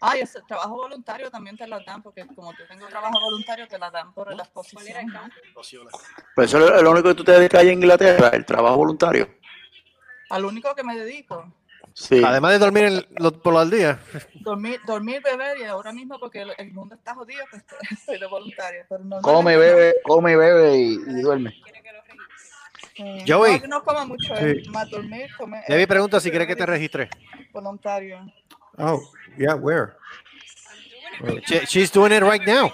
[0.00, 3.78] Ay, ese trabajo voluntario también te lo dan, porque como yo tengo trabajo voluntario, te
[3.78, 5.06] la dan por la exposición.
[5.06, 5.20] ¿no?
[6.34, 9.28] Pues eso es lo único que tú te dedicas allá en Inglaterra, el trabajo voluntario.
[10.30, 11.52] Al único que me dedico,
[11.98, 12.22] Sí.
[12.22, 13.98] Además de dormir en- lo- por los días.
[14.34, 18.26] dormir, dormir, beber y ahora mismo porque el, el mundo está jodido, pues estoy de
[18.26, 18.84] voluntario.
[18.86, 21.54] Pero Come, bebe, come, bebe y, y duerme.
[22.98, 23.24] no.
[23.26, 23.60] Joey.
[23.60, 24.44] No, no como mucho, Sí.
[24.62, 25.64] es más dormir, comer.
[25.68, 27.08] Debbie pregunta si quiere que te registre.
[27.52, 28.20] Voluntario.
[28.78, 29.00] Oh,
[29.38, 29.94] yeah, where?
[31.46, 32.72] She- she's doing it right now.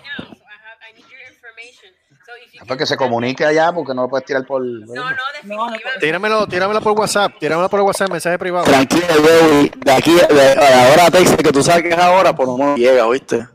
[2.66, 4.62] Fue que se comunique allá porque no lo puedes tirar por.
[4.64, 5.66] No, no,
[6.00, 7.32] Tíramelo, tíramelo por WhatsApp.
[7.40, 8.64] Tíramelo por WhatsApp, mensaje privado.
[8.66, 9.72] Tranquilo, Joey.
[9.84, 12.56] De aquí, de, de ahora a Texas, que tú sabes que es ahora, por lo
[12.56, 13.46] menos llega, ¿oíste?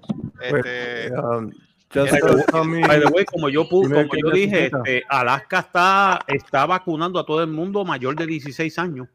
[0.41, 1.51] Este, Um,
[1.93, 5.03] just By the way- tell me- by the way, como yo, como yo dije, este,
[5.07, 9.07] Alaska está, está vacunando a todo el mundo mayor de 16 años.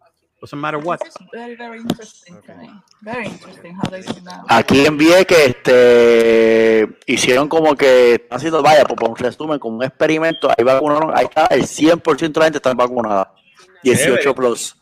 [0.42, 0.98] Doesn't matter what.
[0.98, 2.68] This is very, very interesting to me.
[3.00, 4.42] Very interesting how they do that.
[4.48, 9.76] Aquí envié que este hicieron como que están haciendo, vaya, por, por un resumen, como
[9.76, 13.32] un experimento, ahí vacunaron, ahí está, el 100% de la gente está vacunada.
[13.84, 14.34] 18 Chévere.
[14.34, 14.74] plus.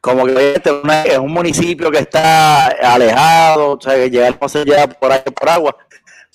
[0.00, 0.70] Como que este
[1.06, 5.22] es un municipio que está alejado, o sea, que llegar no se llega por ahí
[5.22, 5.76] por agua.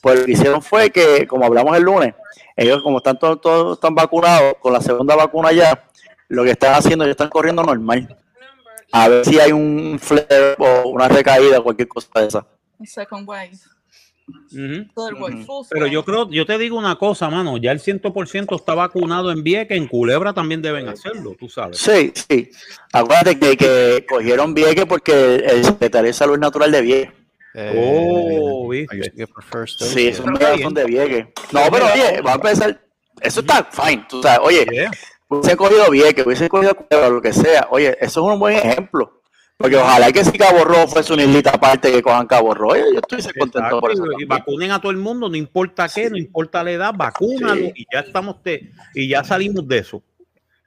[0.01, 2.13] Pues lo que hicieron fue que, como hablamos el lunes,
[2.57, 5.87] ellos como están todos, todos están vacunados con la segunda vacuna ya,
[6.27, 8.17] lo que están haciendo, ellos están corriendo normal.
[8.91, 12.47] A ver si hay un flare o una recaída, cualquier cosa de esa.
[12.85, 13.51] Second wave.
[15.69, 19.41] Pero yo creo, yo te digo una cosa, mano, ya el 100% está vacunado en
[19.41, 21.77] Vieques, en Culebra también deben hacerlo, tú sabes.
[21.77, 22.49] Sí, sí.
[22.91, 27.13] Acuérdate que, que cogieron Vieques porque el secretario de Salud Natural de Vieques.
[27.75, 29.01] Oh, viste.
[29.77, 31.27] Sí, medios son de Vieques.
[31.51, 32.81] No, pero oye, va a empezar.
[33.21, 34.39] Eso está fine, tú sabes.
[34.43, 34.89] Oye,
[35.29, 37.67] hubiese cogido Vieques, hubiese cogido Culebra, lo que sea.
[37.71, 39.13] Oye, eso es un buen ejemplo.
[39.59, 42.73] Porque ojalá que si Cabo Rojo fuese una islita aparte que cojan Cabo Rojo.
[42.73, 44.03] Oye, yo estoy contento Exacto, por eso.
[44.19, 47.55] y, y vacunen a todo el mundo, no importa qué, no importa la edad, vacúnalo
[47.55, 47.71] Sí.
[47.75, 50.03] y ya estamos de, y ya salimos de eso.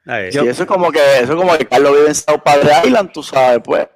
[0.07, 2.69] Eh, Sí, eso es como que, eso es como que Carlos vive en South Padre
[2.85, 3.87] Island, tú sabes, pues.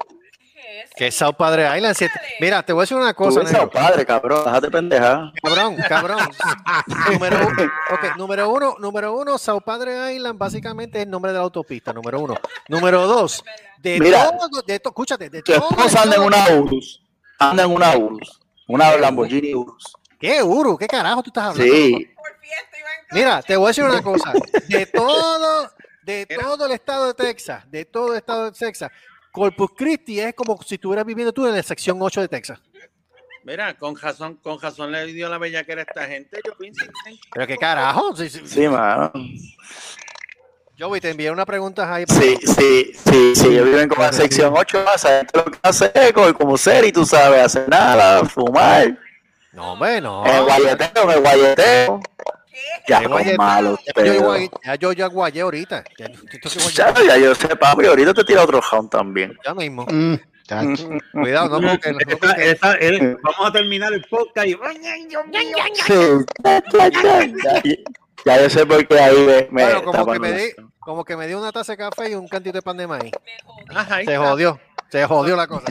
[0.95, 1.95] Que es South Padre Island.
[1.95, 3.47] siete- Mira, te voy a decir una cosa, Tú.
[3.47, 5.31] South Padre, cabrón, déjate pendeja.
[5.43, 6.19] Cabrón, cabrón.
[7.11, 11.37] número, uno, ok, número uno, número uno, Sao Padre Island básicamente es el nombre de
[11.37, 12.35] la autopista, número uno.
[12.69, 13.43] Número dos,
[13.77, 14.31] de Mira.
[14.37, 15.69] todo, de to- escúchate, de Tu todo.
[15.69, 17.01] esposa anda en una Urus.
[17.39, 18.39] Anda en una Urus.
[18.67, 19.93] Una Lamborghini Urus.
[20.19, 20.77] ¿Qué, Uru?
[20.77, 21.73] ¿Qué carajo tú estás hablando?
[21.73, 22.09] Sí.
[23.11, 24.31] Mira, te voy a decir una cosa.
[24.67, 25.69] De todo,
[26.03, 28.89] de todo el estado de Texas, de todo el estado de Texas,
[29.35, 32.59] Corpus Christi es como si estuvieras viviendo tú en la sección 8 de Texas.
[33.43, 36.39] Mira, con razón, con razón le dio la bellaquera a esta gente.
[36.43, 38.15] Yo pienso que- Pero qué carajo.
[38.15, 38.41] Sí, sí.
[38.45, 39.11] Sí, mano.
[40.77, 42.05] Joey, te envié una pregunta ahí.
[42.07, 43.47] Sí, sí, sí, sí.
[43.47, 44.85] Ellos viven como en sección 8.
[44.95, 48.97] Esa gente lo que hace es coger como ser y tú sabes, hacer nada, fumar.
[49.53, 50.25] No, hombre, no.
[50.25, 51.99] El guayeteo, el guayeteo.
[52.87, 53.79] Ya, Qué son guayete- malos.
[53.79, 55.83] Ya yo, pero- guay- ya yo, ya guayé ahorita.
[55.97, 57.85] Ya, yo- yo Ya, yo sé, papi.
[57.85, 59.37] Ahorita te tira otro round también.
[59.45, 59.85] Ya mismo.
[59.89, 60.15] Mm,
[61.11, 64.53] Cuidado, no, porque eh, vamos a terminar el podcast y
[67.63, 67.83] Sí,
[68.25, 71.17] ya, yo sé por qué ahí me, me Bueno, como que, me di, como que
[71.17, 73.11] me dio una taza de café y un cantito de pan de maíz.
[73.73, 74.59] Ajá, Se jodió.
[74.89, 75.65] Se jodió la cosa.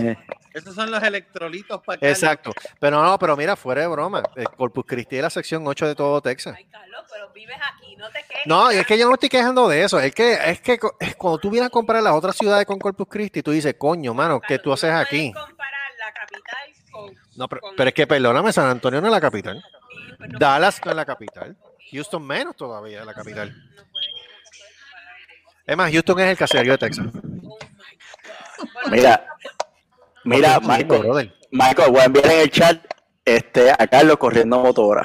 [0.54, 2.52] Eh, Esos son los electrolitos para que Exacto.
[2.78, 4.22] Pero no, pero mira, fuera de broma.
[4.36, 6.54] El Corpus Christi es la sección 8 de todo Texas.
[6.56, 8.46] Ay, Carlos, pero vives aquí, no te quejes.
[8.46, 9.98] No, y es que yo no me estoy quejando de eso.
[9.98, 13.06] Es que, es que es cuando tú vienes a comprar las otras ciudades con Corpus
[13.10, 15.30] Christi, tú dices, coño, mano, ¿qué tú haces no aquí?
[15.32, 17.14] puedes comparar la capital con...
[17.36, 19.60] No, pero, con- pero es que perdóname, San Antonio no es la capital.
[19.60, 21.56] Sí, no Dallas no es la capital.
[21.90, 23.48] Houston menos todavía es la capital.
[23.50, 25.64] no puedes comparar.
[25.66, 27.06] Es más, Houston es el caserío de Texas.
[27.06, 27.58] Oh my God.
[28.72, 29.26] Bueno, Mira,
[30.24, 31.34] mira, brother.
[31.50, 32.84] Michael, voy a enviar en el chat
[33.24, 35.02] este, a Carlos corriendo motora.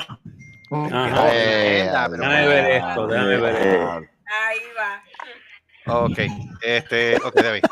[0.72, 1.30] Ajá.
[1.32, 4.00] Eh, Déjame ver esto, déjame ver esto.
[4.04, 4.10] Eh,
[4.48, 6.04] Ahí va.
[6.04, 6.20] Ok,
[6.62, 7.64] este, ok, David.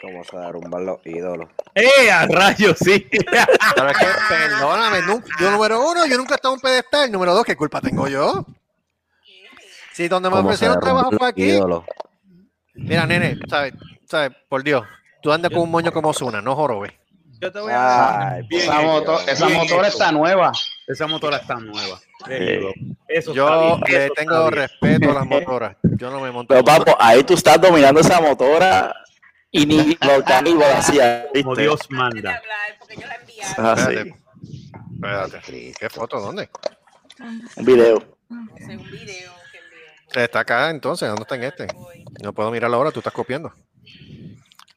[0.00, 1.48] Cómo se derrumban los ídolos.
[1.74, 3.04] ¡Eh, a rayos, sí!
[3.10, 7.10] Pero es que, perdóname, nu- yo número uno, yo nunca he estado en un pedestal.
[7.10, 8.46] Número dos, ¿qué culpa tengo yo?
[9.92, 11.42] Sí, donde me ofrecieron trabajo fue aquí.
[11.42, 11.84] ídolos.
[12.74, 13.74] Mira, nene, ¿sabes?
[14.08, 14.30] ¿sabes?
[14.48, 14.86] Por Dios,
[15.28, 16.90] tú andas con un moño como Zuna, no jorobes.
[17.38, 20.52] Yo te voy a Ay, Bien Esa, hecho, moto- esa bien motora está nueva.
[20.86, 22.00] Esa motora está nueva.
[22.30, 22.62] Eh,
[23.06, 24.52] Eso Yo está bien, le eso tengo está bien.
[24.54, 25.76] respeto a las motoras.
[25.82, 26.54] Yo no me monto.
[26.54, 28.94] Pero papo, ahí tú estás dominando esa motora
[29.50, 31.54] y ni los caníbales hacían, Como.
[31.56, 32.40] Dios manda.
[33.58, 33.82] Ah, sí.
[34.94, 35.36] Espérate.
[35.36, 35.74] Espérate.
[35.78, 36.20] ¿Qué foto?
[36.20, 36.48] ¿Dónde?
[37.56, 38.02] Un video.
[38.56, 39.32] Es un video
[40.14, 41.66] está acá entonces, ¿dónde está en este?
[42.22, 43.52] No puedo mirar ahora, tú estás copiando.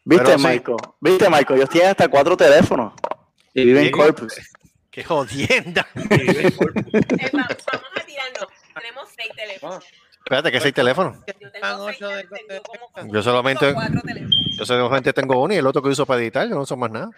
[0.04, 0.48] ¿Viste, Pero sí.
[0.48, 0.78] Michael?
[1.00, 1.60] ¿Viste, Michael?
[1.60, 2.94] Ellos tienen hasta cuatro teléfonos
[3.54, 3.92] y viven en.
[3.92, 4.34] Corpus.
[4.90, 5.88] ¡Qué jodienda!
[5.96, 8.48] Eh, va- vamos a tirarnos.
[8.74, 9.84] Tenemos seis teléfonos.
[10.24, 11.18] Espérate, que seis teléfonos.
[11.28, 12.00] Yo tengo seis
[12.48, 14.36] tengo como Yo solamente, cuatro teléfonos.
[14.58, 16.92] yo solamente tengo uno y el otro que uso para editar, yo no uso más
[16.92, 17.10] nada.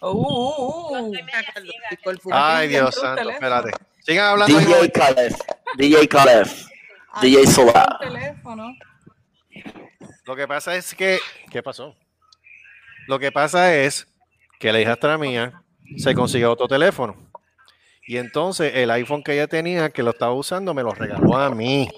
[0.00, 1.12] Uh, uh, uh.
[1.12, 3.30] que- Corpus Ay, Dios santo, teléfono.
[3.32, 3.70] espérate.
[4.00, 4.58] Sigan hablando.
[4.58, 4.90] DJ.
[4.92, 5.34] Khaled.
[5.76, 5.96] DJ.
[7.12, 7.98] Aquí DJ entró Sola.
[8.00, 8.74] un teléfono.
[10.24, 11.18] Lo que pasa es que.
[11.50, 11.94] ¿Qué pasó?
[13.08, 14.06] Lo que pasa es
[14.60, 15.62] que la hijastra mía
[15.96, 17.16] se consiguió otro teléfono.
[18.06, 21.48] Y entonces el iPhone que ella tenía, que lo estaba usando, me lo regaló a
[21.48, 21.88] mí.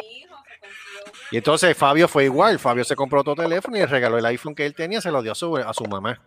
[1.33, 2.61] Y entonces Fabio fue igual.
[2.61, 5.21] Fabio se compró otro teléfono y le regaló el iPhone que él tenía, se lo
[5.21, 6.21] dio a su, a su mamá.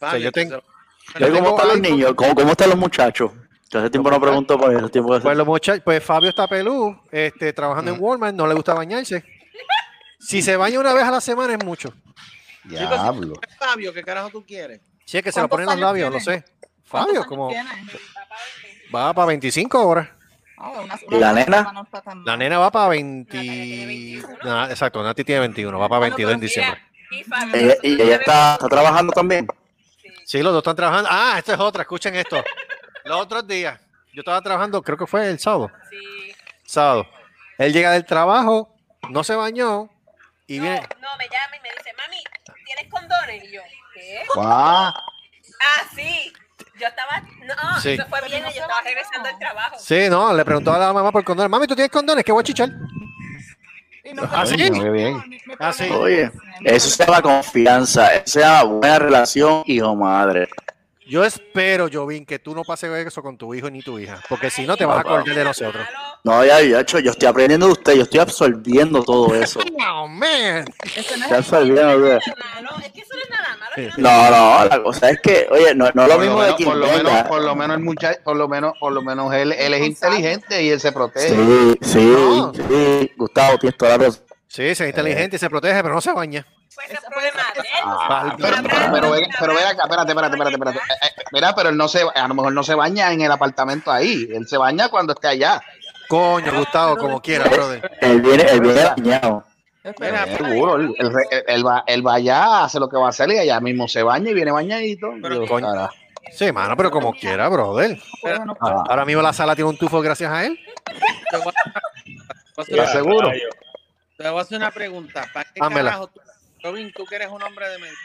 [0.00, 0.62] O sea, yo tengo,
[1.18, 2.14] yo ¿Cómo tengo están los niños?
[2.14, 3.32] ¿Cómo, cómo están los muchachos?
[3.68, 4.88] Yo hace tiempo no pregunto por eso.
[4.88, 8.72] Tiempo Pues, los muchachos, pues Fabio está pelú, este, trabajando en Walmart, no le gusta
[8.72, 9.22] bañarse.
[10.18, 11.92] Si se baña una vez a la semana es mucho.
[12.68, 13.34] Diablo.
[13.58, 14.80] Fabio, ¿qué carajo tú quieres?
[15.04, 16.40] Si es que se lo ¿Cuántos ponen los labios, no tiene?
[16.40, 16.44] sé.
[16.90, 17.50] ¿Cuántos Fabio, como
[18.94, 20.08] va para 25 horas.
[20.58, 21.72] Ah, una- ¿Y la una nena?
[21.72, 21.86] no
[22.24, 23.86] La nena va para Natalia tiene 20.
[23.86, 24.38] 21.
[24.44, 26.82] Nah, exacto, Nati tiene 21, va para 22 en diciembre.
[27.10, 29.46] Y Fabio, Ella, y ella está, está trabajando también.
[30.24, 31.08] Sí, los dos están trabajando.
[31.12, 32.42] Ah, esta es otra, escuchen esto.
[33.04, 33.78] Los otros días,
[34.12, 35.70] yo estaba trabajando, creo que fue el sábado.
[35.90, 36.32] Sí.
[36.64, 37.06] Sábado.
[37.58, 38.74] Él llega del trabajo,
[39.10, 39.88] no se bañó
[40.46, 40.80] y No, viene.
[41.00, 41.65] no, me llama y me
[42.76, 43.44] ¿tienes condones?
[43.44, 43.62] Y yo,
[43.94, 44.20] ¿qué?
[44.34, 44.48] Guau.
[44.50, 44.94] Ah,
[45.94, 46.32] sí.
[46.78, 47.90] Yo estaba, no, Sí.
[47.92, 49.76] eso fue bien, yo estaba regresando al trabajo.
[49.78, 51.50] Sí, no, le preguntó a la mamá por condones.
[51.50, 52.22] Mami, ¿tú tienes condones?
[52.24, 52.68] ¿Qué voy a chichar?
[54.04, 54.70] Y no Ah, te- ¿sí?
[54.70, 55.16] Muy bien.
[55.46, 56.30] Me Ah, Oye,
[56.64, 60.48] eso se llama confianza, eso se llama buena relación, hijo madre.
[61.08, 64.50] Yo espero, Jovín, que tú no pases eso con tu hijo ni tu hija, porque
[64.50, 65.86] si no te vas a acordar de nosotros.
[66.26, 69.60] No, ya, ya, hecho, yo estoy aprendiendo de usted, yo estoy absorbiendo todo eso.
[69.88, 70.64] Oh, man.
[70.96, 72.16] Ese no es absorbiendo.
[72.16, 73.72] eso no es nada malo.
[73.76, 73.82] Sí.
[73.94, 76.54] que no- No, no, la cosa es que, oye, no, no es lo mismo de
[76.56, 79.32] quien por, lo menos, por lo menos el muchacho, por lo menos, por lo menos
[79.34, 81.28] él, él es inteligente y él se protege.
[81.28, 82.52] Sí, sí, No.
[82.52, 84.22] sí, Gustavo, tienes toda la razón.
[84.48, 86.44] Sí, se es inteligente y se protege, pero no se baña.
[86.74, 87.66] Pues ese es problema de él.
[87.84, 90.78] Ah, pero, pero, pero, ven, pero ven acá, espérate, espérate, espérate, espérate.
[90.78, 93.30] Eh, eh, Mira, pero él no se, a lo mejor no se baña en el
[93.32, 94.28] apartamento ahí.
[94.30, 95.62] Él se baña cuando esté allá.
[96.08, 97.90] Coño, Gustavo, como quiera, brother.
[98.00, 99.44] Él viene, él viene bañado.
[99.82, 103.06] Espera, Eh, Seguro, él, él, él- él va, él va allá, hace lo que va
[103.06, 105.10] a hacer y allá mismo se baña y viene bañadito.
[105.22, 105.88] Pero- Dios, Coño.
[106.32, 107.96] Sí, mano, pero como quiera, brother.
[108.60, 110.58] Ah, Ahora mismo la sala tiene un tufo gracias a él.
[111.30, 112.20] Te voy a- te voy
[112.56, 113.30] a hacer ¿Estás una- seguro?
[114.16, 115.24] te voy a hacer una pregunta.
[115.32, 115.90] ¿Para qué Hámela.
[115.90, 116.20] carajo tú,
[116.64, 117.96] Robin, tú que eres un hombre de mente?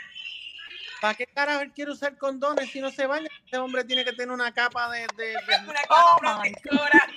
[1.01, 3.27] ¿Para qué carajo él quiere usar condones si no se baña?
[3.43, 4.99] Este hombre tiene que tener una capa de...
[5.17, 5.35] de, de-
[5.67, 7.07] Una Oh, cosa my protectora.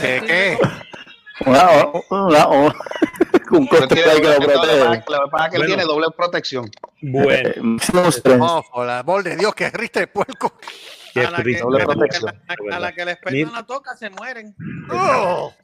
[0.00, 0.22] ¿Qué?
[0.26, 0.58] qué?
[1.46, 1.68] Una,
[2.10, 2.46] una,
[3.50, 5.04] un Pero corte que lo doble- lo que protege.
[5.08, 6.70] lo que pasa es que él tiene doble protección.
[7.00, 8.42] Bueno, Eh, strength.
[8.42, 10.58] Oh, por de Dios, que riste de puerco.
[11.14, 12.42] qué a la que, doble a la- protección.
[12.72, 14.54] a- la que el experto no toca, se mueren.
[14.90, 15.54] Oh.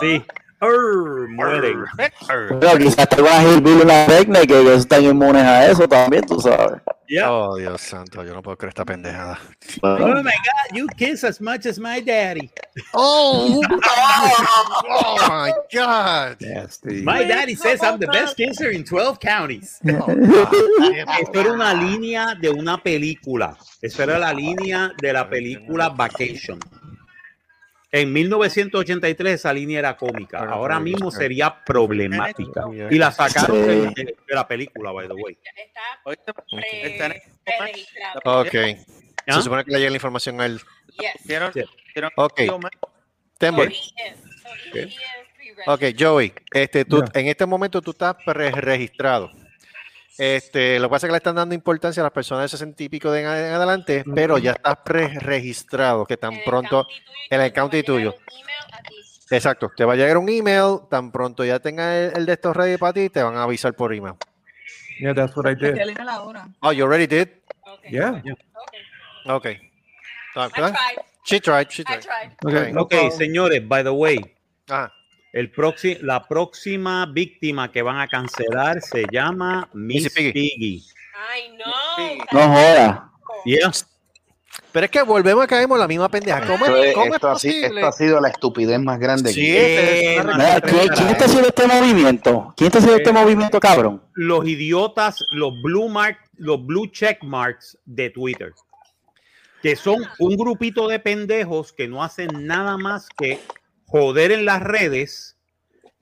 [0.00, 0.24] Sí.
[0.60, 1.84] Arr, mueren.
[2.58, 6.40] Bueno, quizás tengo una hillbilly, una redneck que, que están inmunes a eso también, tú
[6.40, 6.80] sabes.
[7.08, 7.30] Yeah.
[7.30, 9.38] Oh, Dios santo, yo no puedo creer esta pendejada.
[9.82, 12.50] Oh my God, you kiss as much as my daddy.
[12.92, 13.62] Oh,
[14.90, 16.36] oh my God.
[16.40, 17.00] Nasty.
[17.02, 19.80] My daddy says I'm the best kisser in 12 counties.
[19.84, 23.56] Esto era una línea de una película.
[23.80, 26.58] Eso era la línea de la película Vacation.
[27.90, 30.40] En 1983 esa línea era cómica.
[30.40, 32.64] Ahora mismo sería problemática.
[32.90, 35.38] Y la sacaron de, de- de la película, by the way.
[36.06, 36.34] Está
[37.44, 38.20] pre-registrado.
[38.40, 38.54] Ok.
[39.26, 39.34] ¿Ah?
[39.34, 40.60] Se supone que le llega la información a él.
[40.98, 41.26] Yes.
[41.26, 41.52] ¿Vieron?
[41.52, 41.62] Sí.
[41.94, 42.10] ¿Vieron?
[42.16, 42.40] Ok.
[43.38, 44.16] Pre-registered.
[45.66, 49.30] Ok, Joey, este, tú, en este momento tú estás pre- registrado.
[50.18, 52.82] Este, lo que pasa es que le están dando importancia a las personas de 60
[52.82, 56.86] y pico de en adelante, pero ya estás pre-registrado, que tan En pronto
[57.30, 58.16] en el county tuyo.
[59.30, 62.56] Exacto, te va a llegar un email, tan pronto ya tenga el, el de estos
[62.56, 64.14] ready para ti, te van a avisar por email.
[64.98, 65.78] Yeah, that's what I did.
[66.60, 67.28] Oh, you already did?
[67.78, 67.90] Okay.
[67.92, 68.20] Yeah.
[69.26, 69.60] Okay.
[69.60, 69.60] Okay.
[70.34, 70.74] I tried.
[71.24, 72.02] She tried, she I tried.
[72.02, 72.30] tried.
[72.44, 72.72] Okay.
[72.72, 72.92] Ok.
[72.94, 74.18] Ok, señores, by the way,
[74.70, 74.90] Ah,
[75.32, 80.32] el próximo, la próxima víctima que van a cancelar se llama Miss Piggy.
[80.32, 80.84] Piggy.
[81.30, 82.24] Ay, no.
[82.40, 83.04] No joda.
[83.44, 83.70] Yeah.
[84.72, 86.40] pero es que volvemos a caer en la misma pendeja.
[86.46, 87.80] ¿Cómo, Esto, es, esto ha sido- posible?
[87.80, 91.08] esto ha sido la estupidez más grande Sí, que es una Eh, Mira, ¿quién, quién
[91.08, 92.54] está haciendo este movimiento?
[92.56, 94.02] ¿Quién está haciendo este movimiento, cabrón?
[94.14, 98.52] Los idiotas, los blue mark, los blue check marks de Twitter,
[99.62, 103.40] que son un grupito de pendejos que no hacen nada más que
[103.88, 105.36] joder en las redes.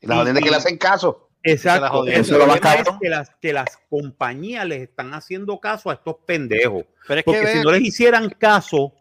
[0.02, 1.28] La es que le hacen caso.
[1.42, 2.06] Exacto.
[2.06, 2.60] El Eso es lo es
[3.00, 6.84] que las, que las compañías les están haciendo caso a estos pendejos.
[7.06, 8.92] Pero es que Porque si no les hicieran caso,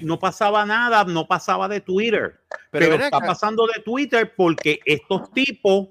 [0.00, 2.40] no pasaba nada, no pasaba de Twitter.
[2.70, 3.26] Pero Pero, está acá.
[3.26, 5.88] pasando de Twitter porque estos tipos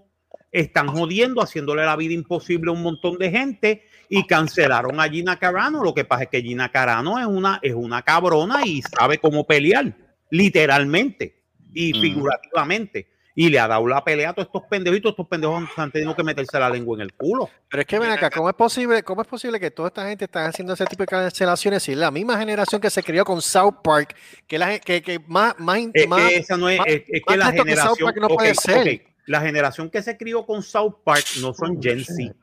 [0.52, 5.40] están jodiendo, haciéndole la vida imposible a un montón de gente y cancelaron a Gina
[5.40, 5.82] Carano.
[5.82, 9.48] Lo que pasa es que Gina Carano es una, es una cabrona y sabe cómo
[9.48, 9.96] pelear,
[10.30, 11.41] literalmente
[11.74, 12.02] y Mm.
[12.02, 13.08] figurativamente.
[13.34, 15.12] Y le ha dado la pelea a todos estos pendejitos.
[15.12, 17.50] Estos pendejos han tenido que meterse la lengua en el culo.
[17.70, 20.26] Pero es que ven acá, ¿cómo es posible, cómo es posible que toda esta gente
[20.26, 23.42] está haciendo ese tipo de cancelaciones si es la misma generación que se crió con
[23.42, 24.16] South Park,
[24.46, 27.22] que la que, que más, más, Es más- que esa no es, más- es, es
[27.26, 28.88] más que la que South generación Park no puede ok, ser.
[28.96, 32.36] ok, la generación que se crió con South Park no son Gen Z,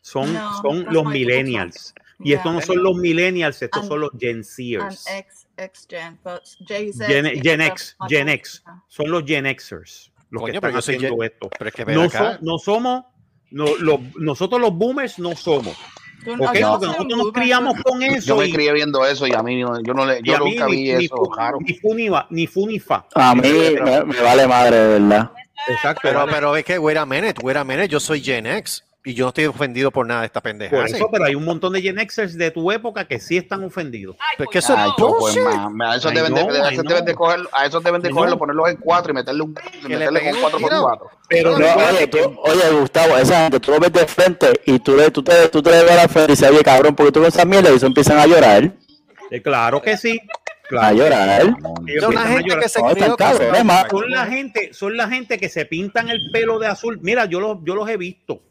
[0.00, 1.92] son, No, son los millennials.
[2.20, 2.36] Y Yeah.
[2.36, 5.06] estos no son los millennials, estos And- son los Gen Zers.
[5.60, 6.18] Ex gen,
[6.66, 7.06] Jay-Z.
[7.06, 8.28] Gen, Gen X, Gen.
[8.28, 11.50] X, son los Gen Xers los Coño, que están haciendo Gen- esto.
[11.58, 13.04] Pero es que No, so- no somos,
[13.50, 15.76] no, los- nosotros los boomers no somos.
[16.24, 18.26] Yo no Porque soy un nosotros nos boomer, criamos con eso.
[18.28, 20.50] Yo me y- crié viendo eso y a mí no- yo no le, yo mí
[20.50, 21.30] nunca ni, vi ni eso,
[21.60, 23.06] ni fu ni va- ni fu ni fa.
[23.14, 25.30] A mí me, me vale madre, de verdad.
[25.68, 26.00] Exacto.
[26.04, 29.14] Pero, pero es que, wait a minute, wait a minute, yo soy Gen X y
[29.14, 30.76] yo no estoy ofendido por nada de esta pendeja.
[30.76, 33.64] Por eso, pero hay un montón de Gen Xers de tu época que sí están
[33.64, 34.16] ofendidos.
[34.18, 36.84] Ay, pues que eso Ay, yo, pues, a esos deben de, know, a I esos
[36.84, 39.88] deben de cogerlo, a esos deben de cogerlo, ponerlos en cuatro y meterle un, le
[39.88, 40.82] meterle peguen con cuatro el por tiro.
[40.82, 41.10] cuatro.
[41.28, 44.94] Pero No, oye, tú- oye, Gustavo, esa gente, tú lo ves de frente y tú
[44.96, 47.12] le, tú te, tú te le ves a la frente y dices, oye, cabrón, porque
[47.12, 48.70] tú con esa mierda y eso empiezan a llorar.
[49.30, 50.20] Eh, claro que sí.
[50.22, 50.96] A Claro.
[50.98, 51.40] llorar.
[51.42, 52.62] Ellos Son la empiezan a gente llorar.
[52.62, 52.78] que se
[53.90, 57.00] son la gente, son la gente que se pintan el pelo de azul.
[57.02, 58.42] Mira, yo los, yo los he visto.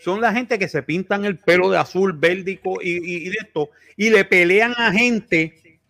[0.00, 3.36] Son la gente que se pintan el pelo de azul, verde y, y- y de
[3.40, 5.80] esto, y le pelean a gente,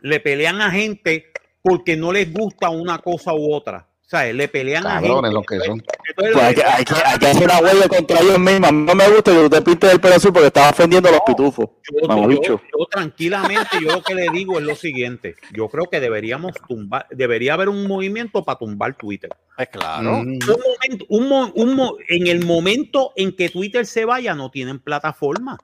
[0.00, 1.26] le pelean a gente
[1.62, 3.86] porque no les gusta una cosa u otra.
[4.12, 5.32] O sea, le pelean a Cabrones gente.
[5.32, 5.82] los que son.
[6.06, 8.68] Entonces, Pues hay, que, hay, que, hay que hacer una huelga contra ellos mismos.
[8.68, 11.12] A No me gusta que tú te pintes el pelo azul porque estás ofendiendo a
[11.12, 11.66] los pitufos.
[12.02, 15.36] yo, yo- yo tranquilamente, yo lo que le digo es lo siguiente.
[15.54, 19.30] Yo creo que deberíamos tumbar, debería haber un movimiento para tumbar Twitter.
[19.56, 20.18] Es claro.
[20.18, 20.18] Mm.
[20.18, 24.50] un momento, un mo- un mo- en el momento en que Twitter se vaya, no
[24.50, 25.56] tienen plataforma.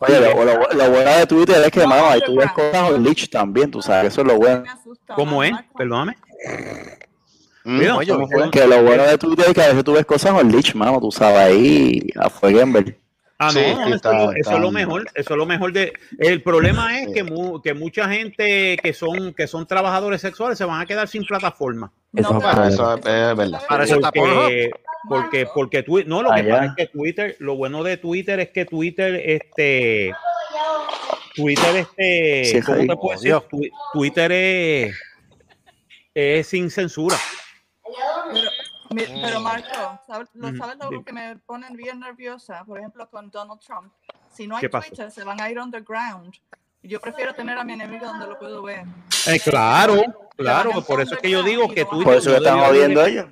[0.00, 2.92] Oye, lo, lo- lo bueno de Twitter es que, No, mano, ahí tú ves cosas
[2.98, 4.62] glitch también, tú sabes, eso es lo bueno.
[5.14, 5.52] ¿Cómo es?
[5.74, 6.16] Perdóname.
[7.68, 8.50] Mm.
[8.52, 11.00] Que lo bueno de Twitter es que a veces tú ves cosas con glitch, mano,
[11.00, 12.96] tú sabes, ahí a Fueguember.
[13.38, 15.46] Ah, Sí, no, eso, está- es lo- eso está- es lo mejor, eso es lo
[15.46, 15.92] mejor de.
[16.20, 17.12] El problema es Sí.
[17.14, 21.06] que, mu- que mucha gente que son que son trabajadores sexuales se van a quedar
[21.08, 21.92] sin plataforma.
[22.14, 23.60] Eso No, Bueno, eso es, es verdad.
[23.68, 24.70] Para eso está Porque,
[25.08, 26.50] porque, porque Twi- no, lo que Allá.
[26.54, 30.12] pasa es que Twitter, lo bueno de Twitter es que Twitter, este,
[31.34, 33.34] Twitter, este, Sí, ¿cómo te puedo decir?
[33.92, 34.96] Twitter es,
[36.14, 37.16] es sin censura.
[38.32, 38.50] Pero,
[38.90, 39.22] mi- Mm.
[39.22, 42.64] pero Marco, ¿sabes lo, sabes lo que me ponen bien nerviosa?
[42.64, 43.92] Por ejemplo, con Donald Trump.
[44.32, 44.68] Si no hay.
[44.68, 46.34] Twitter, se van a ir underground.
[46.82, 48.84] Yo prefiero tener a mi enemigo donde lo puedo ver.
[49.26, 50.00] Eh, claro,
[50.36, 53.04] claro, por eso es que yo digo que Twitter Por eso que no están jodiendo
[53.04, 53.26] ellos.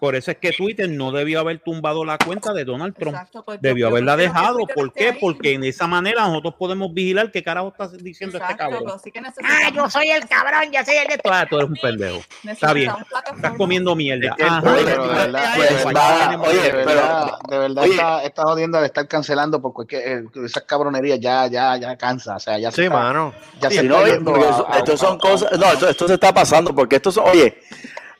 [0.00, 3.14] Por eso es que Twitter no debió haber tumbado la cuenta de Donald Trump.
[3.14, 4.56] Exacto, pues yo- Debió yo haberla dejado.
[4.56, 5.08] Twitter ¿Por qué?
[5.10, 5.18] ahí.
[5.20, 8.84] Porque en esa manera nosotros podemos vigilar qué carajo está diciendo este cabrón.
[9.04, 11.32] que Ah, yo soy el cabrón, ya soy el de todo.
[11.32, 12.20] Ah, tú eres un pendejo.
[12.48, 12.90] Está bien.
[13.36, 14.34] Estás comiendo mierda.
[14.40, 16.42] Ajá, pero oye, Moreno.
[16.62, 17.92] de verdad, de verdad oye.
[17.92, 22.36] esta, esta jodienda de estar cancelando por cualquier eh, esas cabronerías ya, ya, ya cansa,
[22.36, 23.34] o sea, ya se Sí, está- mano.
[23.60, 25.58] ya Sí, se no, está oye, yendo porque a- eso- a- esto a- son cosas,
[25.58, 27.58] no, esto, esto se está pasando porque estos son, oye,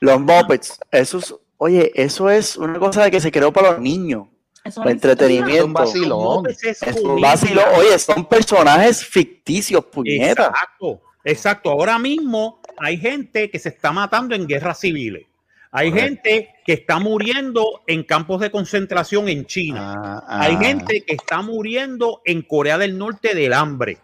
[0.01, 3.81] los mopeds, eso es, oye, eso es una cosa de que se creó para los
[3.81, 4.27] niños,
[4.65, 5.55] Eso para entretenimiento.
[5.55, 6.47] Es un vacilón.
[6.49, 10.49] Es un oye, son personajes ficticios, puñetas.
[10.49, 11.71] Exacto, exacto.
[11.71, 15.27] Ahora mismo hay gente que se está matando en guerras civiles.
[15.71, 16.09] Hay Correcto.
[16.25, 19.95] gente que está muriendo en campos de concentración en China.
[19.97, 23.99] Ah, ah, Hay gente que está muriendo en Corea del Norte del hambre.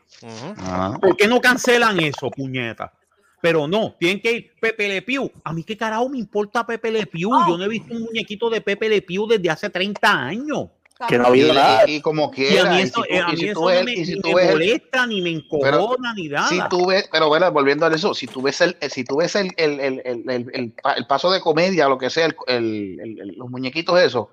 [0.59, 0.97] Ah.
[1.01, 2.93] ¿Por qué no cancelan eso, puñeta?
[3.41, 5.31] Pero no, tienen que ir Pepe Le Pew.
[5.45, 7.31] A mí qué carajo me importa Pepe Le Pew.
[7.49, 10.69] Yo no he visto un muñequito de Pepe Le Pew desde hace 30 años.
[11.07, 11.91] Que no ha Y, habido nada.
[11.91, 13.61] y- como Y a quiera, mí y eso, si eh, tú- a mí si eso
[13.61, 16.49] no me, y si ni tú me el- molesta, ni me encojona, ni nada.
[16.49, 19.37] si tú ves, pero bueno, volviendo a eso, si tú ves el, si tú ves
[19.37, 22.35] el, el, el, el, el- el pa- el paso de comedia, lo que sea, el,
[22.47, 24.29] el- el- el- los muñequitos esos,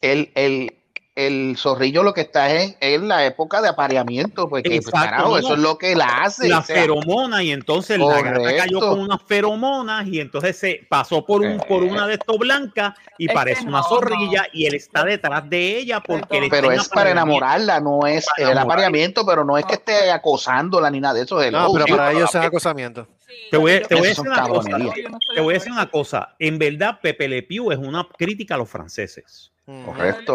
[0.00, 0.74] el, el,
[1.16, 5.00] el zorrillo lo que está es en, en la época de apareamiento, porque pues, Exacto,
[5.00, 6.46] carajo, no, eso es lo que él hace.
[6.48, 10.86] la o sea, feromona y entonces la gata cayó con unas feromonas y entonces se
[10.88, 14.48] pasó por un por una de estos blancas y Es parece una zorrilla no.
[14.52, 18.42] y él está detrás de ella porque está pero es para enamorarla, no es Para
[18.50, 18.78] el enamorar.
[18.78, 21.36] apareamiento, pero no es que esté acosándola ni nada de eso.
[21.50, 23.08] No, pero para ellos es acosamiento.
[23.50, 24.70] Te voy, a- te voy a Eso decir son una cosa.
[24.70, 25.10] cabronerías.
[25.34, 26.34] Te voy a decir una cosa.
[26.38, 29.50] En verdad, Pepe Le Pew es una crítica a los franceses.
[29.84, 30.32] Correcto.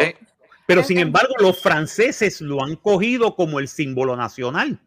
[0.74, 4.80] Pero sin embargo, los franceses lo han cogido como el símbolo nacional.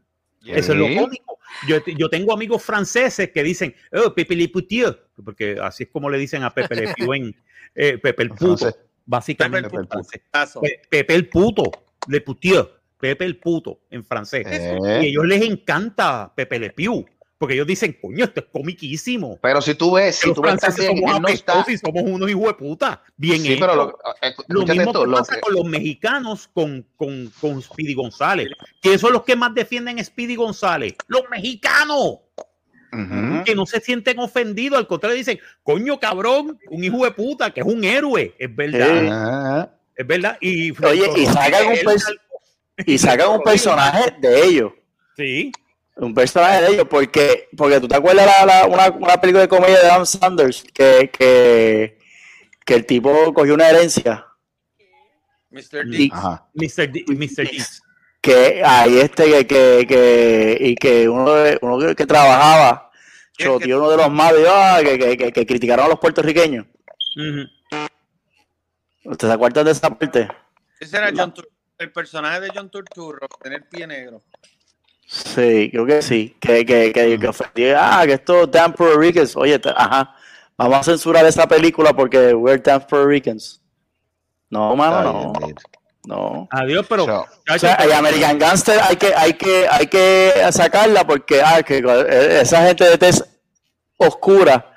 [0.46, 1.40] Eso es lo cómico.
[1.68, 6.10] Yo, yo tengo amigos franceses que dicen, oh, Pepe Le Putier, porque así es como
[6.10, 7.36] le dicen a Pepe Le Pew en
[7.74, 8.76] eh, Pepe el puto,
[9.06, 10.22] básicamente Pepe el en francés.
[10.32, 10.62] Caso.
[10.62, 11.72] Pe- Pepe el puto,
[12.08, 12.68] Le Putier,
[13.00, 14.46] Pepe el puto en francés.
[14.50, 14.78] Eh.
[14.84, 17.06] Y a ellos les encanta Pepe Le Pew,
[17.46, 19.38] porque ellos dicen, coño, esto es comiquísimo.
[19.40, 21.66] Pero si tú ves, si Los tú ves franceses también, somos él no está.
[21.72, 23.04] y somos unos hijos de puta.
[23.16, 23.60] Bien Sí, hecho.
[23.68, 23.90] pero lo,
[24.22, 27.94] eh, Lo mismo esto, que lo pasa que- con los mexicanos con, con, con Speedy
[27.94, 28.50] González.
[28.82, 30.96] ¿Quiénes son los que más defienden a Speedy González?
[31.08, 32.20] Los mexicanos,
[33.46, 37.60] que no se sienten ofendidos, al contrario dicen, coño cabrón, un hijo de puta, que
[37.60, 40.38] es un héroe, es verdad, es verdad.
[40.42, 42.20] Y, Oye, y sacan un, él- pers-
[42.86, 44.72] y sacan un personaje de ellos.
[45.18, 45.52] Sí,
[45.98, 49.48] Un personaje de ellos, porque, porque tú te acuerdas la, la- una, una película de
[49.48, 51.98] comedia de Adam Sanders que, que,
[52.66, 54.26] que el tipo cogió una herencia
[55.52, 55.86] Mr.
[56.12, 56.50] Ajá.
[56.54, 56.92] Mr.
[56.92, 57.50] D, Mr.
[57.50, 57.64] D.
[58.20, 62.92] que ahí este que, que, que- y que uno, de- uno que, que trabajaba
[63.38, 66.66] choteó uno de los más ah, que, que, que, que criticaron a los puertorriqueños.
[67.16, 67.50] Ujú.
[69.06, 70.28] ¿Ustedes se acuerdan de esa parte?
[70.80, 71.48] Ese era John Tur-
[71.78, 74.24] el personaje de John Turturro, tener pie negro.
[75.24, 76.36] Sí, creo que sí.
[76.42, 79.36] Que, que, que, que ofendió, ah, que esto damn Puerto Ricans.
[79.38, 80.14] Oye, te- ajá,
[80.58, 83.62] vamos a censurar esa película porque we're damn Puerto Ricans.
[84.50, 85.34] No, mano, no.
[86.08, 86.48] No.
[86.52, 87.06] Adiós, pero...
[87.06, 91.42] So, O chacho, sea, el American Gangster hay que, hay que, hay que sacarla porque
[91.42, 91.82] ah, que
[92.42, 93.24] esa gente de tez
[93.98, 94.72] oscura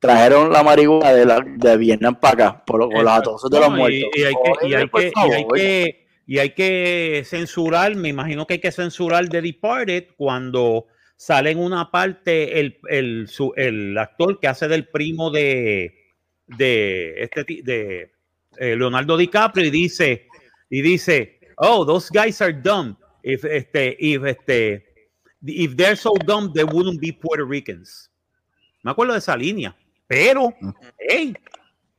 [0.00, 3.70] trajeron la marihuana de, la, de Vietnam para acá, por, por los atosos de los
[3.70, 4.08] No, muertos.
[4.14, 5.54] Y, hay que, y, hay Por que, y hay favor.
[5.56, 10.86] que- y hay que censurar, me imagino que hay que censurar The Departed cuando
[11.16, 15.94] sale en una parte el, el, su- el actor que hace del primo de,
[16.46, 18.12] de, este, de
[18.58, 20.26] eh, Leonardo DiCaprio y dice,
[20.68, 22.96] y dice, oh, those guys are dumb.
[23.22, 24.86] If, este, if, este,
[25.42, 28.10] if they're so dumb, they wouldn't be Puerto Ricans.
[28.82, 29.76] Me acuerdo de esa línea.
[30.06, 30.54] Pero,
[30.98, 31.34] hey,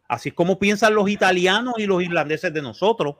[0.08, 3.16] así es como piensan los italianos y los irlandeses de nosotros.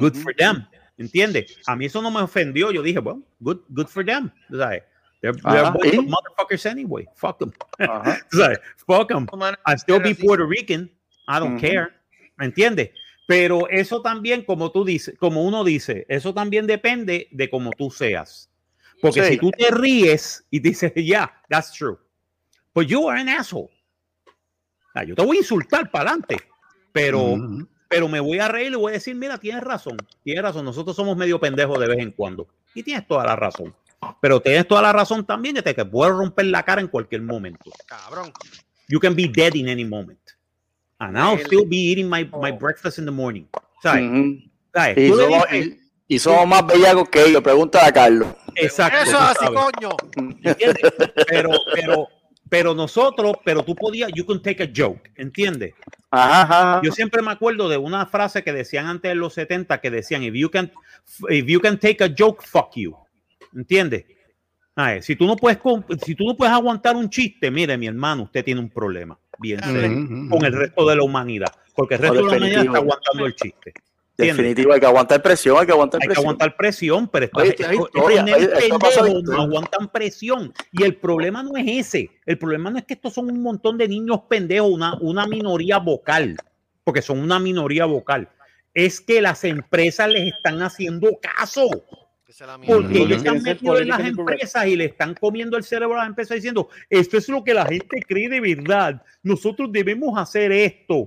[0.00, 0.66] Good for them.
[0.96, 1.58] ¿Entiendes?
[1.66, 2.70] A mí eso no me ofendió.
[2.70, 4.30] Yo dije, bueno, good, good for them.
[4.48, 4.82] ¿tú sabes?
[5.20, 6.06] They're, they're ¿y?
[6.06, 7.06] motherfuckers anyway.
[7.16, 7.52] Fuck them.
[7.78, 8.18] Ajá.
[8.30, 8.60] ¿Tú sabes?
[8.86, 9.26] Fuck them.
[9.32, 10.14] Humana- I still be.
[10.14, 10.90] Puerto Rican.
[11.28, 11.60] I don't Ujú.
[11.60, 11.88] care.
[12.36, 12.90] ¿Me entiendes?
[13.26, 17.90] Pero eso también, como tú dices, como uno dice, eso también depende de cómo tú
[17.90, 18.50] seas.
[19.00, 19.32] Porque Sí.
[19.32, 21.98] si tú te ríes y dices, yeah, that's true.
[22.74, 23.70] But you are an asshole.
[24.94, 26.36] Ah, yo te voy a insultar para adelante.
[26.92, 27.66] Pero, Ujú.
[27.94, 30.64] Pero me voy a reír y le voy a decir, mira, tienes razón, tienes razón,
[30.64, 32.48] nosotros somos medio pendejos de vez en cuando.
[32.74, 33.72] Y tienes toda la razón.
[34.20, 37.22] Pero tienes toda la razón también de que te puedes romper la cara en cualquier
[37.22, 37.70] momento.
[37.86, 38.32] Cabrón.
[38.88, 40.18] You can be dead in any moment.
[40.98, 43.44] And I'll El- still be eating my, my breakfast in the morning.
[43.80, 44.02] ¿Sabes?
[44.96, 47.42] Y, somos, dices- y, y somos más bellacos que ellos.
[47.42, 48.28] Pregúntale a Carlos.
[48.56, 48.98] Exacto.
[49.04, 49.96] Eso tú así, coño.
[50.42, 50.92] ¿Entiendes?
[51.28, 52.08] Pero, pero,
[52.54, 55.74] pero nosotros, pero tú podías, you can take a joke, ¿entiendes?
[56.08, 56.80] Ajá, ajá.
[56.84, 60.22] Yo siempre me acuerdo de una frase que decían antes de los 70 que decían,
[60.22, 60.70] if you can,
[61.30, 62.94] if you can take a joke, fuck you.
[63.56, 64.04] ¿Entiendes?
[64.76, 65.58] Ay, si tú no puedes
[66.04, 69.18] si tú no puedes aguantar un chiste, mire, mi hermano, usted tiene un problema.
[69.40, 72.64] Bien serio, Ujú, con el resto de la humanidad, porque el resto de la humanidad
[72.66, 73.74] está aguantando el chiste.
[74.16, 74.36] ¿Entiendes?
[74.36, 76.24] Definitivo, hay que aguantar presión, hay que aguantar Hay que presión.
[76.24, 79.18] aguantar presión, pero estos, Oye, estos- hay estos historia, hay- esto pasa de pendejos no
[79.20, 79.42] historia.
[79.44, 80.52] aguantan presión.
[80.72, 82.10] Y el problema no es ese.
[82.26, 85.78] El problema no es que estos son un montón de niños pendejos, una, una minoría
[85.78, 86.36] vocal,
[86.84, 88.28] porque son una minoría vocal.
[88.72, 91.68] Es que las empresas les están haciendo caso.
[92.66, 96.08] Porque ellos están metidos en las empresas y le están comiendo el cerebro a las
[96.08, 101.06] empresas diciendo, esto es lo que la gente cree de verdad, nosotros debemos hacer esto.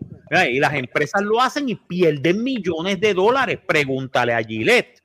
[0.49, 3.60] Y las empresas lo hacen y pierden millones de dólares.
[3.68, 5.02] Pregúntale a Gillette.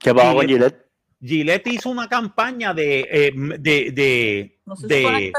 [0.00, 0.86] ¿Qué pasó con Gillette?
[1.22, 3.00] Gillette hizo una campaña de...
[3.10, 5.32] eh, de, de, No se de- si.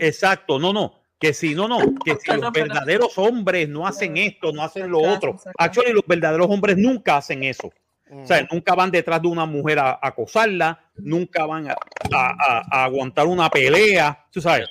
[0.00, 1.02] Exacto, no, no.
[1.18, 4.98] Que si no, no, que si los verdaderos hombres no hacen esto, no hacen lo
[5.00, 5.38] otro.
[5.58, 7.72] Actually, los verdaderos hombres nunca hacen eso.
[8.14, 11.72] O sea, nunca van detrás de una mujer a, a acosarla, nunca van a,
[12.12, 14.68] a- a- a aguantar una pelea, tú sabes.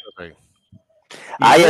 [1.40, 1.62] Ah, y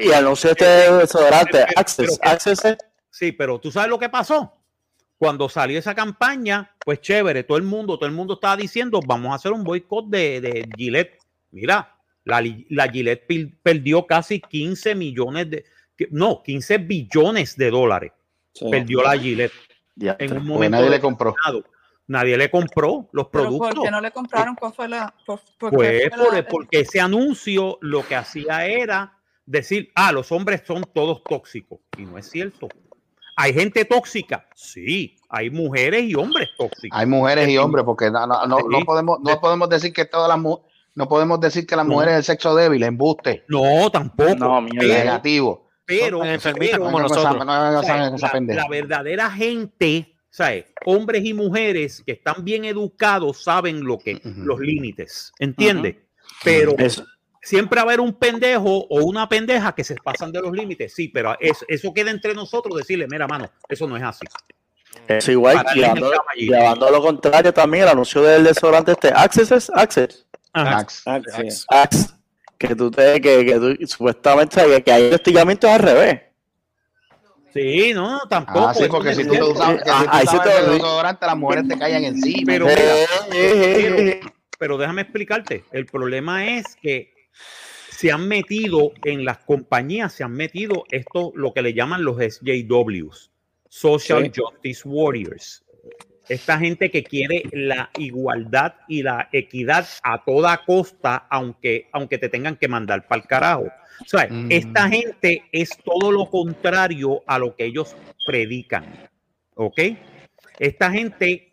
[0.00, 2.76] y el anuncio este desodorante, Access, Access es-
[3.10, 4.52] Sí, pero tú sabes lo que pasó.
[5.18, 9.32] Cuando salió esa campaña, pues chévere, todo el mundo, todo el mundo estaba diciendo, vamos
[9.32, 11.18] a hacer un boicot de, de Gillette.
[11.50, 13.26] Mira, la, la Gillette
[13.62, 15.64] perdió casi 15 millones de,
[16.10, 18.12] no, 15 billones de dólares.
[18.70, 19.52] Perdió la Gillette.
[19.98, 21.34] En un momento nadie le compró.
[22.08, 23.74] Nadie le compró los Pero productos.
[23.74, 24.54] ¿por qué no le compraron?
[24.54, 25.12] ¿Cuál fue la...?
[25.26, 30.30] por- Pues fue por- la- porque ese anuncio lo que hacía era decir, ah, los
[30.30, 31.80] hombres son todos tóxicos.
[31.98, 32.68] Y no es cierto.
[33.34, 34.46] ¿Hay gente tóxica?
[34.54, 35.16] Sí.
[35.28, 36.96] Hay mujeres y hombres tóxicos.
[36.98, 40.38] Hay mujeres y hombres, porque no, no, no, podemos, no podemos decir que todas las
[40.38, 40.60] mu-
[40.94, 43.44] no podemos decir que las mujeres es el sexo débil, embuste.
[43.48, 44.34] No, tampoco.
[44.36, 45.65] No, Pero- negativo.
[45.86, 46.38] Pero, la,
[48.68, 50.64] verdadera gente, ¿sabes?
[50.84, 55.96] hombres y mujeres que están bien educados saben lo que los límites, ¿entiendes?
[56.42, 56.74] Pero
[57.40, 60.92] siempre va a haber un pendejo o una pendeja que se pasan de los límites,
[60.92, 64.26] sí, pero eso, eso queda entre nosotros decirle, mira, mano, eso no es así.
[65.06, 70.26] Es igual, llevando, llevando lo contrario también, el anuncio del desodorante este, Access es Access.
[70.52, 70.78] Ajá.
[70.78, 71.66] Access.
[71.68, 72.15] Access.
[72.58, 76.20] Que tú te, que, que tú, supuestamente que, que hay investigamientos al revés.
[77.52, 78.68] Sí, no, tampoco.
[78.68, 79.52] Ah, sí, porque no si tú te cierto.
[79.52, 82.52] usabas, que si Ah, tú ahí te el desodorante, las mujeres te caían encima.
[82.52, 82.66] Pero,
[83.30, 83.96] pero,
[84.58, 85.64] pero déjame explicarte.
[85.72, 87.14] El problema es que
[87.90, 92.18] se han metido en las compañías, se han metido esto, lo que le llaman los
[92.18, 93.30] SJWs,
[93.70, 94.40] Social Sí.
[94.42, 95.64] Justice Warriors.
[96.28, 102.28] Esta gente que quiere la igualdad y la equidad a toda costa, aunque, aunque te
[102.28, 103.66] tengan que mandar para el carajo.
[104.00, 104.48] O sea, Mm.
[104.50, 107.96] esta gente es todo lo contrario a lo que ellos
[108.26, 109.08] predican.
[109.54, 109.80] ¿Ok?
[110.58, 111.50] Esta gente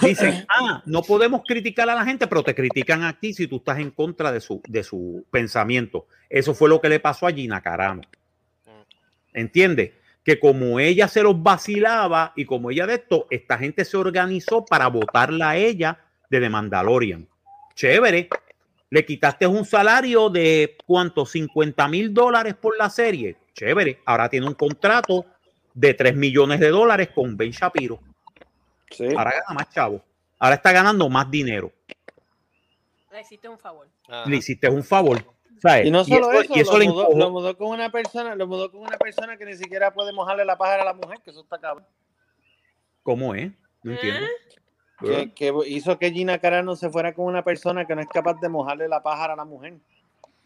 [0.00, 3.56] dice, ah, no podemos criticar a la gente, pero te critican a ti si tú
[3.56, 6.06] estás en contra de su, de su pensamiento.
[6.30, 8.02] Eso fue lo que le pasó a Gina Carano.
[9.34, 9.92] ¿Entiendes?
[10.24, 14.64] Que como ella se los vacilaba y como ella de esto, esta gente se organizó
[14.64, 15.98] para votarla a ella
[16.30, 17.28] de The Mandalorian.
[17.74, 18.28] Chévere.
[18.90, 23.36] Le quitaste un salario de cuánto, 50 mil dólares por la serie.
[23.54, 24.00] Chévere.
[24.04, 25.24] Ahora tiene un contrato
[25.74, 28.00] de 3 millones de dólares con Ben Shapiro.
[29.16, 30.04] Ahora gana más chavo.
[30.38, 31.72] Ahora está ganando más dinero.
[33.10, 33.88] Le hiciste un favor.
[34.26, 35.24] Le hiciste un favor.
[35.60, 35.86] ¿Sabes?
[35.86, 38.46] Y no solo eso, y eso lo, le mudó, lo mudó con una persona, lo
[38.46, 41.30] mudó con una persona que ni siquiera puede mojarle la pájara a la mujer, que
[41.30, 41.86] eso está cabrón.
[43.02, 43.50] ¿Cómo es?
[43.82, 44.26] No entiendo.
[45.00, 48.38] Que, que hizo que Gina Carano se fuera con una persona que no es capaz
[48.40, 49.74] de mojarle la pájara a la mujer.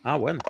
[0.02, 0.40] Ah, bueno.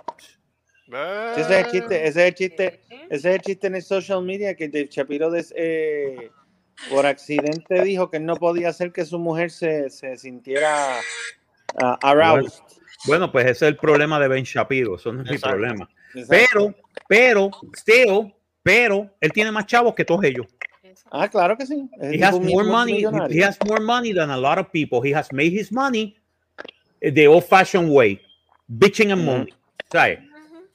[1.35, 3.81] Sí, ese es el chiste, ese es el chiste, ese es el chiste en el
[3.83, 6.31] social media que Dave Shapiro des- eh,
[6.89, 10.99] por accidente dijo que no podía hacer que su mujer se, se sintiera
[11.81, 12.61] ah, aroused.
[12.61, 12.86] Bueno,
[13.31, 14.95] pues ese es el problema de Ben Shapiro.
[14.95, 15.57] Eso no es Exacto.
[15.57, 15.89] mi problema.
[16.13, 16.29] Exacto.
[16.29, 16.75] Pero,
[17.07, 20.45] pero, still, pero, él tiene más chavos que todos ellos.
[21.11, 21.89] Ah, claro que sí.
[22.01, 23.05] He has more money.
[23.29, 24.99] He has more money than a lot of people.
[25.03, 26.17] He has made his money
[26.99, 28.19] the old-fashioned way,
[28.67, 29.53] bitching and money,
[29.91, 30.19] ¿sabes?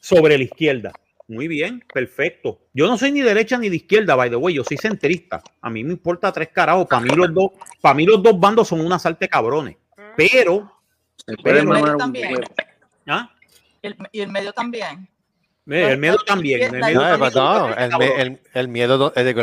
[0.00, 0.92] Sobre la izquierda.
[1.28, 2.60] Muy bien, perfecto.
[2.74, 4.54] Yo no soy ni derecha ni de izquierda, by the way.
[4.54, 5.42] Yo soy centrista.
[5.60, 6.86] A mí me importa tres carajos.
[6.86, 9.76] Para mí los dos, para mí los dos bandos son una salte cabrones.
[10.16, 10.70] Pero,
[11.26, 12.44] el pero, medio también.
[13.06, 13.30] ¿Ah?
[13.82, 15.08] El- y el medio también.
[15.66, 16.74] El miedo también.
[16.74, 17.02] El miedo
[17.76, 18.68] el, el, el eh, el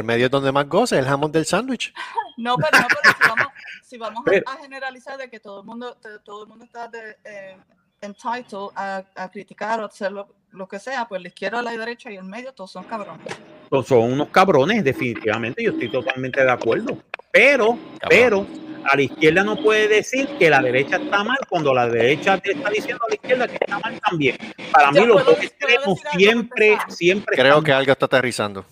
[0.03, 1.93] medio es donde más goza, el jamón del sándwich.
[2.37, 3.47] No, pero, no, pero si vamos,
[3.83, 6.87] si vamos a- Pero- a, generalizar de que todo el mundo, todo el mundo está
[6.87, 7.57] de, eh,
[7.99, 12.09] entitled a, a criticar o hacer lo, lo que sea, pues la izquierda, la derecha
[12.09, 13.27] y el medio, todos son cabrones.
[13.69, 16.97] Pues son unos cabrones, definitivamente, yo estoy totalmente de acuerdo.
[17.29, 17.77] Pero,
[18.07, 18.47] pero,
[18.85, 22.51] a la izquierda no puede decir que la derecha está mal cuando la derecha te
[22.51, 24.37] está diciendo a la izquierda que está mal también.
[24.71, 27.35] Para mí, los ¿puedo- dos extremos siempre, siempre.
[27.35, 28.65] Creo están que algo está aterrizando.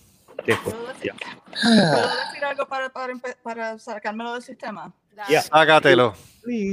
[0.45, 0.75] después.
[0.75, 2.91] ¿Puedo decir algo para,
[3.43, 4.93] para, sacármelo del sistema?
[5.29, 5.41] Ya.
[5.41, 6.13] Sácatelo.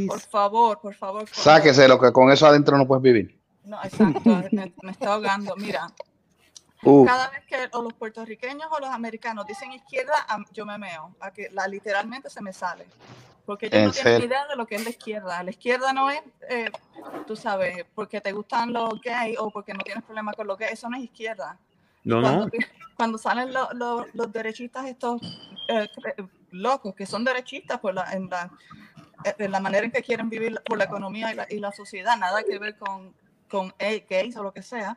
[0.06, 1.24] Por favor, por favor.
[1.24, 3.38] por Sáquese lo que con eso adentro no puedes vivir.
[3.64, 4.20] No, exacto,
[4.52, 5.56] me, me está ahogando.
[5.56, 5.88] Mira,
[6.84, 7.04] Uh.
[7.04, 10.14] cada vez que o los puertorriqueños o los americanos dicen izquierda,
[10.52, 12.86] yo me meo, a que la literalmente se me sale.
[13.46, 14.26] Porque ellos ¿En no tienen serio?
[14.28, 15.42] idea de lo que es la izquierda.
[15.42, 16.70] La izquierda no es, eh,
[17.26, 20.72] tú sabes, porque te gustan los gays o porque no tienes problema con los gays.
[20.72, 21.58] Eso no es izquierda.
[22.04, 22.50] No, cuando, no.
[22.96, 25.20] cuando salen lo- lo- los derechistas estos
[25.68, 25.88] eh,
[26.52, 28.50] locos, que son derechistas por la, en, la,
[29.24, 31.72] eh, en la manera en que quieren vivir por la economía y la, y la
[31.72, 33.12] sociedad, nada que ver con,
[33.50, 34.96] con gays o lo que sea,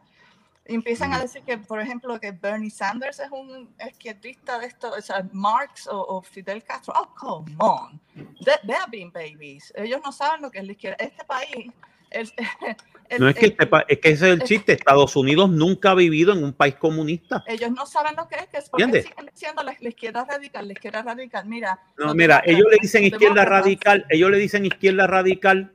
[0.68, 5.02] empiezan a decir que, por ejemplo, que Bernie Sanders es un izquierdista de esto, o
[5.02, 6.94] sea, Marx o, o Fidel Castro.
[6.96, 8.00] Oh, come on.
[8.16, 9.72] They, they are being babies.
[9.76, 10.98] Ellos no saben lo que es la izquierda.
[11.00, 11.72] Este país...
[12.12, 12.32] el-
[13.10, 14.74] el- No es que, el- este es que ese es el chiste.
[14.74, 17.44] Estados Unidos nunca ha vivido en un país comunista.
[17.48, 19.10] ellos no saben lo que es, que es porque ¿Entiendes?
[19.12, 21.46] siguen diciendo la, la izquierda radical, la izquierda radical.
[21.46, 25.74] Mira, No, mira, ellos le dicen izquierda demócratas, radical, ellos le dicen izquierda radical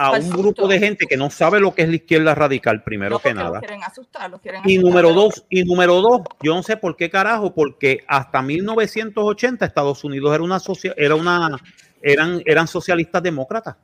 [0.00, 3.16] a un grupo de gente que no sabe lo que es la izquierda radical, primero
[3.16, 3.50] no, que nada.
[3.50, 6.76] los quieren asustar, los quieren Y asustar, número dos, y número dos, yo no sé
[6.76, 11.58] por qué carajo, porque hasta 1980 Estados Unidos era una socia- era una
[12.02, 13.76] eran eran socialistas demócratas.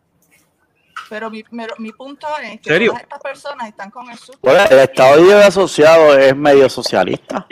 [1.08, 1.44] Pero mi,
[1.78, 2.90] mi punto es que ¿Serio?
[2.90, 4.38] todas estas personas están con el susto.
[4.42, 7.46] Bueno, el Estado Libre Asociado es medio socialista.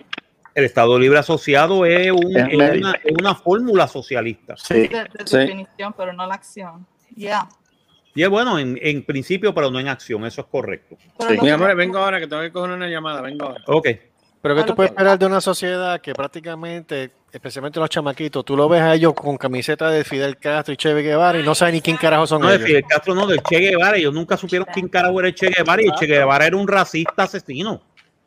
[0.55, 2.79] El Estado Libre Asociado es, un- Es es medio.
[2.81, 4.55] una, es una fórmula socialista.
[4.57, 4.89] Sí.
[4.89, 5.37] de, de Sí.
[5.37, 6.87] definición, pero no la acción.
[7.15, 7.49] Ya.
[8.15, 10.97] Y es bueno en, en principio, pero no en acción, eso es correcto.
[11.43, 13.63] Mi amor, vengo ahora que tengo que coger una llamada, vengo ahora.
[13.67, 13.89] Ok.
[14.41, 18.57] Pero que A tú puedes esperar de una sociedad que prácticamente, especialmente los chamaquitos, tú
[18.57, 21.75] lo ves a ellos con camiseta de Fidel Castro y Che Guevara y no saben
[21.77, 22.67] ni quién carajo son No, de ellos.
[22.67, 23.97] Fidel Castro no, del Che Guevara.
[23.97, 26.69] Ellos nunca supieron quién carajo era el Che Guevara y el Che Guevara era un
[26.69, 27.81] racista asesino.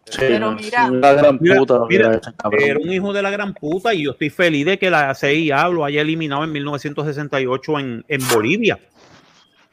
[0.06, 1.80] Sí, Pero mira- gran Mira, puta.
[1.88, 2.20] mira.
[2.60, 5.68] Era un hijo de la gran puta y yo estoy feliz de que la CIA
[5.68, 8.80] lo haya eliminado en 1968 en, en Bolivia.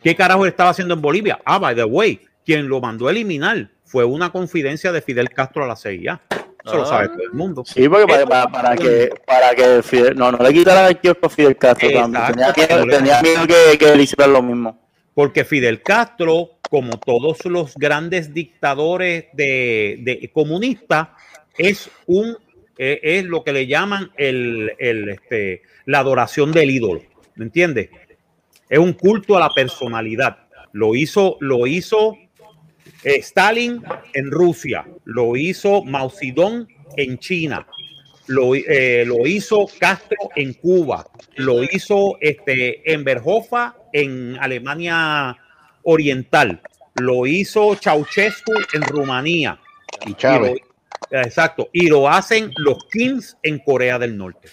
[0.05, 1.41] ¿Qué carajo estaba haciendo en Bolivia?
[1.45, 5.65] Ah, by the way, quien lo mandó a eliminar fue una confidencia de Fidel Castro
[5.65, 6.21] a la CIA.
[6.65, 6.87] Eso lo Ah.
[6.87, 7.63] sabe todo el mundo.
[7.67, 11.27] Sí, porque para, para, para que para que Fidel, no, no le quitaran el kiosco
[11.27, 12.23] a Fidel Castro también.
[12.27, 14.79] Tenía miedo, no le- tenía miedo que, que le hicieran lo mismo.
[15.15, 21.09] Porque Fidel Castro, como todos los grandes dictadores de, de comunistas,
[21.57, 22.37] es un
[22.77, 27.03] eh, es lo que le llaman el, el, este, la adoración del ídolo.
[27.37, 27.91] ¿Me entiendes?
[28.69, 30.39] Es un culto a la personalidad.
[30.73, 32.17] Lo hizo, lo hizo
[33.05, 33.83] eh, Stalin
[34.15, 36.67] en Rusia, lo hizo Mao Zedong
[36.97, 37.67] en China,
[38.27, 45.37] lo, eh, lo hizo Castro en Cuba, lo hizo este, Enverhofa en Alemania
[45.83, 46.61] Oriental,
[46.95, 49.61] lo hizo Ceausescu en Rumanía.
[50.07, 50.55] Y Chávez.
[51.11, 54.49] lo- exacto, y lo hacen los Kings en Corea del Norte.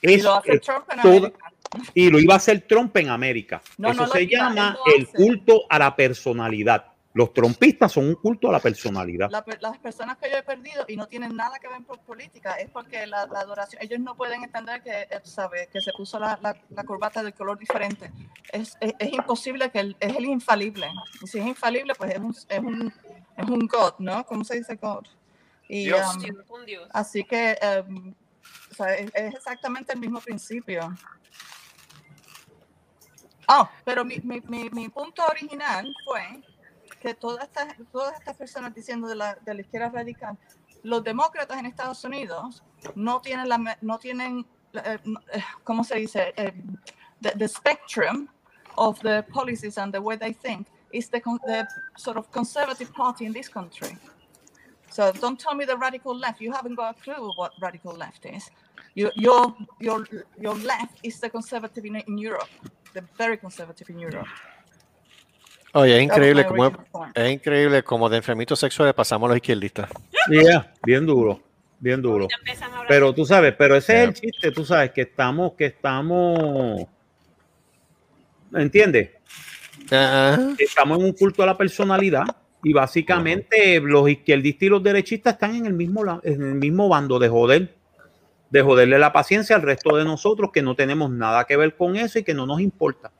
[0.00, 1.51] Y lo hace es Trump en toda- América.
[1.94, 3.62] Y lo iba a hacer Trump en América.
[3.78, 6.86] No, Eso no se iba, llama el culto a la personalidad.
[7.14, 9.30] Los trompistas son un culto a la personalidad.
[9.30, 12.54] La las personas que yo he perdido y no tienen nada que ver con política
[12.54, 16.18] es porque la, la adoración, ellos no pueden entender que, eh, sabe, que se puso
[16.18, 18.10] la, la, la corbata de color diferente.
[18.50, 20.88] Es, es, es imposible que él, es el infalible.
[21.20, 22.94] Y si es infalible, pues es un, es un,
[23.36, 24.24] es un God, ¿no?
[24.24, 25.04] ¿Cómo se dice God?
[25.68, 26.16] Y, Dios.
[26.16, 26.88] um, Un Dios.
[26.94, 28.14] Así que um,
[28.70, 30.96] o sea, es, es exactamente el mismo principio.
[33.48, 36.42] Ah, pero mi, mi, mi, punto original fue
[37.00, 40.38] que todas estas, todas estas personas diciendo de la, de la izquierda radical,
[40.82, 42.62] los demócratas en Estados Unidos
[42.94, 46.32] no tienen, la, no tienen eh, no- eh, ¿cómo se dice?
[46.36, 46.52] Eh,
[47.20, 48.28] the, spectrum
[48.76, 51.66] of the policies and the way they think is the, the
[51.96, 53.96] sort of conservative party in this country.
[54.90, 56.40] So don't tell me the radical left.
[56.40, 58.50] You haven't got a clue what radical left is.
[58.94, 60.06] Your your your
[60.38, 62.50] your left is the conservative in, in Europe,
[62.92, 64.28] the very conservative in Europe.
[65.74, 66.66] Oye, es increíble como
[67.14, 69.88] es increíble como de enfermitos sexuales pasamos a los izquierdistas.
[70.28, 71.40] Yeah, bien duro,
[71.80, 72.28] bien duro.
[72.88, 76.86] Pero tú sabes, pero ese es el chiste, tú sabes, que estamos, que estamos,
[78.52, 79.10] ¿entiendes?
[80.58, 82.24] Estamos en un culto a la personalidad
[82.62, 87.18] y básicamente los izquierdistas y los derechistas están en el mismo en el mismo bando
[87.18, 87.74] de joder,
[88.52, 91.96] de joderle la paciencia al resto de nosotros que no tenemos nada que ver con
[91.96, 93.10] eso y que no nos importa.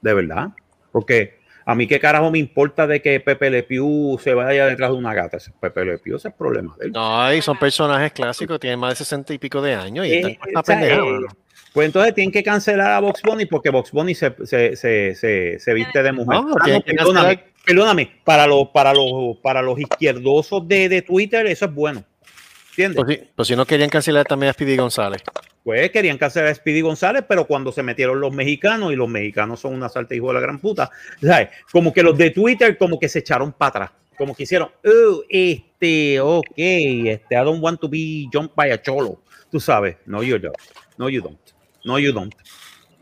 [0.00, 0.48] De verdad.
[0.90, 4.90] Porque A mí qué carajo me importa de que Pepe Le Pew se vaya detrás
[4.90, 5.38] de una gata.
[5.60, 6.92] Pepe Le Pew ese es el problema de él.
[6.92, 10.16] No, y son personajes clásicos, tienen más de 60 y pico de años y Eh,
[10.18, 11.26] están con esta o sea, pendeja, eh, mano.
[11.72, 15.74] Pues entonces tienen que cancelar a Box Bunny porque Box Bunny se, se, se, se,
[15.74, 16.40] viste de mujer.
[16.40, 21.66] No, Ah, perdóname, perdóname, para los, para los, para los izquierdosos de, de Twitter, eso
[21.66, 22.02] es bueno.
[22.78, 23.04] ¿Entiendes?
[23.04, 25.22] Pues, si, pues si no querían cancelar también a Speedy González.
[25.64, 29.58] Pues querían cancelar a Speedy González, pero cuando se metieron los mexicanos, y los mexicanos
[29.60, 30.88] son una salta hijo de la gran puta,
[31.20, 31.48] ¿sabes?
[31.72, 33.90] Como que los de Twitter como que se echaron para atrás.
[34.16, 38.80] Como que hicieron, "Oh, este, ok, este, I don't want to be jumped by a
[38.80, 39.20] cholo.
[39.50, 40.56] Tú sabes, no, you don't.
[40.96, 41.38] No, you don't.
[41.84, 42.34] No, you don't.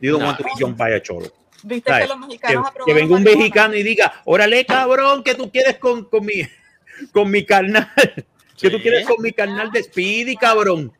[0.01, 0.27] You don't No.
[0.29, 1.27] want to be jumped by a cholo.
[1.63, 2.07] Viste ¿Sabes?
[2.07, 3.39] que los Que, mexicanos que aprobaron venga un marihuana?
[3.39, 6.43] mexicano y diga, órale, cabrón, que tú quieres con, con mi,
[7.13, 7.89] con mi carnal.
[8.59, 10.93] Que tú quieres con mi carnal de Speedy, cabrón.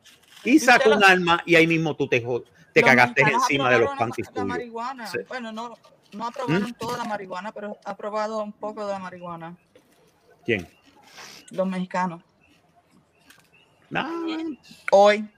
[0.45, 2.25] Y saca un arma y ahí mismo tú te,
[2.73, 4.47] te cagaste encima de los panties la tuyos.
[4.47, 5.07] marihuana.
[5.07, 5.19] Sí.
[5.27, 5.75] Bueno, no,
[6.13, 6.75] no aprobaron ¿Mm?
[6.75, 9.57] toda la marihuana, pero ha aprobado un poco de la marihuana.
[10.45, 10.69] ¿Quién?
[11.51, 12.23] Los mexicanos.
[13.91, 14.07] No.
[14.93, 15.29] Hoy.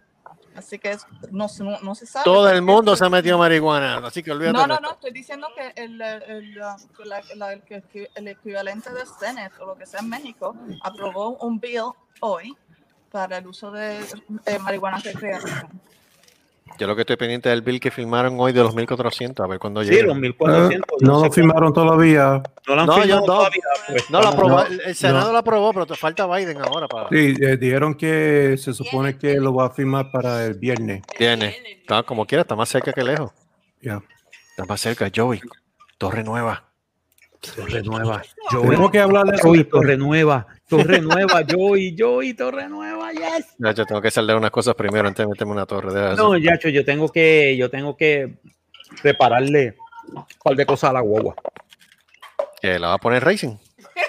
[0.59, 0.97] Así que
[1.31, 2.25] no, se- no, no se sabe.
[2.25, 4.53] Todo el mundo se ha metido marihuana, así que olvídate.
[4.53, 9.07] No, de no, no, estoy diciendo que el, el, la- la- la- el equivalente del
[9.07, 12.57] Senate o lo que sea en México aprobó un bill hoy
[13.11, 14.01] para el uso de
[14.47, 15.69] eh, marihuana recreativa.
[16.79, 19.59] Yo lo que estoy pendiente del bill que filmaron hoy de los 1400, a ver
[19.59, 20.09] cuándo Sí, llega.
[20.09, 20.79] los 1400.
[20.79, 22.43] Eh, no lo firmaron todavía.
[22.67, 23.27] No lo han No, firmado no.
[23.27, 25.33] todavía, pues, No, lo aprobó, No, el, el Senado no.
[25.33, 27.09] lo aprobó, pero te falta Biden ahora para.
[27.09, 31.03] Sí, eh, dijeron que se supone que lo va a firmar para el viernes.
[31.19, 31.57] Viene.
[31.81, 33.31] Está como quiera, está más cerca que lejos.
[33.81, 34.03] Ya.
[34.51, 35.41] Está más cerca, Joey.
[35.99, 36.65] Torre Nueva.
[37.57, 38.23] Torre Nueva.
[38.51, 39.65] Tenemos que hablar de eso Joey.
[39.65, 40.47] Torre Nueva.
[40.69, 43.55] Torre Nueva, Joey, Joey, Torre Nueva, yes.
[43.59, 46.13] Ya, yo tengo que saldar unas cosas primero antes de meterme una torre.
[46.13, 46.17] eso.
[46.17, 48.35] No, Yacho, yo tengo que, yo tengo que
[49.03, 49.77] prepararle
[50.13, 51.35] un par de cosas a la guagua.
[52.61, 53.57] ¿Que la va a poner Racing?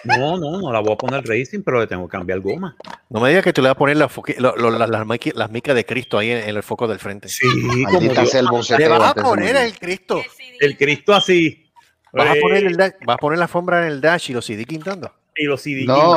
[0.03, 2.75] No, no, no la voy a poner racing, pero le tengo que cambiar goma.
[3.09, 5.01] No me digas que tú le vas a poner la foqui- lo- lo- las, las,
[5.05, 7.27] miqui- las micas de Cristo ahí en, en el foco del frente.
[7.27, 10.21] Sí, Le vas a de poner el Cristo.
[10.59, 11.69] El Cristo así.
[12.13, 14.65] Vas a poner, el vas a poner la alfombra en el dash y los CD
[14.65, 15.11] quintando.
[15.39, 15.85] Y los CD.
[15.85, 16.13] No.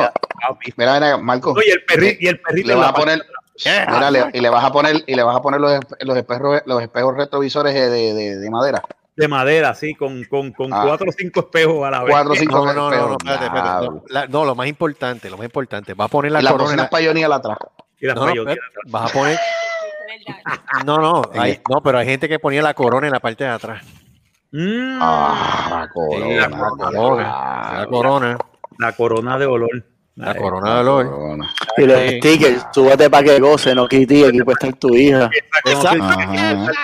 [0.77, 1.53] Mira, mira, Marco.
[1.53, 3.21] No, y el perri- y el perrito le vas la a poner,
[3.65, 6.61] mira, le- y le vas a poner, y le vas a poner los, los espejos,
[6.65, 8.81] los espejos retrovisores de, de, de- de madera.
[9.15, 10.83] de madera, sí, con, con, con Ah.
[10.85, 12.11] cuatro o cinco espejos a la vez.
[12.11, 13.85] Cuatro o cinco No, no, no, espérate, espérate.
[13.85, 15.93] No, la- no, lo más importante, lo más importante.
[15.93, 16.75] Va a poner la y las corona.
[16.75, 17.57] la- atrás.
[17.99, 19.37] Y las No, espérate, vas a poner.
[20.85, 23.49] No, no, hay- no, pero hay gente que ponía la corona en la parte de
[23.49, 23.83] atrás.
[24.51, 26.47] Mm, Ah, la Sí, corona.
[26.47, 26.49] la
[26.91, 27.73] corona.
[27.79, 28.37] La corona.
[28.79, 29.69] La corona de olor.
[30.15, 31.09] La Ay, corona de olor.
[31.09, 31.53] corona.
[31.77, 35.29] Y los stickers, súbete para que goce, no quite, aquí puede estar tu hija.
[35.65, 36.03] Exacto.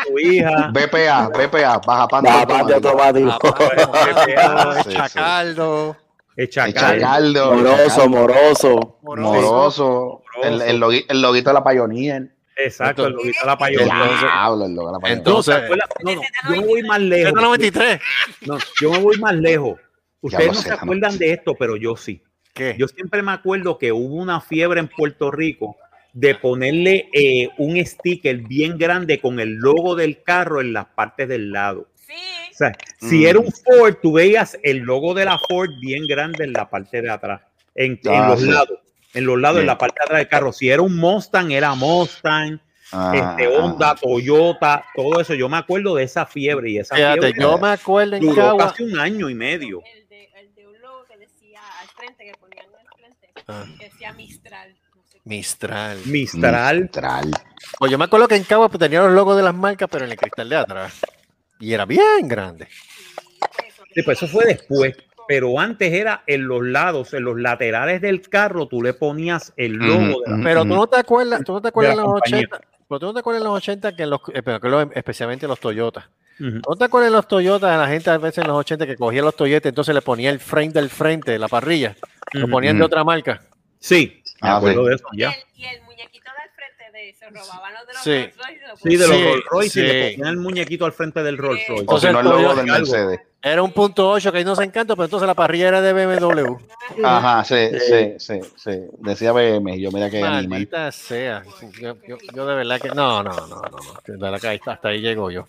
[0.07, 0.71] Tu hija.
[0.73, 3.55] BPA, BPA, baja pan Va, parte automático.
[4.83, 4.89] Sí.
[4.93, 5.95] Chacaldo.
[6.35, 6.99] Echa El cal.
[6.99, 7.53] Chacaldo.
[7.55, 8.97] Moroso, moroso.
[9.03, 10.21] Moroso.
[10.41, 12.31] El, el, logui- el loguito de la Pioneer.
[12.55, 13.83] Exacto, el loguito de la payota.
[13.85, 15.17] Diablo, el logo de la Pioneer.
[15.17, 15.69] Entonces-.
[16.03, 17.31] No, no, yo me voy más lejos.
[17.33, 18.01] 193.
[18.47, 19.79] No, yo me voy más lejos.
[20.21, 22.21] Ustedes no sé, se acuerdan de esto, pero yo sí.
[22.53, 22.75] ¿Qué?
[22.77, 25.77] Yo siempre me acuerdo que hubo una fiebre en Puerto Rico
[26.13, 31.27] de ponerle eh, un sticker bien grande con el logo del carro en las partes
[31.29, 31.87] del lado.
[31.95, 32.13] Sí.
[32.51, 33.25] O sea, si Mm.
[33.27, 37.01] era un Ford, tú veías el logo de la Ford bien grande en la parte
[37.01, 37.41] de atrás,
[37.75, 38.47] en, en Ah, los sí.
[38.47, 38.79] lados,
[39.13, 39.61] en los lados, Sí.
[39.61, 40.51] en la parte de atrás del carro.
[40.51, 42.59] Si era un Mustang, era Mustang,
[42.91, 45.35] Ah, este, Honda, Toyota, todo eso.
[45.35, 48.35] Yo me acuerdo de esa fiebre y esa Fíjate, fiebre yo me acuerdo en duró
[48.35, 48.67] Cagua.
[48.71, 49.83] casi un año y medio.
[49.95, 53.65] El de, el de un logo que decía al frente, que ponían al frente, Ah.
[53.79, 54.75] decía Mistral.
[54.95, 55.21] No sé qué.
[55.29, 55.97] Mistral.
[56.05, 56.81] Mistral.
[56.81, 57.31] Mistral.
[57.77, 60.05] Pues yo me acuerdo que en Cagua pues, tenía los logos de las marcas, pero
[60.05, 60.93] en el cristal de atrás.
[61.59, 62.67] Y era bien grande.
[63.93, 64.95] Sí, pues eso fue después.
[65.27, 69.73] Pero antes era en los lados, en los laterales del carro, tú le ponías el
[69.73, 72.13] logo de la Pero tú no te acuerdas, tú no te acuerdas De en los
[72.13, 72.47] compañía.
[72.49, 74.87] 80, pero tú no te acuerdas en los 80 que en los, eh, que los-
[74.95, 75.47] especialmente
[76.39, 76.61] Ujú.
[76.69, 79.21] ¿No te acuerdas en los Toyotas, la gente a veces en los 80 que cogía
[79.21, 81.95] los Toyotas, entonces le ponía el frame del frente, la parrilla,
[82.33, 82.51] lo Ujú.
[82.51, 83.41] ponían de otra marca?
[83.79, 84.89] Sí, me Ah, acuerdo sí.
[84.89, 85.29] de eso, Y ya.
[85.31, 88.11] el, y el muñequito del frente de se robaban los de los Sí.
[88.11, 90.15] Rolls Royce y lo Sí, de los Sí, Rolls Royce y le sí.
[90.17, 91.85] ponían el muñequito al frente del Rolls Royce.
[91.87, 93.19] O si no, el logo Toyota- del Mercedes.
[93.41, 95.93] Era un punto 8 que ahí no se encanta, pero entonces la parrilla era de
[95.93, 96.57] BMW.
[97.05, 98.71] Ajá, sí, sí, sí, sí.
[98.97, 100.47] Decía BM, y yo mira que animal.
[100.49, 101.43] Maldita sea.
[101.79, 102.89] Yo, yo- yo de verdad que.
[102.89, 103.61] No, no, no, no.
[103.61, 103.79] no.
[104.05, 105.45] De verdad que hasta ahí llego yo.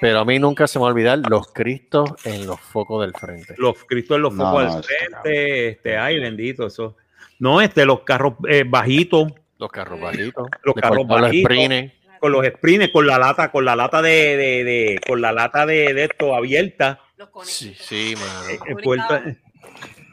[0.00, 3.12] Pero a mí nunca se me va a olvidar los cristos en los focos del
[3.14, 3.54] frente.
[3.58, 6.96] Los cristos en los No, focos no, eso- frente, este, ay, bendito, eso.
[7.40, 10.48] No, este, los carros eh, bajitos, Los carros bajitos.
[10.62, 11.50] Los carros los bajitos.
[11.52, 11.92] sprints.
[12.20, 15.64] con los sprints, con la lata, con la lata de, de, de- con la lata
[15.66, 17.28] de, de esto abierta, los.
[17.44, 18.60] Sí, sí, mano.
[18.66, 19.20] En Puerto-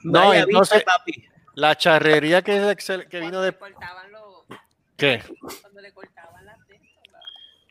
[0.03, 0.83] No, entonces,
[1.55, 3.55] la charrería que, es excel- que vino de...
[4.97, 5.21] ¿Qué?
[5.61, 7.19] Cuando le cortaban las de esto, la,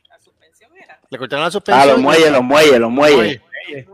[0.09, 0.94] la suspensión era.
[1.09, 1.87] Le cortaron la Ah, suspensión.
[1.89, 3.41] los muelles, los muelles, los muelles.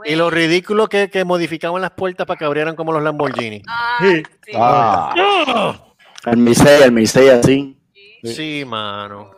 [0.05, 3.61] Y lo ridículo que, que modificaban las puertas para que abrieran como los Lamborghini.
[3.67, 4.51] Ay, sí.
[4.55, 5.13] Ah.
[6.25, 7.77] El Misei, el Misei así.
[8.23, 9.31] Sí, mano.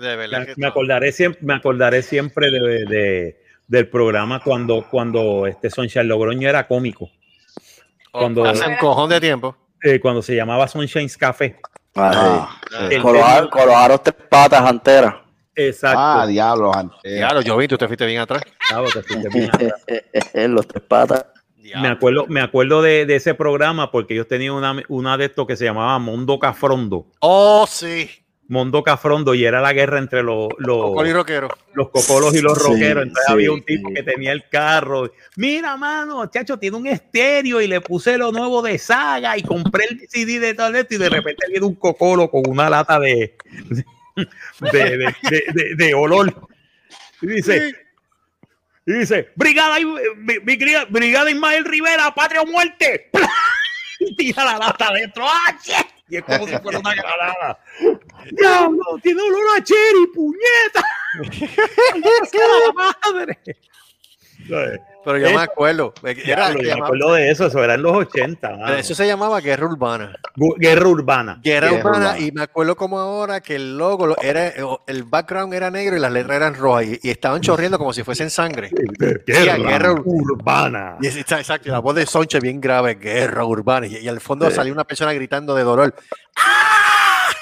[0.00, 4.86] De verdad Me, que me acordaré siempre, me acordaré siempre de, de- del programa cuando,
[4.88, 7.10] cuando este Sunshine Logroño era cómico.
[8.12, 9.56] Cuando, hace un cojón de tiempo.
[9.82, 11.58] eh, cuando se llamaba Sunshine's Café.
[11.96, 12.58] Ah,
[12.90, 15.14] El- con, los, ar- con los aros tres patas anteras.
[15.56, 15.98] Exacto.
[15.98, 17.00] Ah, diablo, antes.
[17.44, 18.42] Yo vi, tú te fuiste bien atrás.
[18.68, 19.72] Claro, te fuiste bien atrás.
[20.48, 21.26] los tres patas.
[21.80, 25.46] Me acuerdo, me acuerdo de, de ese programa porque ellos tenían una, una de estos
[25.48, 27.06] que se llamaba Mondo Cafrondo.
[27.20, 28.08] Oh, sí.
[28.48, 31.48] Mondo Cafrondo y era la guerra entre los, los, y rockero.
[31.72, 33.02] los cocolos y los Sí, rockeros.
[33.02, 33.94] Entonces sí, había un tipo sí.
[33.94, 35.10] que tenía el carro.
[35.36, 39.86] Mira, mano, chacho, tiene un estéreo y le puse lo nuevo de saga y compré
[39.90, 43.36] el CD de todo esto y de repente viene un cocolo con una lata de,
[44.72, 45.14] de, de,
[45.54, 46.48] de- de- olor.
[47.22, 47.74] Y dice,
[48.86, 53.10] y dice, Brigada, mi- mi querida- Brigada Ismael Rivera, patria o muerte.
[53.98, 55.24] Y tira la lata adentro.
[55.26, 55.56] ¡Ah!
[56.10, 57.58] Y es como si fuera una granada.
[58.30, 58.84] ¡Diablo!
[59.02, 60.84] ¡Tiene olor a cherry, puñeta!
[62.30, 63.38] ¡Sea la madre!
[65.06, 65.94] Pero yo Eh, me acuerdo.
[66.02, 66.14] Era,
[66.50, 68.50] Diablo, se yo me acuerdo de eso, eso era en los 80.
[68.56, 68.74] mano.
[68.74, 70.16] eso se llamaba Guerra Urbana.
[70.34, 71.38] Gu- Guerra urbana.
[71.44, 72.18] Guerra Guerra Urbana, Urbana.
[72.18, 74.52] y me acuerdo como ahora que el logo lo- era,
[74.88, 78.02] el background era negro y las letras eran rojas y, y estaban chorriendo como si
[78.02, 78.70] fuesen sangre.
[79.24, 80.96] Guerra, Guerra urbana.
[81.00, 84.72] Y exacto, la voz de Sonche bien grave, Guerra Urbana, y, y al fondo salió
[84.72, 85.94] una persona gritando de dolor.
[86.36, 86.82] ¡Ah!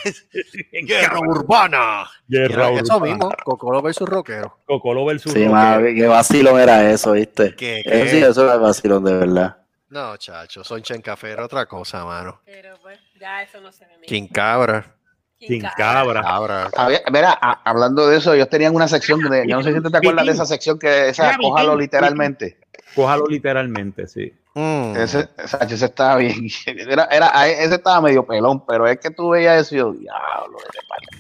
[0.87, 2.05] ¡Guerra Urbana!
[2.29, 3.13] Guerra Era eso urbana.
[3.15, 4.59] mismo, Cocolo versus Rockero.
[4.67, 5.95] Cocolo versus Sí, rockero.
[5.95, 7.55] qué vacilón era eso, ¿viste?
[7.57, 8.09] ¿Qué, Eso qué?
[8.11, 9.59] sí, eso era vacilón de verdad.
[9.89, 12.41] No, chacho, Sonche en café era otra cosa, mano.
[12.45, 13.93] Pero pues, ya eso no se ve.
[13.97, 14.07] mira.
[14.09, 14.97] King Cabra.
[15.39, 16.71] Sin cabra.
[17.13, 19.91] Mira, a- hablando de eso, ellos tenían una sección de, yo no sé si tú
[19.91, 22.59] te acuerdas de esa sección que esa, cójalo literalmente.
[22.95, 24.33] Cójalo literalmente, sí.
[24.55, 24.97] Mm.
[24.97, 29.31] Ese, ese, ese estaba bien, era, era, ese estaba medio pelón, pero es que tú
[29.31, 30.59] veías eso y yo, diablo,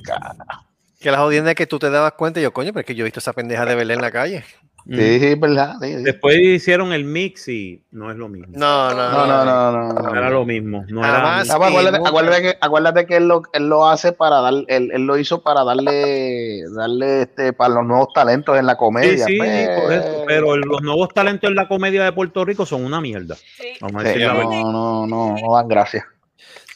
[0.04, 0.64] carajo".
[1.00, 2.94] Que la jodienda es que tú te dabas cuenta y yo, coño, pero es que
[2.94, 4.44] yo he visto esa pendeja de Belén en la calle.
[4.86, 4.96] Mm.
[4.96, 5.76] Sí, sí, es verdad.
[5.80, 6.02] sí, sí.
[6.02, 8.52] Después hicieron el mix y no es lo mismo.
[8.56, 9.92] No, no, No, no, no, no.
[9.94, 10.14] No no.
[10.14, 10.84] era lo mismo.
[10.88, 14.90] No era, pues acuérdate, que, acuérdate que él lo, él lo hace para dar, él,
[14.92, 19.24] él lo hizo para darle, darle este, para los nuevos talentos en la comedia.
[19.24, 19.68] sí, pues.
[19.80, 20.24] por eso.
[20.26, 23.36] Pero los nuevos talentos en la comedia de Puerto Rico son una mierda.
[23.36, 23.68] Sí.
[23.80, 24.50] Vamos a Sí, decir la verdad.
[24.50, 26.04] no, no, no, no dan gracias.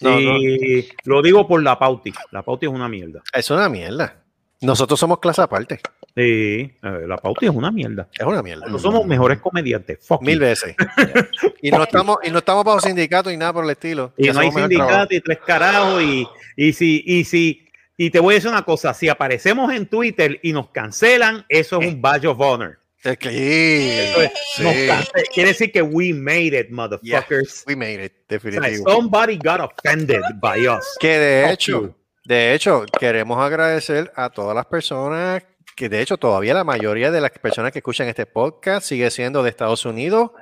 [0.00, 2.12] No, y lo digo por la Pauti.
[2.30, 3.20] La Pauti es una mierda.
[3.34, 4.14] Es una mierda.
[4.60, 5.80] Nosotros somos clase aparte.
[6.18, 8.08] Sí, eh, la Pauti es una mierda.
[8.18, 8.66] Es una mierda.
[8.66, 9.98] Nosotros somos mejores comediantes.
[10.04, 10.74] Fuck Mil veces.
[11.62, 14.12] y no estamos, y no estamos bajo sindicato ni nada por el estilo.
[14.16, 14.58] Y no hay trabajo.
[14.68, 16.02] sindicato y tres carajos.
[16.02, 16.26] Y,
[16.56, 20.40] y si, y si, y te voy a decir una cosa, si aparecemos en Twitter
[20.42, 22.80] y nos cancelan, eso es un badge of honor.
[23.04, 24.64] Eso es- sí.
[24.88, 27.62] cance- quiere decir que we made it, motherfuckers.
[27.66, 28.90] We made it, O sea, definitivo.
[28.90, 30.84] somebody got offended by us.
[30.98, 35.44] Que de hecho, de hecho, queremos agradecer a todas las personas
[35.78, 39.44] que de hecho todavía la mayoría de las personas que escuchan este podcast sigue siendo
[39.44, 40.32] de Estados Unidos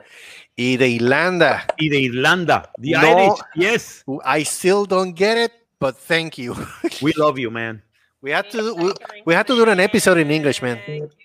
[0.56, 1.66] y de Irlanda.
[1.76, 2.72] Y de Irlanda.
[2.80, 3.00] The No.
[3.18, 4.04] Irish, yes.
[4.24, 6.54] I still don't get it, but thank you.
[7.02, 7.82] We love you, man.
[8.22, 8.92] We have to we,
[9.26, 10.78] we have to do an episode in English, man.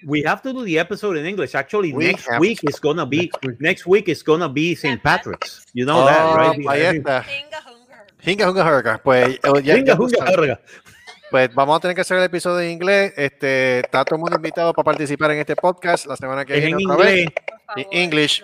[0.06, 1.56] We have to do the episode in English.
[1.56, 5.02] Actually, We next have week is gonna be next week is gonna be St.
[5.02, 5.64] Patrick's.
[5.74, 6.60] You know that, Oh, right?
[6.68, 7.24] ahí está.
[8.24, 9.02] Hinga Hunga Hurga.
[9.02, 10.60] Pues, eh, ya- Hinga, hunga.
[11.32, 13.14] Pues vamos a tener que hacer el episodio en inglés.
[13.16, 16.66] Este, está todo el mundo invitado para participar en este podcast la semana que Es
[16.66, 16.82] viene.
[16.84, 17.20] en otra vez.
[17.20, 17.34] inglés.
[17.78, 18.44] En English.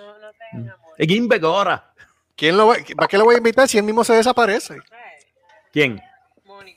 [0.98, 1.92] En Inbegora.
[2.36, 4.78] ¿Quién lo va, ¿Para qué lo voy a invitar si él mismo se desaparece?
[5.74, 6.02] ¿Quién?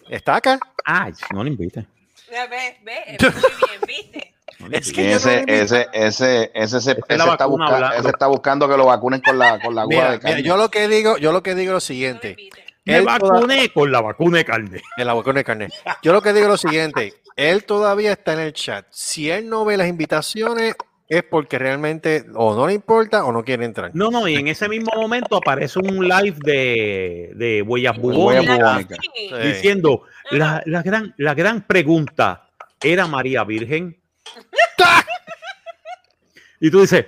[0.09, 0.59] ¿Está acá?
[0.85, 1.87] Ay, no lo invite.
[2.31, 4.35] Ve, ve, ve, muy bien, ¿viste?
[4.73, 6.11] Es Que ese, ese, ese, ese,
[6.51, 7.97] se- es ese la está vacuna busca- blanca.
[7.97, 10.57] ese está buscando que lo vacunen con la, con la aguja Mira, de mira, yo
[10.57, 12.37] lo que digo, yo lo que digo es lo siguiente.
[12.85, 14.81] Me Él toda- vacuné con la vacuna de carne.
[14.97, 15.69] En la vacuna de carne.
[16.03, 17.15] Yo lo que digo es lo siguiente.
[17.37, 18.87] Él todavía está en el chat.
[18.91, 20.75] Si él no ve las invitaciones,
[21.09, 23.91] es porque realmente o no le importa o no quiere entrar.
[23.95, 28.87] No, no, y en ese mismo momento aparece un live de, de Huellas Bubónicas.
[29.15, 29.31] Sí.
[29.43, 32.49] diciendo la, la gran, la gran pregunta,
[32.83, 34.01] ¿era María Virgen?
[36.61, 37.07] y tú dices,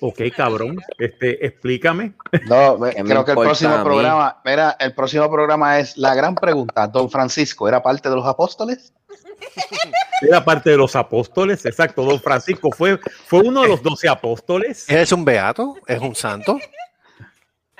[0.00, 2.12] ok, cabrón, este, explícame.
[2.46, 6.14] No, me- ¿Qué me creo que el próximo programa, mira, el próximo programa es la
[6.14, 6.86] gran pregunta.
[6.86, 8.92] Don Francisco, ¿era parte de los apóstoles?
[10.20, 12.02] Era parte de los apóstoles, exacto.
[12.02, 14.88] Don Francisco fue, fue uno de los doce apóstoles.
[14.90, 15.76] ¿Es un beato?
[15.86, 16.58] ¿Es un santo?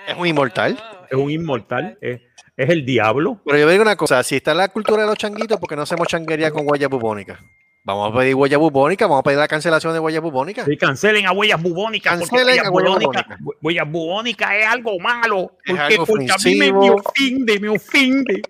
[0.06, 0.80] ¿Es un inmortal?
[1.10, 1.98] Es un inmortal.
[2.00, 2.20] Es,
[2.56, 3.40] es el diablo.
[3.44, 5.82] Pero yo digo una cosa, si está la cultura de los changuitos, ¿por qué no
[5.82, 7.40] hacemos changuería con huella bubónica?
[7.88, 10.62] Vamos a pedir huella bubónica, vamos a pedir la cancelación de huella bubónica.
[10.66, 12.18] Sí, cancelen a huellas bubónicas.
[12.18, 15.52] porque Cancelen a huellas huellas bubónicas- huellas bubónicas es algo malo.
[15.64, 18.42] Es Porque, algo porque a mí me, ofende, me ofende.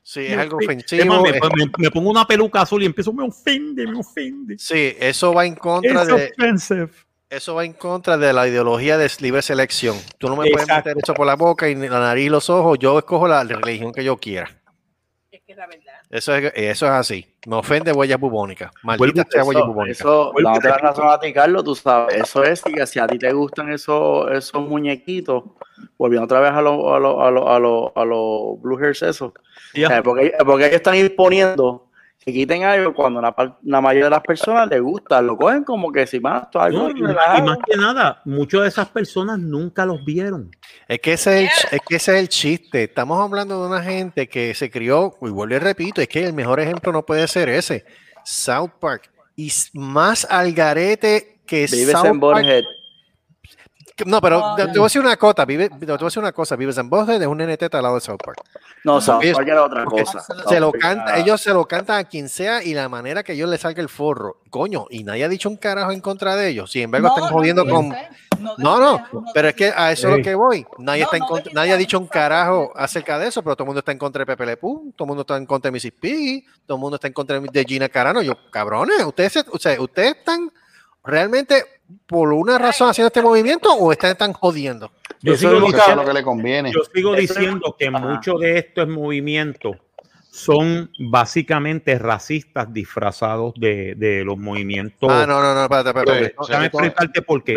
[0.00, 0.60] Sí, Me es algo.
[0.60, 1.04] Es ofensivo.
[1.06, 4.56] más, me, es- me- me pongo una peluca azul y empiezo, me ofende, me ofende.
[4.60, 6.90] Sí, eso va en contra Es de offensive.
[7.30, 9.96] eso va en contra de la ideología de libre selección.
[10.18, 12.78] Tú no me puedes meter eso por la boca y la nariz y los ojos.
[12.78, 14.48] Yo escojo la religión que yo quiera.
[15.32, 15.83] Es que es la verdad.
[16.14, 17.26] Eso es, eso es así.
[17.48, 18.70] Me ofende huella bubónica.
[18.84, 19.92] Maldita sea huella Eso, bubónica.
[19.92, 23.18] eso, la otra razón a ti, Carlos, tú sabes, eso es que si a ti
[23.18, 25.42] te gustan esos, esos muñequitos,
[25.98, 29.02] volviendo otra vez a los a los a los a los a los Blue Hairs
[29.02, 29.32] esos,
[29.74, 29.88] Ya.
[29.98, 31.83] eh, porque, porque ellos están imponiendo
[32.24, 35.92] que quiten algo cuando la, la mayoría de las personas les gusta, lo cogen como
[35.92, 37.44] que si más, esto es algo No, y, más- y relajado.
[37.46, 40.50] más que nada, muchas de esas personas nunca los vieron.
[40.88, 42.84] Es que, ese es, el, es que ese es el chiste.
[42.84, 46.32] Estamos hablando de una gente que se crió, y vuelvo y repito, es que el
[46.32, 47.84] mejor ejemplo no puede ser ese.
[48.24, 49.10] South Park.
[49.36, 52.36] Y más al garete que Vives South en Park.
[52.42, 52.64] Borhead.
[54.06, 55.44] No, pero te, te voy a decir una cosa.
[55.44, 56.56] Vive, te voy a decir una cosa.
[56.56, 58.40] Vives en Borhead es un NT al lado de South Park.
[58.82, 60.20] No, South Park era otra cosa.
[60.48, 63.48] Se lo canta, ellos se lo cantan a quien sea y la manera que ellos
[63.48, 64.38] le salga el forro.
[64.50, 66.70] Coño, y nadie ha dicho un carajo en contra de ellos.
[66.72, 67.88] Sin embargo, No, están no jodiendo con.
[68.58, 70.66] no No, pero es que a eso es lo que voy.
[70.78, 73.54] Nadie, No, está en contra- nadie ha de dicho un carajo acerca de eso, pero
[73.54, 75.46] todo el mundo está en contra de Pepe Le Pew, todo el mundo está en
[75.46, 78.22] contra de Missy P, todo el mundo está en contra de Gina Carano.
[78.22, 80.50] Yo, cabrones, ustedes, o sea, ustedes están
[81.04, 81.73] realmente
[82.06, 84.90] por una razón haciendo este movimiento o están, están jodiendo.
[85.20, 86.72] Yo Eso sigo, es diciendo, lo que le conviene.
[86.72, 87.98] yo sigo diciendo que Ajá.
[87.98, 89.76] muchos de estos movimientos
[90.30, 95.08] son básicamente racistas disfrazados de, de los movimientos.
[95.10, 96.34] Ah, no, no, no, espérate, espérate.
[96.48, 97.56] Déjame explicarte por qué.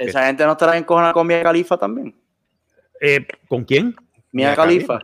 [0.00, 2.14] Esa gente no estará encojonada con Mia Khalifa también.
[3.00, 3.94] Eh, ¿Con quién?
[4.32, 4.98] Mia Mia Khalifa.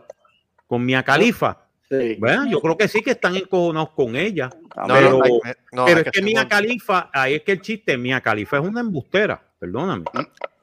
[0.67, 1.62] Con Mia Khalifa.
[1.89, 2.15] Sí.
[2.19, 4.49] Bueno, yo creo que sí que están encojonados con ella.
[4.75, 5.11] No, También.
[5.11, 7.51] no, pero- hay- no, pero hay es que hacer Mia un- Khalifa, ahí es que
[7.51, 10.05] el chiste, Mia Khalifa es una embustera, perdóname.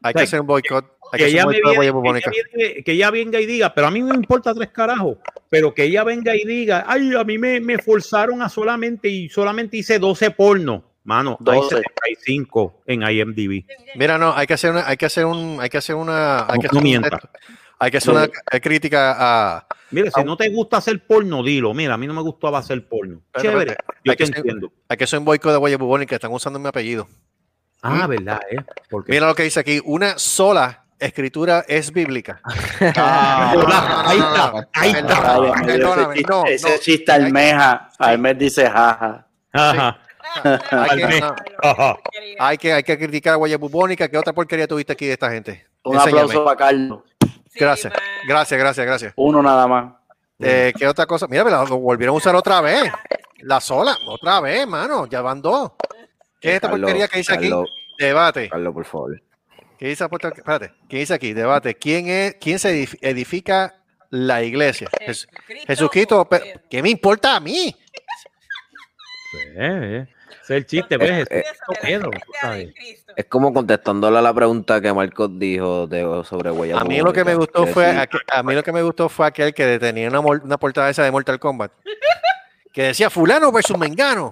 [0.03, 0.85] hay que hacer un boicot.
[1.13, 3.75] Hay que que hacer ella, un viene- que ella viene- que ella venga y diga,
[3.75, 5.19] pero a mí no me importa tres carajos,
[5.49, 9.29] pero que ella venga y diga, ay, a mí me, me forzaron a solamente y
[9.29, 10.85] solamente hice 12 porno.
[11.03, 11.77] Mano, hay 12.
[11.77, 13.65] 75 en IMDb.
[13.97, 16.59] Mira, no, hay que hacer una, hay que hacer un, hay que hacer una, hay
[16.59, 17.11] No- que hacer, un-.
[17.81, 18.29] Hay que hacer una
[18.61, 21.75] crítica a, Mira, si no te gusta hacer porno, dilo.
[21.75, 23.23] Mira, a mí no me gustaba hacer porno.
[23.41, 24.71] Chévere, yo Hay te que ser- entiendo.
[24.89, 27.09] hay que hacer un boicot de huella bubónica, están usando mi apellido.
[27.83, 28.59] Ah, verdad, ¿eh?
[28.91, 32.41] Porque Mira lo que dice aquí, una sola escritura es bíblica.
[32.97, 33.53] Ah,
[34.07, 35.39] ahí está, ahí está.
[35.65, 36.79] Ese chiste, no, ese no.
[36.79, 37.89] chiste Hay- almeja.
[37.99, 39.27] Almeja dice jaja.
[39.53, 39.99] Ajá.
[40.71, 41.35] Hay que, no,
[42.39, 44.09] hay que, hay que criticar a huella bubónica.
[44.09, 45.67] ¿Qué otra porquería tuviste aquí de esta gente?
[45.83, 46.21] Un Enséñame.
[46.23, 47.01] aplauso para Carlos.
[47.55, 47.93] Gracias,
[48.27, 49.13] gracias, gracias, gracias.
[49.17, 49.95] Uno nada más.
[50.39, 51.27] Eh, ¿Qué otra cosa?
[51.29, 52.91] Mira, la- lo volvieron a usar otra vez.
[53.41, 55.07] La sola, otra vez, mano.
[55.07, 55.73] Ya van dos.
[56.41, 57.51] ¿Qué es esta Carlos, porquería que dice aquí?
[57.99, 58.49] Debate.
[58.49, 59.23] Carlos, por favor.
[59.79, 60.05] ¿Qué dice?
[60.05, 61.33] Espérate, ¿qué dice aquí?
[61.33, 61.75] Debate.
[61.75, 63.75] ¿Quién, es, quién se edif- edifica
[64.11, 64.89] la iglesia?
[65.07, 65.27] Jes-
[65.67, 66.27] Jesucristo.
[66.29, 67.75] pe- ¿Qué me importa a mí?
[69.57, 70.09] Eh, eh.
[70.43, 71.27] Es el chiste, ¿ves?
[71.31, 71.45] Eh,
[73.17, 77.13] es como contestándole a la pregunta que Marcos dijo de, sobre huella A mí lo
[77.13, 79.79] que me gustó fue sí, aqu- a mí lo que me gustó fue aquel que
[79.79, 81.73] tenía una, una portada esa de Mortal Kombat
[82.73, 84.31] que decía fulano versus mengano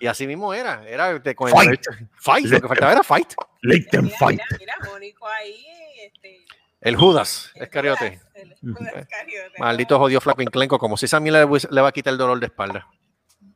[0.00, 1.70] y así mismo era era de- con el Fight.
[1.70, 3.32] derecho- fight lo que faltaba era fight
[3.62, 4.40] Let them Mira, fight.
[4.58, 5.64] mira, Mónico ahí,
[6.04, 6.44] este,
[6.80, 9.58] el Judas Escariote el Judas Iscariote.
[9.58, 12.18] maldito jodido flaco inclenco como si esa a mí le, le va a quitar el
[12.18, 12.86] dolor de espalda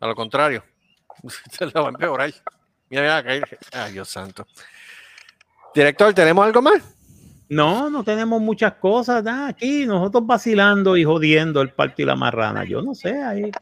[0.01, 0.65] a lo contrario
[1.51, 2.33] se lo va a empeorar
[2.91, 4.47] mira ay Dios santo
[5.75, 6.83] director tenemos algo más
[7.49, 9.23] No, no tenemos muchas cosas.
[9.23, 12.65] nada, aquí nosotros vacilando y jodiendo el parto y la marrana.
[12.65, 13.11] Yo no sé.
[13.11, 13.53] I,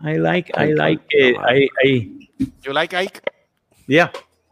[0.00, 2.30] I like, I like, eh, I- I-
[2.62, 3.20] you like Ike
[3.86, 4.10] ya.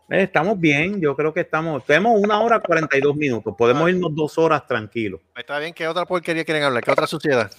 [0.08, 1.00] Eh, estamos bien.
[1.00, 1.84] Yo creo que estamos.
[1.84, 3.54] Tenemos una hora 42 minutos.
[3.58, 5.20] Podemos irnos dos horas tranquilos.
[5.36, 6.82] está bien ¿qué otra porquería quieren hablar?
[6.84, 7.50] ¿qué otra suciedad?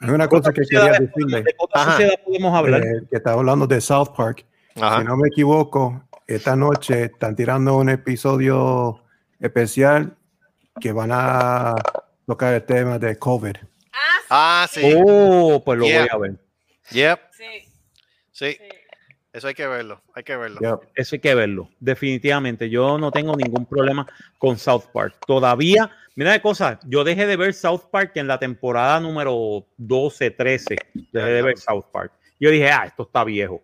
[0.00, 1.38] Hay una cosa que quería decirle.
[1.38, 1.90] ¿De qué otra Ajá.
[1.92, 2.82] sociedad podemos hablar?
[2.84, 4.44] eh, que estaba hablando de South Park.
[4.80, 5.00] Ajá.
[5.00, 9.02] Si no me equivoco, esta noche están tirando un episodio
[9.40, 10.16] especial
[10.80, 11.74] que van a
[12.26, 13.56] tocar el tema de COVID.
[14.30, 14.82] Ah, sí.
[15.04, 16.00] Oh, pues lo Yeah.
[16.02, 16.40] voy a ver.
[16.90, 17.20] Yep.
[17.32, 17.44] Sí,
[18.32, 18.52] Sí.
[18.52, 18.58] sí.
[19.36, 20.00] Eso hay que verlo.
[20.14, 20.58] Hay que verlo.
[20.60, 20.92] Yep.
[20.94, 21.68] Eso hay que verlo.
[21.78, 22.70] Definitivamente.
[22.70, 24.06] Yo no tengo ningún problema
[24.38, 25.16] con South Park.
[25.26, 26.78] Todavía, mira de cosas.
[26.86, 30.76] Yo dejé de ver South Park en la temporada número 12, 13.
[31.12, 32.12] Dejé de ver South Park.
[32.40, 33.62] Yo dije, ah, esto está viejo.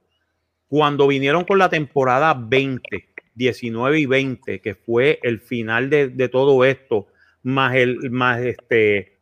[0.69, 6.29] Cuando vinieron con la temporada 20, 19 y 20, que fue el final de, de
[6.29, 7.07] todo esto,
[7.45, 9.21] más el, más este,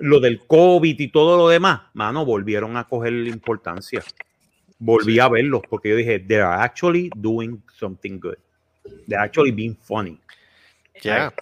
[0.00, 4.02] lo del COVID y todo lo demás, mano, volvieron a coger importancia.
[4.78, 8.36] Volví a verlos porque yo dije, they're actually doing something good.
[9.08, 10.20] They're actually being funny.
[11.02, 11.32] Ya.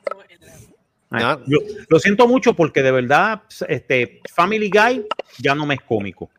[1.10, 1.40] Ay, No.
[1.46, 1.58] yo
[1.88, 5.06] lo siento mucho porque de verdad, este Family Guy
[5.38, 6.30] ya no me es cómico.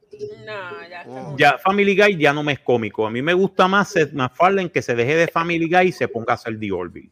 [0.45, 3.05] No, ya Family Guy ya no me es cómico.
[3.05, 6.07] A mí me gusta más Seth MacFarlane que se deje de Family Guy y se
[6.07, 7.11] ponga a hacer The Orville.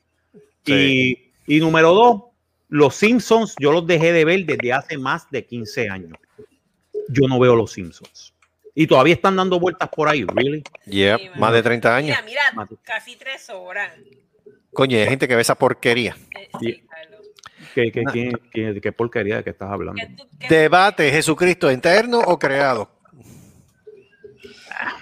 [0.66, 1.34] Sí.
[1.48, 2.24] Y, y número dos,
[2.70, 6.18] los Simpsons yo los dejé de ver desde hace más de 15 años.
[7.10, 8.33] Yo no veo los Simpsons.
[8.76, 10.64] Y todavía están dando vueltas por ahí, ¿really?
[10.86, 11.06] Sí,
[11.38, 12.18] más de 30 años.
[12.26, 13.92] Mira, mira, casi tres horas.
[14.74, 16.16] Coño, hay gente que ve esa porquería.
[16.40, 16.72] Eh, Sí.
[16.74, 17.22] sí, Carlos.
[17.76, 20.02] ¿Qué, qué, qué- qué- qué porquería de que estás hablando?
[20.02, 22.90] ¿Qué qué- Debate, ¿Jesucristo interno o creado?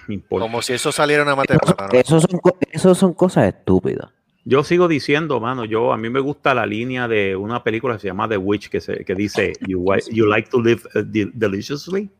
[0.06, 0.44] Me importa.
[0.44, 1.88] Como si eso saliera una matemática.
[1.90, 1.98] ¿no?
[1.98, 2.40] Eso son,
[2.70, 4.10] eso son cosas estúpidas.
[4.44, 8.00] Yo sigo diciendo, mano, yo a mí me gusta la línea de una película que
[8.00, 11.30] se llama The Witch que, se, que dice you, you like to live uh, de-
[11.32, 12.10] deliciously.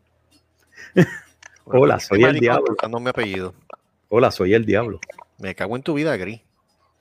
[1.65, 2.65] Hola, soy el diablo.
[2.69, 3.55] buscando mi apellido.
[4.09, 5.01] Hola, soy el diablo.
[5.39, 6.41] Me cago en tu vida, Gris.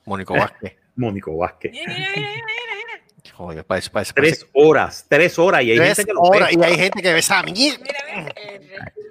[0.05, 0.75] Mónico Vázquez.
[0.95, 1.71] Mónico Vázquez.
[1.71, 3.33] Mira, mira, mira, mira, mira.
[3.35, 6.55] Joder, parece, parece, Tres horas, tres horas y hay tres gente que horas ve.
[6.59, 7.79] y hay gente que ve esa mierda.
[7.83, 8.33] Mira, mira.
[8.35, 8.61] Eh,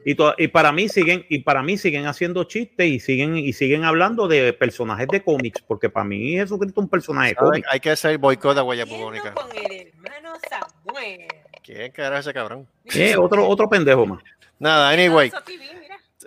[0.04, 3.52] Y, to- y para mí siguen y para mí siguen haciendo chistes y siguen y
[3.52, 7.66] siguen hablando de personajes de cómics porque para mí Jesucristo es un personaje cómics.
[7.70, 9.34] Hay que hacer boicot a Guaya yendo Bubónica.
[9.34, 11.26] con el hermano Samuel.
[11.62, 12.66] ¿Quién carajo es ese cabrón?
[12.94, 14.22] Eh, otro otro pendejo más.
[14.60, 15.32] Nada, anyway.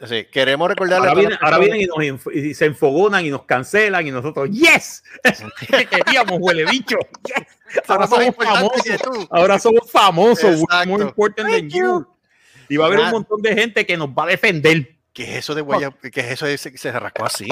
[0.07, 4.05] Sí, queremos recordarle Ahora vienen, ahora vienen y, nos y se enfogonan y nos cancelan
[4.05, 5.03] y nosotros, ¡yes!
[5.23, 6.97] Eso es lo que queríamos, huele bicho.
[7.25, 7.47] Yes.
[7.87, 9.27] Ahora Somos famosos.
[9.29, 10.63] Ahora somos famosos.
[10.87, 12.05] More important than you.
[12.69, 13.17] Y va a haber un Nada.
[13.17, 14.95] montón de gente que nos va a defender.
[15.13, 15.91] ¿Qué es eso de Guaya?
[16.11, 17.47] ¿Qué es eso de ese que se rascó así?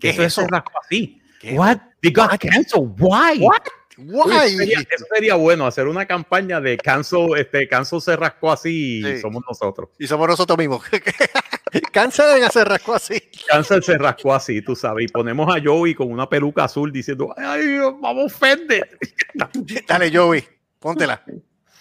[0.00, 0.46] ¿Qué es Eso es eso?
[0.48, 1.22] raspa así.
[1.40, 1.52] ¿Qué?
[1.54, 1.78] What?
[2.00, 2.90] They got canceled.
[2.98, 3.38] Why?
[3.38, 3.58] Oye,
[3.98, 4.46] Why?
[4.46, 9.02] eso, sería, eso sería bueno, hacer una campaña de cancel, este, cancel se rascó así
[9.06, 9.90] y somos nosotros.
[9.98, 10.82] Y somos nosotros mismos.
[11.92, 13.20] Cancelen hacer rascó así.
[13.48, 17.34] Cancel se rascó así, tú sabes, y ponemos a Joey con una peluca azul diciendo,
[17.36, 18.98] ay, vamos, Fender.
[19.88, 20.44] Dale, Joey,
[20.78, 21.22] póntela.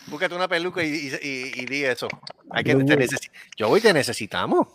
[0.08, 2.08] Búscate una peluca y, y, y- y di eso.
[2.50, 4.68] Hay que te necesi- Joey, te necesitamos.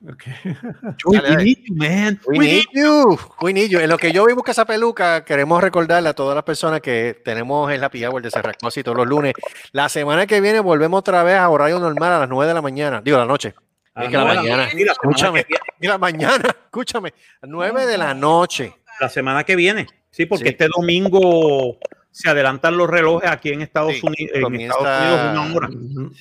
[0.04, 1.36] Dale, we dale.
[1.44, 2.20] need you, man.
[2.26, 3.18] We We need need- you.
[3.40, 3.78] We need you.
[3.80, 7.72] En lo que Joey busca esa peluca, queremos recordarle a todas las personas que tenemos
[7.72, 9.32] el Happy Hour de Cerrasco así todos los lunes.
[9.72, 12.62] La semana que viene volvemos otra vez a horario normal a las 9 de la
[12.62, 13.00] mañana.
[13.02, 13.54] Digo, la noche.
[13.94, 14.68] A Es que la de mañana.
[14.74, 15.44] la Escúchame.
[15.44, 15.54] que.
[15.80, 16.48] Mira, mañana.
[16.64, 17.14] Escúchame.
[17.40, 18.74] A 9 de la noche.
[19.00, 20.50] La semana que viene, sí, porque Sí.
[20.50, 21.78] este domingo
[22.14, 25.68] se adelantan los relojes aquí en Estados, Sí, Unidos, en Estados Unidos una hora.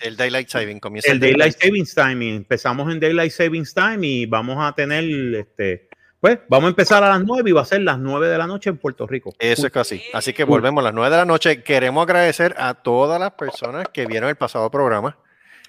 [0.02, 4.26] El Daylight Saving comienza El Daylight Savings Time y empezamos en Daylight Savings Time y
[4.26, 5.04] vamos a tener,
[5.36, 5.88] este,
[6.20, 8.48] pues, vamos a empezar a las 9 y va a ser las 9 de la
[8.48, 9.36] noche en Puerto Rico.
[9.38, 10.02] Eso es casi.
[10.14, 11.62] Así que volvemos a las 9 de la noche.
[11.62, 15.20] Queremos agradecer a todas las personas que vieron el pasado programa.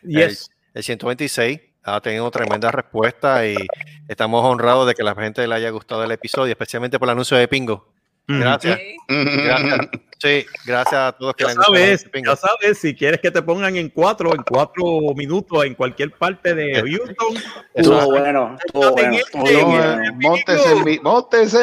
[0.02, 0.50] Yes.
[0.72, 3.56] El, el 126 ha tenido tremenda respuesta y
[4.08, 7.36] estamos honrados de que la gente le haya gustado el episodio, especialmente por el anuncio
[7.36, 7.92] de Pingo.
[8.26, 8.78] Gracias.
[9.08, 9.80] Gracias.
[10.16, 13.90] Sí, gracias a todos que Ya sabes, ya sabes, si quieres que te pongan en
[13.90, 14.84] cuatro, en cuatro
[15.14, 17.36] minutos en cualquier parte de Houston,
[17.74, 19.18] Estuvo Eso- bueno, estuvo bueno.
[19.34, 20.02] bueno.
[20.02, 20.98] eh, Móntese en mi,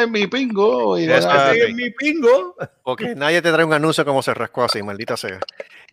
[0.02, 0.96] en pingo.
[0.96, 1.26] Y es.
[1.56, 2.54] es mi pingo.
[2.84, 5.40] Porque nadie te trae un anuncio como se rascó así, maldita sea.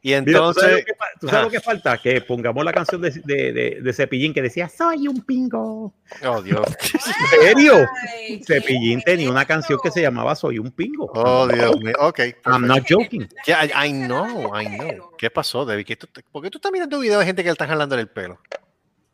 [0.01, 1.97] Y Mira, ¿tú sabes, entonces, lo que, sabes lo que falta?
[1.97, 5.93] Que pongamos la canción de, de, de, de Cepillín que decía, soy un pingo.
[6.25, 7.73] oh Dios, ¿En serio?
[8.17, 11.11] Ay, Cepillín tenía una canción que se llamaba Soy un pingo.
[11.13, 12.19] oh Dios mío, ok.
[12.45, 13.27] I'm not joking.
[13.45, 15.11] Yeah, I, I know, I know.
[15.17, 15.85] ¿Qué pasó, David?
[15.85, 18.07] ¿Qué tú- ¿Por qué tú estás mirando videos de gente que le están jalando el
[18.07, 18.39] pelo?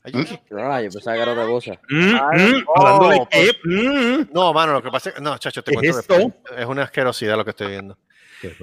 [0.04, 0.14] Ay,
[0.56, 1.72] Ah, yo pensaba que era otra cosa.
[1.90, 4.30] Mm, Ay, mm, no, de pues- mm.
[4.32, 5.22] No, mano, lo que pasa es que.
[5.22, 6.32] No, chacho, te ¿Qué cuento es esto?
[6.56, 7.98] Es una asquerosidad lo que estoy viendo.
[8.40, 8.56] ¿Qué?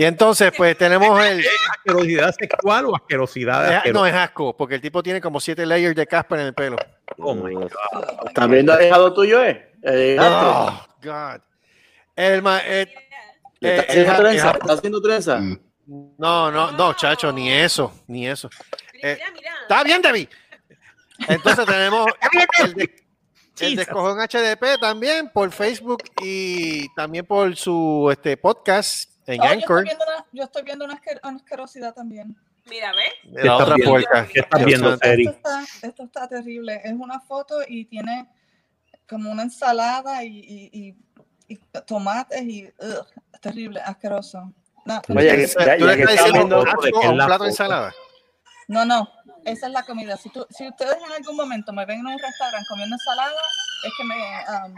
[0.00, 1.40] Y entonces, pues tenemos el.
[1.40, 5.66] ¿Es asquerosidad sexual o asquerosidad de no es asco, porque el tipo tiene como siete
[5.66, 6.78] layers de caspa en el pelo.
[7.18, 7.70] Oh my God.
[8.26, 9.70] ¿Estás viendo el dejado tuyo, eh?
[9.82, 10.50] El gato.
[10.50, 11.42] Oh, God.
[12.16, 12.86] El ma- eh,
[13.58, 14.50] ¿Le eh, ¿Estás haciendo trenza?
[14.52, 15.40] ¿Estás haciendo trenza?
[16.16, 18.48] No, no, no, chacho, ni eso, ni eso.
[19.02, 19.18] Eh.
[19.60, 20.28] Está bien, David.
[21.28, 22.06] Entonces tenemos
[22.62, 23.04] el, de,
[23.60, 29.62] el HDP también por Facebook y también por su este, podcast en Oh, yo, estoy
[29.62, 29.84] Anchor.
[29.84, 32.36] viendo una, yo estoy viendo una, asquer- una asquerosidad también.
[32.66, 33.44] Mira, ¿ves?
[33.44, 34.26] La otra puerca.
[34.26, 34.92] ¿Qué estás viendo?
[34.94, 36.80] Esto está, esto está terrible.
[36.84, 38.28] Es una foto y tiene
[39.08, 40.96] como una ensalada y, y, y-
[41.48, 44.52] y tomates y ugh, es terrible, asqueroso.
[44.84, 45.48] No, Oye,
[45.78, 47.92] ¿Tú le estás diciendo a es un la plato de ensalada?
[48.68, 49.10] No, no,
[49.44, 50.16] esa es la comida.
[50.16, 53.40] Si, tú, si ustedes en algún momento me ven en un restaurante comiendo ensalada,
[53.84, 54.74] es que me, um,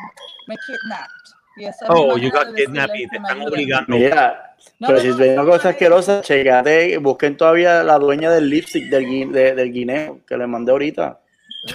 [0.47, 1.35] me kidnapped.
[1.89, 3.97] Oh, you got kidnapped que te están obligando.
[3.97, 7.83] Mira, No, pero no, si no, ven una no, cosa no, asquerosa, checate, busquen todavía
[7.83, 11.21] la dueña del lipstick del, gui- de- del guineo que le mandé ahorita.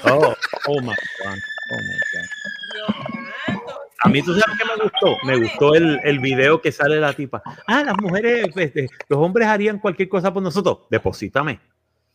[0.06, 0.34] Oh,
[0.68, 0.96] oh my God.
[1.28, 3.78] Oh my God.
[4.04, 5.18] A mí, ¿tú sabes qué me gustó?
[5.26, 7.42] Me gustó el, el video que sale la tipa.
[7.68, 10.80] Ah, las mujeres, este, los hombres harían cualquier cosa por nosotros.
[10.90, 11.60] Deposítame.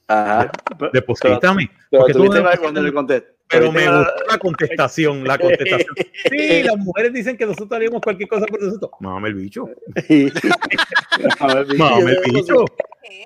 [0.07, 0.51] Ajá.
[0.93, 1.71] Deposítame.
[1.91, 3.32] Pero Porque tú tú viste cuando le contesté.
[3.49, 5.95] Pero me gustó la contestación, la contestación.
[6.31, 8.91] Sí, las mujeres dicen que nosotros haríamos cualquier cosa por nosotros.
[9.01, 9.69] Mámame el bicho.
[11.79, 12.65] Mámame el bicho,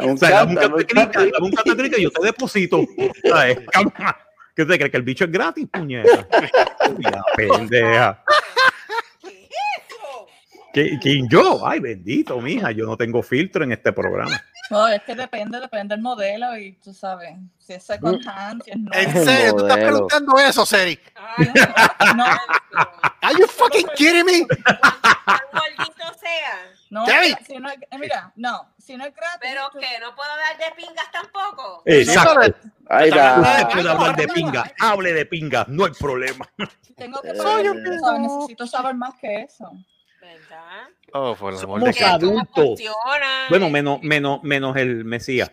[0.01, 1.55] O sea, dame un
[1.97, 2.81] y yo te deposito.
[4.57, 4.91] ¿Qué te crees?
[4.91, 6.27] ¿Que el bicho es gratis, puñeta?
[6.97, 8.25] Mira, pendeja.
[10.77, 11.67] ¿Qui- ¿Quién yo?
[11.67, 12.71] Ay, bendito, mija.
[12.71, 14.39] Yo no tengo filtro en este programa.
[14.71, 18.73] No, es que depende, depende del modelo y tú sabes, si es second hand, si
[18.73, 18.77] es.
[18.77, 19.55] ¿En serio?
[19.57, 20.99] ¿Tú estás preguntando eso, Seri?
[22.15, 22.25] No,
[23.23, 24.47] ¿Are you fucking kidding me?
[26.91, 27.29] no, Debbie.
[27.29, 29.39] mira, si no eh, mira, no, si no es gratis.
[29.41, 31.83] Pero que no puedo dar de pingas tampoco.
[31.87, 32.59] Exacto.
[32.89, 33.41] Ahí va.
[33.41, 34.73] Usted puede hablar de pinga.
[34.81, 35.65] Hable de pinga.
[35.69, 36.47] No hay problema.
[36.97, 39.73] Tengo que Soy saber, necesito saber más que eso.
[40.27, 40.89] ¿Verdad?
[41.13, 42.15] Oh, por el amor de Somos Cristo.
[42.15, 42.81] adultos.
[43.49, 45.53] Bueno, menos, menos, menos el Mesías.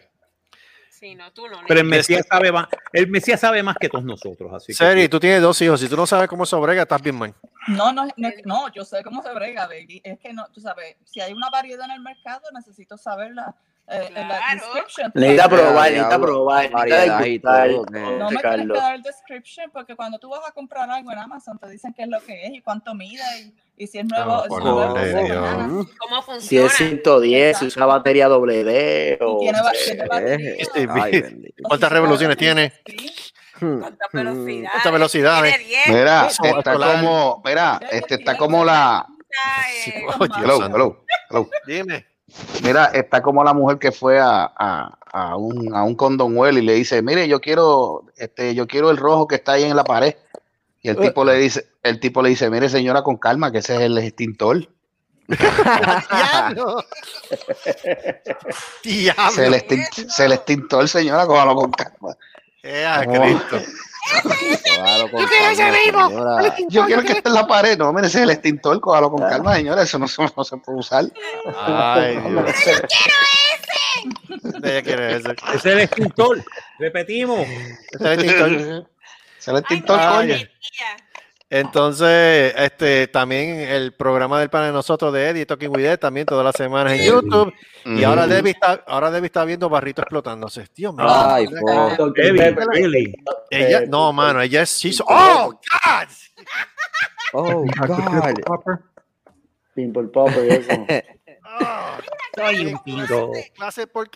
[0.90, 1.60] Sí, no, tú no.
[1.68, 4.52] Pero el Mesías sabe más, el Mesías sabe más que todos nosotros.
[4.54, 5.80] Así que Seri, tú tienes dos hijos.
[5.80, 7.36] Si tú no sabes cómo se brega, estás bien mal.
[7.68, 10.02] No, no, no, no, yo sé cómo se brega, baby.
[10.04, 12.98] Es que no, tú sabes, si hay una variedad en el mercado, necesito
[13.88, 15.12] eh, la description.
[15.14, 17.82] Necesita probar, necesita probar, necesita No
[18.32, 21.60] me tienes que dar el description porque cuando tú vas a comprar algo en Amazon
[21.60, 24.36] te dicen qué es lo que es y cuánto mide y, y si es nuevo.
[24.36, 25.42] Oh, si es nuevo, amor de si es Dios.
[25.42, 25.86] banana.
[26.00, 26.66] ¿Cómo Si funciona?
[26.68, 30.54] es 110, si usa batería doble D o tiene batería.
[30.58, 31.54] Este, Ay.
[31.62, 32.74] ¿Cuántas revoluciones tiene?
[33.60, 34.70] ¿Cuántas velocidades?
[34.72, 35.58] ¿Cuántas velocidades?
[35.58, 35.88] Tiene 10.
[35.90, 39.06] Mira, está como, mira, este está como la,
[40.38, 41.50] hello, hello, hello.
[41.68, 42.13] Dime.
[42.64, 46.62] Mira, está como la mujer que fue a, a, a un, a un condonwell y
[46.62, 49.84] le dice, mire, yo quiero, este, yo quiero el rojo que está ahí en la
[49.84, 50.16] pared.
[50.82, 53.76] Y el tipo le dice, el tipo le dice, mire señora, con calma, que ese
[53.76, 54.68] es el extintor.
[55.28, 56.84] Diablo.
[58.84, 59.32] Diablo.
[59.32, 62.18] Se el extintor, señora, cójalo con calma.
[62.64, 63.06] Eh, ah,
[64.76, 66.10] Claro, Yo quiero ese calma, mismo.
[66.10, 66.56] señora.
[66.70, 67.78] Yo quiero que esté en la pared.
[67.78, 69.84] No, mire, ese es el extintor, cójalo con calma, señora.
[69.84, 71.06] Eso no, se- no se puede usar.
[71.58, 72.52] Ay, Dios.
[74.64, 75.32] Ella quiere ese.
[75.32, 76.44] ese es el extintor.
[76.80, 77.40] Repetimos.
[77.40, 78.52] Ese es el extintor.
[79.40, 80.36] Ese es el extintor, Ay, coño.
[81.56, 86.26] Entonces, este, también el programa del panel de nosotros de Eddie Talking with Ed, también
[86.26, 87.54] todas las semanas en YouTube.
[87.86, 88.26] Y ahora.
[88.26, 90.66] Debbie está, ahora Debbie está viendo barrito explotándose.
[90.76, 91.06] Dios mío.
[91.08, 92.12] Ay, po.
[92.16, 92.40] Heavy,
[92.74, 93.14] really.
[93.52, 94.84] ella, no, mano, ella es.
[94.84, 96.08] she's- ¡Oh, God!
[97.34, 98.80] Oh, God.
[99.76, 100.86] Pimple Popper eso.
[101.60, 101.98] Oh,
[102.36, 103.32] Soy un pingo.
[103.56, 104.10] clase por-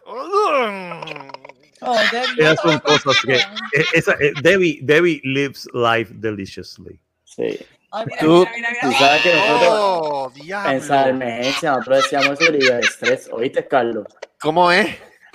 [1.80, 3.36] Oh, Debbie, Esas son cosas que.
[3.36, 7.00] eh, esa, eh, Debbie, Debbie lives life deliciously.
[7.38, 7.60] Sí.
[7.92, 9.00] Ay, mira, Tú, mira, mira, tú mira.
[9.00, 13.30] sabes que nosotros Oh, en emergencia nosotros decíamos eso de estrés.
[13.32, 14.06] ¿Oíste, Carlos?
[14.42, 14.88] ¿Cómo es?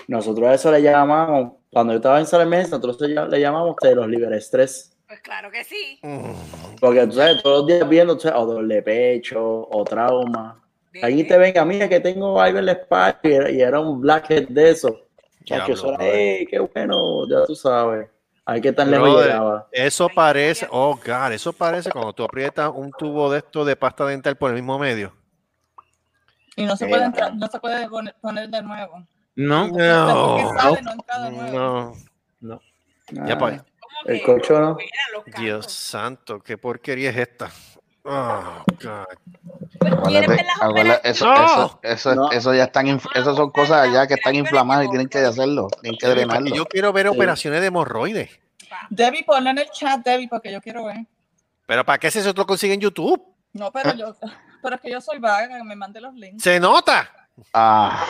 [0.08, 3.28] Nosotros a eso le llamamos, cuando yo estaba en sala de emergencia, nosotros le llam-
[3.28, 4.94] le llamamos de los liber estrés.
[5.06, 6.00] Pues claro que sí.
[6.80, 10.58] Porque tú sabes, todos los días viendo, tú sabes, o dolor de pecho, o trauma.
[11.02, 14.00] Ahí te venga, mira que tengo algo en la espalda y era, y era un
[14.00, 15.00] blackhead de eso.
[15.44, 16.14] Chacho, eso era, brother.
[16.14, 18.08] "Ey, qué bueno, ya tú sabes.
[18.44, 19.68] Hay que tan lejos Brother, llegaba.
[19.70, 24.04] Eso parece, oh God, eso parece cuando tú aprietas un tubo de esto de pasta
[24.06, 25.12] dental por el mismo medio.
[26.56, 27.88] Y no se puede entrar, no se puede
[28.20, 29.06] poner, de nuevo.
[29.36, 29.68] No.
[29.68, 31.96] No, sale, no entra de nuevo.
[32.40, 32.60] no.
[33.10, 33.26] No.
[33.26, 33.60] Ya pues.
[34.04, 34.76] El colchón, ¿no?
[35.38, 37.50] Dios santo, qué porquería es esta.
[38.04, 39.06] Oh, God.
[40.60, 41.78] Acuérdate, eso, No.
[41.82, 45.18] eso, eso, ya están, inf- eso son cosas ya que están inflamadas y tienen que
[45.18, 46.54] hacerlo, tienen que drenarlo.
[46.54, 47.14] Yo quiero ver Sí.
[47.14, 48.30] operaciones de hemorroides.
[48.90, 51.06] Debbie, ponle en el chat, Debbie, porque yo quiero ver.
[51.66, 53.22] Pero ¿para qué se eso lo consigue en YouTube?
[53.52, 54.14] No, pero yo,
[54.62, 56.42] pero es que yo soy vaga, que me mande los links.
[56.42, 57.10] Se nota.
[57.54, 58.04] Ah,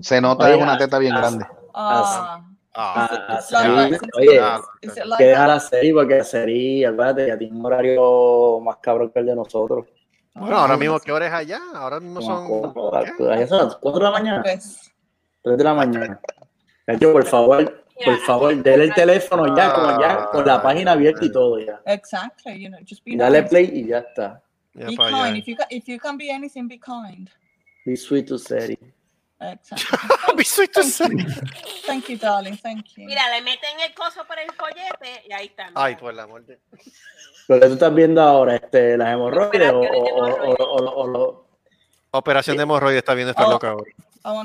[0.00, 1.46] se nota Oye, es una teta bien ah, grande.
[1.74, 2.40] Ah,
[2.78, 3.88] Ah, Ah.
[4.18, 4.60] Oye, Ah,
[5.16, 9.18] que dejar la serie porque la serie, acuérdate, ya tiene un horario más cabrón que
[9.20, 9.86] el de nosotros.
[10.34, 11.60] Bueno, ahora mismo, ¿qué hora es allá?
[11.74, 12.74] Ahora mismo son.
[12.94, 14.92] A- Allá son las 4 de la mañana, Pues,
[15.42, 16.20] 3 de la mañana.
[16.86, 21.24] Nacho, por favor, por favor, dele el teléfono ya, como ya, con la página abierta
[21.24, 21.80] y todo ya.
[21.86, 23.48] exactly, you know, just be dale nice.
[23.48, 24.42] play y ya está.
[24.74, 25.36] Be kind.
[25.38, 27.30] If you, can, if you can be anything, be kind.
[27.86, 28.78] Be sweet to serie.
[29.38, 31.24] Exactly.
[31.86, 32.56] Thank you, darling.
[32.56, 33.04] Thank you.
[33.06, 35.70] Mira, le meten el coso por el follete y ahí está.
[35.74, 36.58] Ay, por la muerte.
[37.48, 41.46] Lo que tú estás viendo ahora, este, las hemorroides o, o, o, o- o- o-
[42.12, 43.50] Operación de hemorroides está viendo esta Oh.
[43.50, 43.90] loca ahora.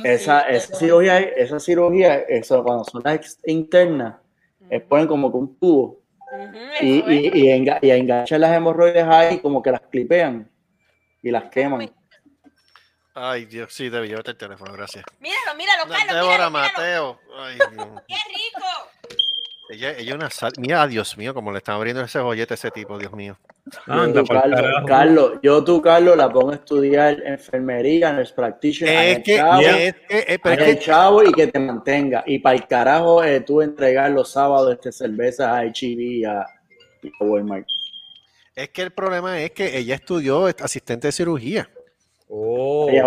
[0.04, 4.16] Esa, esa cirugía, esa cirugía, eso cuando son las internas,
[4.70, 6.02] es ponen como que un tubo
[6.82, 10.48] y, y, y, enga- y enganchan las hemorroides ahí, como que las clipean
[11.24, 11.92] y las queman.
[13.14, 15.04] Ay, Dios, sí, Debbie, llévate el teléfono, gracias.
[15.20, 16.16] Míralo, míralo, Carlos.
[16.16, 16.74] Débora míralo, míralo.
[16.74, 17.20] Mateo.
[17.38, 17.88] Ay, Dios.
[18.08, 19.18] ¡Qué rico!
[19.70, 20.52] Ella, ella una sal.
[20.58, 23.38] Mira, Dios mío, como le están abriendo ese joyete a ese tipo, Dios mío.
[23.88, 29.24] Yo, tú, Carlos, Carlos, yo tú, Carlos, la pongo a estudiar enfermería, nurse practitioner, Es
[29.24, 32.24] que- chavo, es que- es el que- chavo y que te mantenga.
[32.26, 36.46] Y para el carajo, eh, tú entregar los sábados este, cervezas a HEB y a,
[37.04, 37.66] y a Walmart.
[38.56, 41.70] Es que el problema es que ella estudió asistente de cirugía.
[42.34, 42.88] Oh.
[42.90, 43.06] Ella.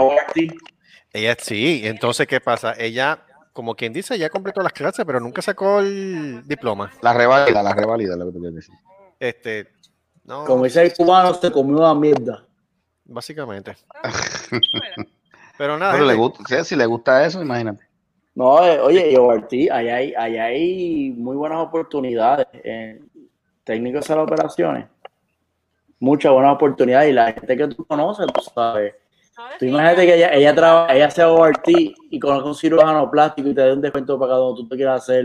[1.13, 2.75] Ella sí, entonces, ¿qué pasa?
[2.77, 3.21] Ella,
[3.53, 6.93] como quien dice, ya completó las clases, pero nunca sacó el diploma.
[7.01, 8.75] La revalida, la revalida, lo que te quiero decir.
[9.19, 9.69] Este,
[10.25, 12.45] no, Como dice el cubano, se comió la mierda.
[13.05, 13.77] básicamente.
[15.57, 17.85] Pero nada, Pero le gusta, si le gusta eso, imagínate.
[18.35, 22.49] No, eh, oye, y ORT, allá hay, allá hay muy buenas oportunidades.
[22.55, 23.01] eh,
[23.63, 24.87] técnicos de las operaciones.
[26.01, 27.11] Muchas buenas oportunidades.
[27.11, 28.95] Y la gente que tú conoces, tú sabes.
[29.59, 31.69] Tú imagínate que ella, ella, traba- ella hace ORT
[32.11, 34.55] y conoce un cirujano plástico y te da un descuento para cada uno.
[34.57, 35.25] Tú te quieras hacer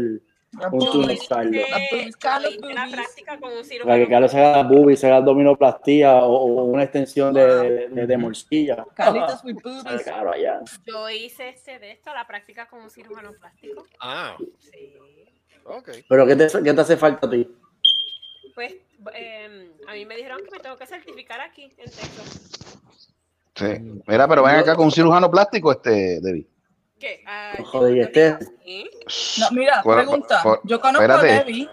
[0.72, 4.04] un túnel, la práctica con un Para cirujano.
[4.06, 8.18] que Carlos se haga boobies, se haga abdominoplastía o, o una extensión de, de, de
[8.18, 8.86] morcilla.
[8.96, 10.04] Carlitos with Sale boobies.
[10.04, 10.60] caro allá.
[10.86, 13.86] Yo hice este de esto, la práctica con un cirujano plástico.
[14.00, 14.96] Ah, Sí.
[15.66, 15.90] ok.
[16.08, 17.48] Pero ¿qué te, qué te hace falta a ti?
[18.56, 18.76] Pues
[19.14, 22.52] eh, a mí me dijeron que me tengo que certificar aquí en Texas.
[23.60, 24.02] Sí.
[24.08, 26.48] Mira, pero ven acá con un cirujano plástico, este, Debbie.
[27.00, 27.24] ¿Qué?
[27.66, 28.38] Joder, y este.
[28.66, 28.90] ¿sí?
[29.40, 30.42] No, mira, pregunta.
[30.64, 31.32] Yo conozco espérate.
[31.32, 31.70] a Debbie.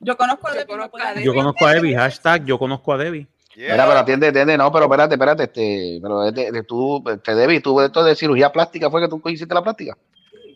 [0.00, 0.76] Yo conozco a Debbie.
[0.76, 3.26] ¿me puedes Yo conozco a Debbie, hashtag yo conozco a Debbie.
[3.56, 7.34] Mira, pero atiende, atiende, no, pero espérate, espérate, este, pero es de, de tú, este,
[7.34, 9.98] Debbie, tú esto de cirugía plástica, ¿fue que tú hiciste la plástica?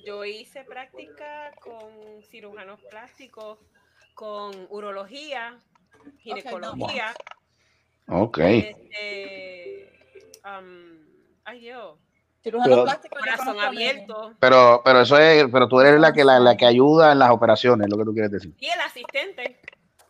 [0.07, 3.59] Yo hice práctica con cirujanos plásticos,
[4.15, 5.59] con urología,
[6.19, 7.13] ginecología,
[8.09, 8.39] Ok.
[8.39, 9.93] este,
[10.45, 10.99] am,
[11.45, 11.99] ay Dios,
[12.43, 12.59] Pero-
[13.11, 17.13] corazón abierto Pero, pero eso es, pero tú eres la que la, la que ayuda
[17.13, 18.55] en las operaciones, es lo que tú quieres decir.
[18.61, 19.61] y el asistente.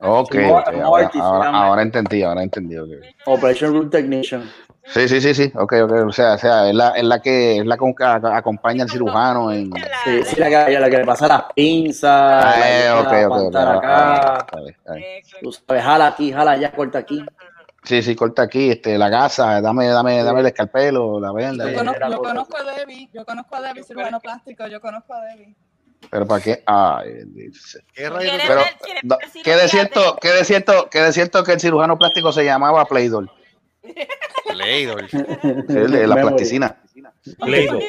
[0.00, 2.76] Ok, Sí, ok, no, ahora, ahora, ahora entendí, ahora entendí.
[2.76, 2.88] ok.
[3.26, 4.50] Operation Room Technician.
[4.86, 7.56] Sí, sí, sí, sí, ok, ok, o sea, o sea, es la, es la que,
[7.58, 9.72] es la que acompaña al cirujano en...
[10.04, 12.10] Sí, sí, la que, la que le pasa las pinzas.
[12.44, 14.46] Ah, la eh, que ok, la ok, ok, aguantar ahora- ahora- acá.
[15.40, 17.24] Tú sabes, jala aquí, jala allá, corta aquí.
[17.84, 21.70] Sí, sí, corta aquí, este, la gasa, dame, dame, dame el escalpelo, la venda.
[21.70, 23.10] Yo conozco, yo conozco a Debbie.
[23.12, 24.66] Yo conozco a Debbie, cirujano plástico.
[24.66, 25.54] Yo conozco a Debbie.
[26.10, 27.84] Pero para qué, ay, dice.
[27.92, 28.62] ¿Qué rayos ¿Quieres Pero,
[29.02, 32.32] no, ¿qué de que cierto, qué de cierto, qué de cierto que el cirujano plástico
[32.32, 33.30] se llamaba Playdol?
[35.74, 36.80] De la plasticina.
[37.38, 37.80] Play-Doh.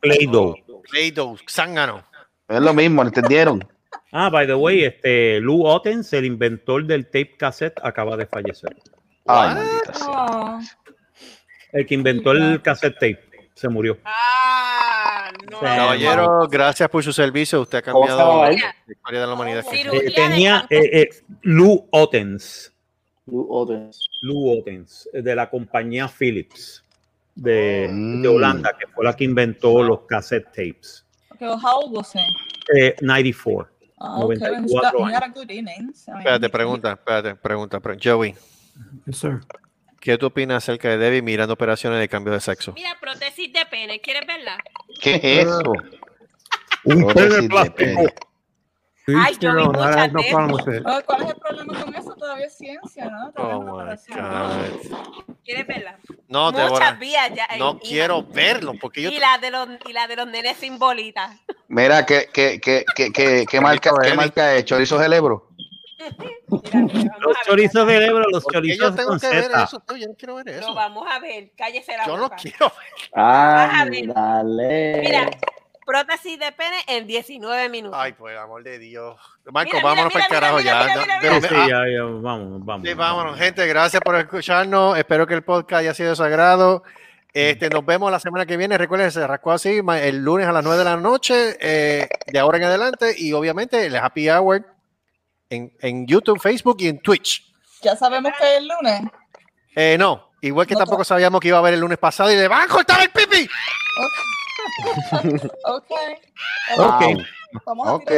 [0.00, 0.54] Play-Doh.
[0.90, 2.04] Play-Doh, zángano.
[2.48, 3.66] Es lo mismo, ¿entendieron?
[4.12, 8.76] Ah, by the way, este Lou Ottens, el inventor del tape cassette, acaba de fallecer.
[9.26, 10.60] Ay, maldita sea.
[11.72, 13.20] El que inventó el cassette tape
[13.54, 13.98] se murió.
[14.04, 15.60] Ah, no.
[15.60, 17.60] Caballero, gracias por su servicio.
[17.62, 18.52] Usted ha ¿Cómo se cambiado la
[18.92, 19.64] historia de la humanidad.
[19.72, 21.08] Eh, tenía eh, eh,
[21.42, 22.72] Lou Ottens,
[23.26, 24.08] Lou Ottens.
[24.22, 26.82] Lou Ottens, de la compañía Philips
[27.34, 28.22] de, Mm.
[28.22, 31.04] de Holanda, que fue la que inventó los cassette tapes.
[31.34, 32.20] okay, well, how old was he?
[32.78, 33.68] Eh, 94.
[33.98, 34.40] Oh, okay, he's
[34.72, 35.22] 94 got, años.
[35.22, 36.06] a good innings.
[36.08, 37.80] I mean, Espérate, pregunta, espérate, pregunta.
[37.80, 38.34] pre- Joey,
[39.06, 39.40] Yes, sir.
[40.00, 42.72] ¿qué tú opinas acerca de Debbie mirando operaciones de cambio de sexo?
[42.74, 44.56] Mira, prótesis de pene, ¿quieres verla?
[45.00, 45.72] ¿Qué es eso?
[46.84, 47.76] Un Prótesis pene de plástico.
[47.76, 48.14] pene.
[49.08, 50.20] Ay, yo vi no, muchas no
[51.06, 52.14] ¿Cuál es el problema con eso?
[52.16, 53.30] Todavía es ciencia, ¿no?
[53.32, 54.16] Todavía Oh my.
[54.16, 55.36] God.
[55.44, 55.96] ¿Quieres verla?
[56.26, 56.92] No, Muchas Débora.
[56.92, 57.46] vías ya.
[57.56, 57.80] No Ina.
[57.80, 59.10] quiero verlo porque yo.
[59.10, 61.38] Y la de los y la de los nenes sin bolita.
[61.68, 64.64] Mira, ¿qué, qué, qué, qué, qué, qué marca, qué marca es?
[64.64, 65.50] ¿Chorizo Celebro?
[66.92, 69.82] Mira, Los chorizos de Ebro, los ¿Por qué yo chorizos tengo con que ver eso?
[69.88, 70.74] No, yo no quiero ver No, eso.
[70.74, 71.50] vamos a ver.
[71.56, 72.36] Cállese la Yo no boca.
[72.36, 73.10] quiero ver.
[73.14, 74.06] Ah, ver.
[74.14, 75.00] dale.
[75.00, 75.30] Mira,
[75.86, 77.98] prótesis de pene en 19 minutos.
[78.00, 79.16] Ay, por el amor de Dios.
[79.46, 80.80] Marco, Mira, vámonos mira, para el carajo mira, ya.
[80.84, 82.86] mira, No, mira, de- Sí, sí, ya, ya, vamos, vamos.
[82.88, 83.66] Sí, vámonos, gente.
[83.66, 84.98] Gracias por escucharnos.
[84.98, 86.82] Espero que el podcast haya sido sagrado.
[87.32, 88.78] Este, nos vemos la semana que viene.
[88.78, 92.56] Recuerden, se rascó así el lunes a las 9 de la noche, eh, de ahora
[92.58, 93.14] en adelante.
[93.16, 94.64] Y obviamente el Happy Hour
[95.50, 97.44] en, en YouTube, Facebook y en Twitch.
[97.82, 99.02] Ya sabemos que es el lunes.
[99.74, 102.36] Eh, no, igual que No, tampoco sabíamos que iba a haber el lunes pasado y
[102.36, 103.48] de ¡van a cortar el pipi!
[105.64, 105.84] Ok.
[106.78, 107.02] Ok.
[107.64, 108.10] Vamos Ok,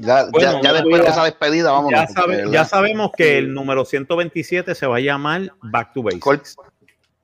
[0.00, 2.00] ya, Bueno, ya, ya después de esa despedida, vámonos.
[2.00, 6.56] Ya, sabe- ya sabemos que el número 127 se va a llamar Back to Basics.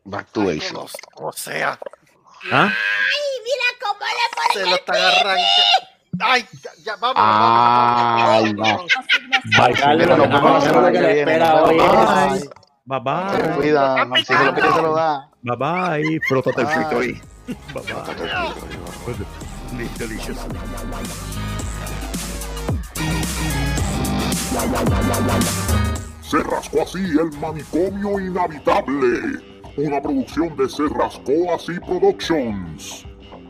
[0.05, 0.75] Back to Basics.
[1.15, 1.79] O sea,
[2.51, 2.71] ¿Ah?
[4.53, 5.43] se lo está agarrando.
[6.21, 7.17] Ay, ya, ya, vamos.
[7.19, 8.87] Ay, no.
[9.81, 11.21] Carlos, nos vemos la semana que viene.
[11.21, 12.35] espera Nos hoy vemos.
[12.37, 12.51] es-
[12.85, 13.55] Bye bye.
[13.57, 15.31] cuida, si se lo pide, se lo da.
[15.43, 16.21] Bye bye.
[16.29, 16.75] Frótate el Bye.
[16.75, 17.23] frito ahí.
[17.73, 17.83] Bye
[19.15, 19.89] bye.
[19.99, 20.39] Delicious.
[26.23, 29.41] Se rascó así el manicomio inhabitable.
[29.77, 33.07] Una producción de Se rascó así Productions.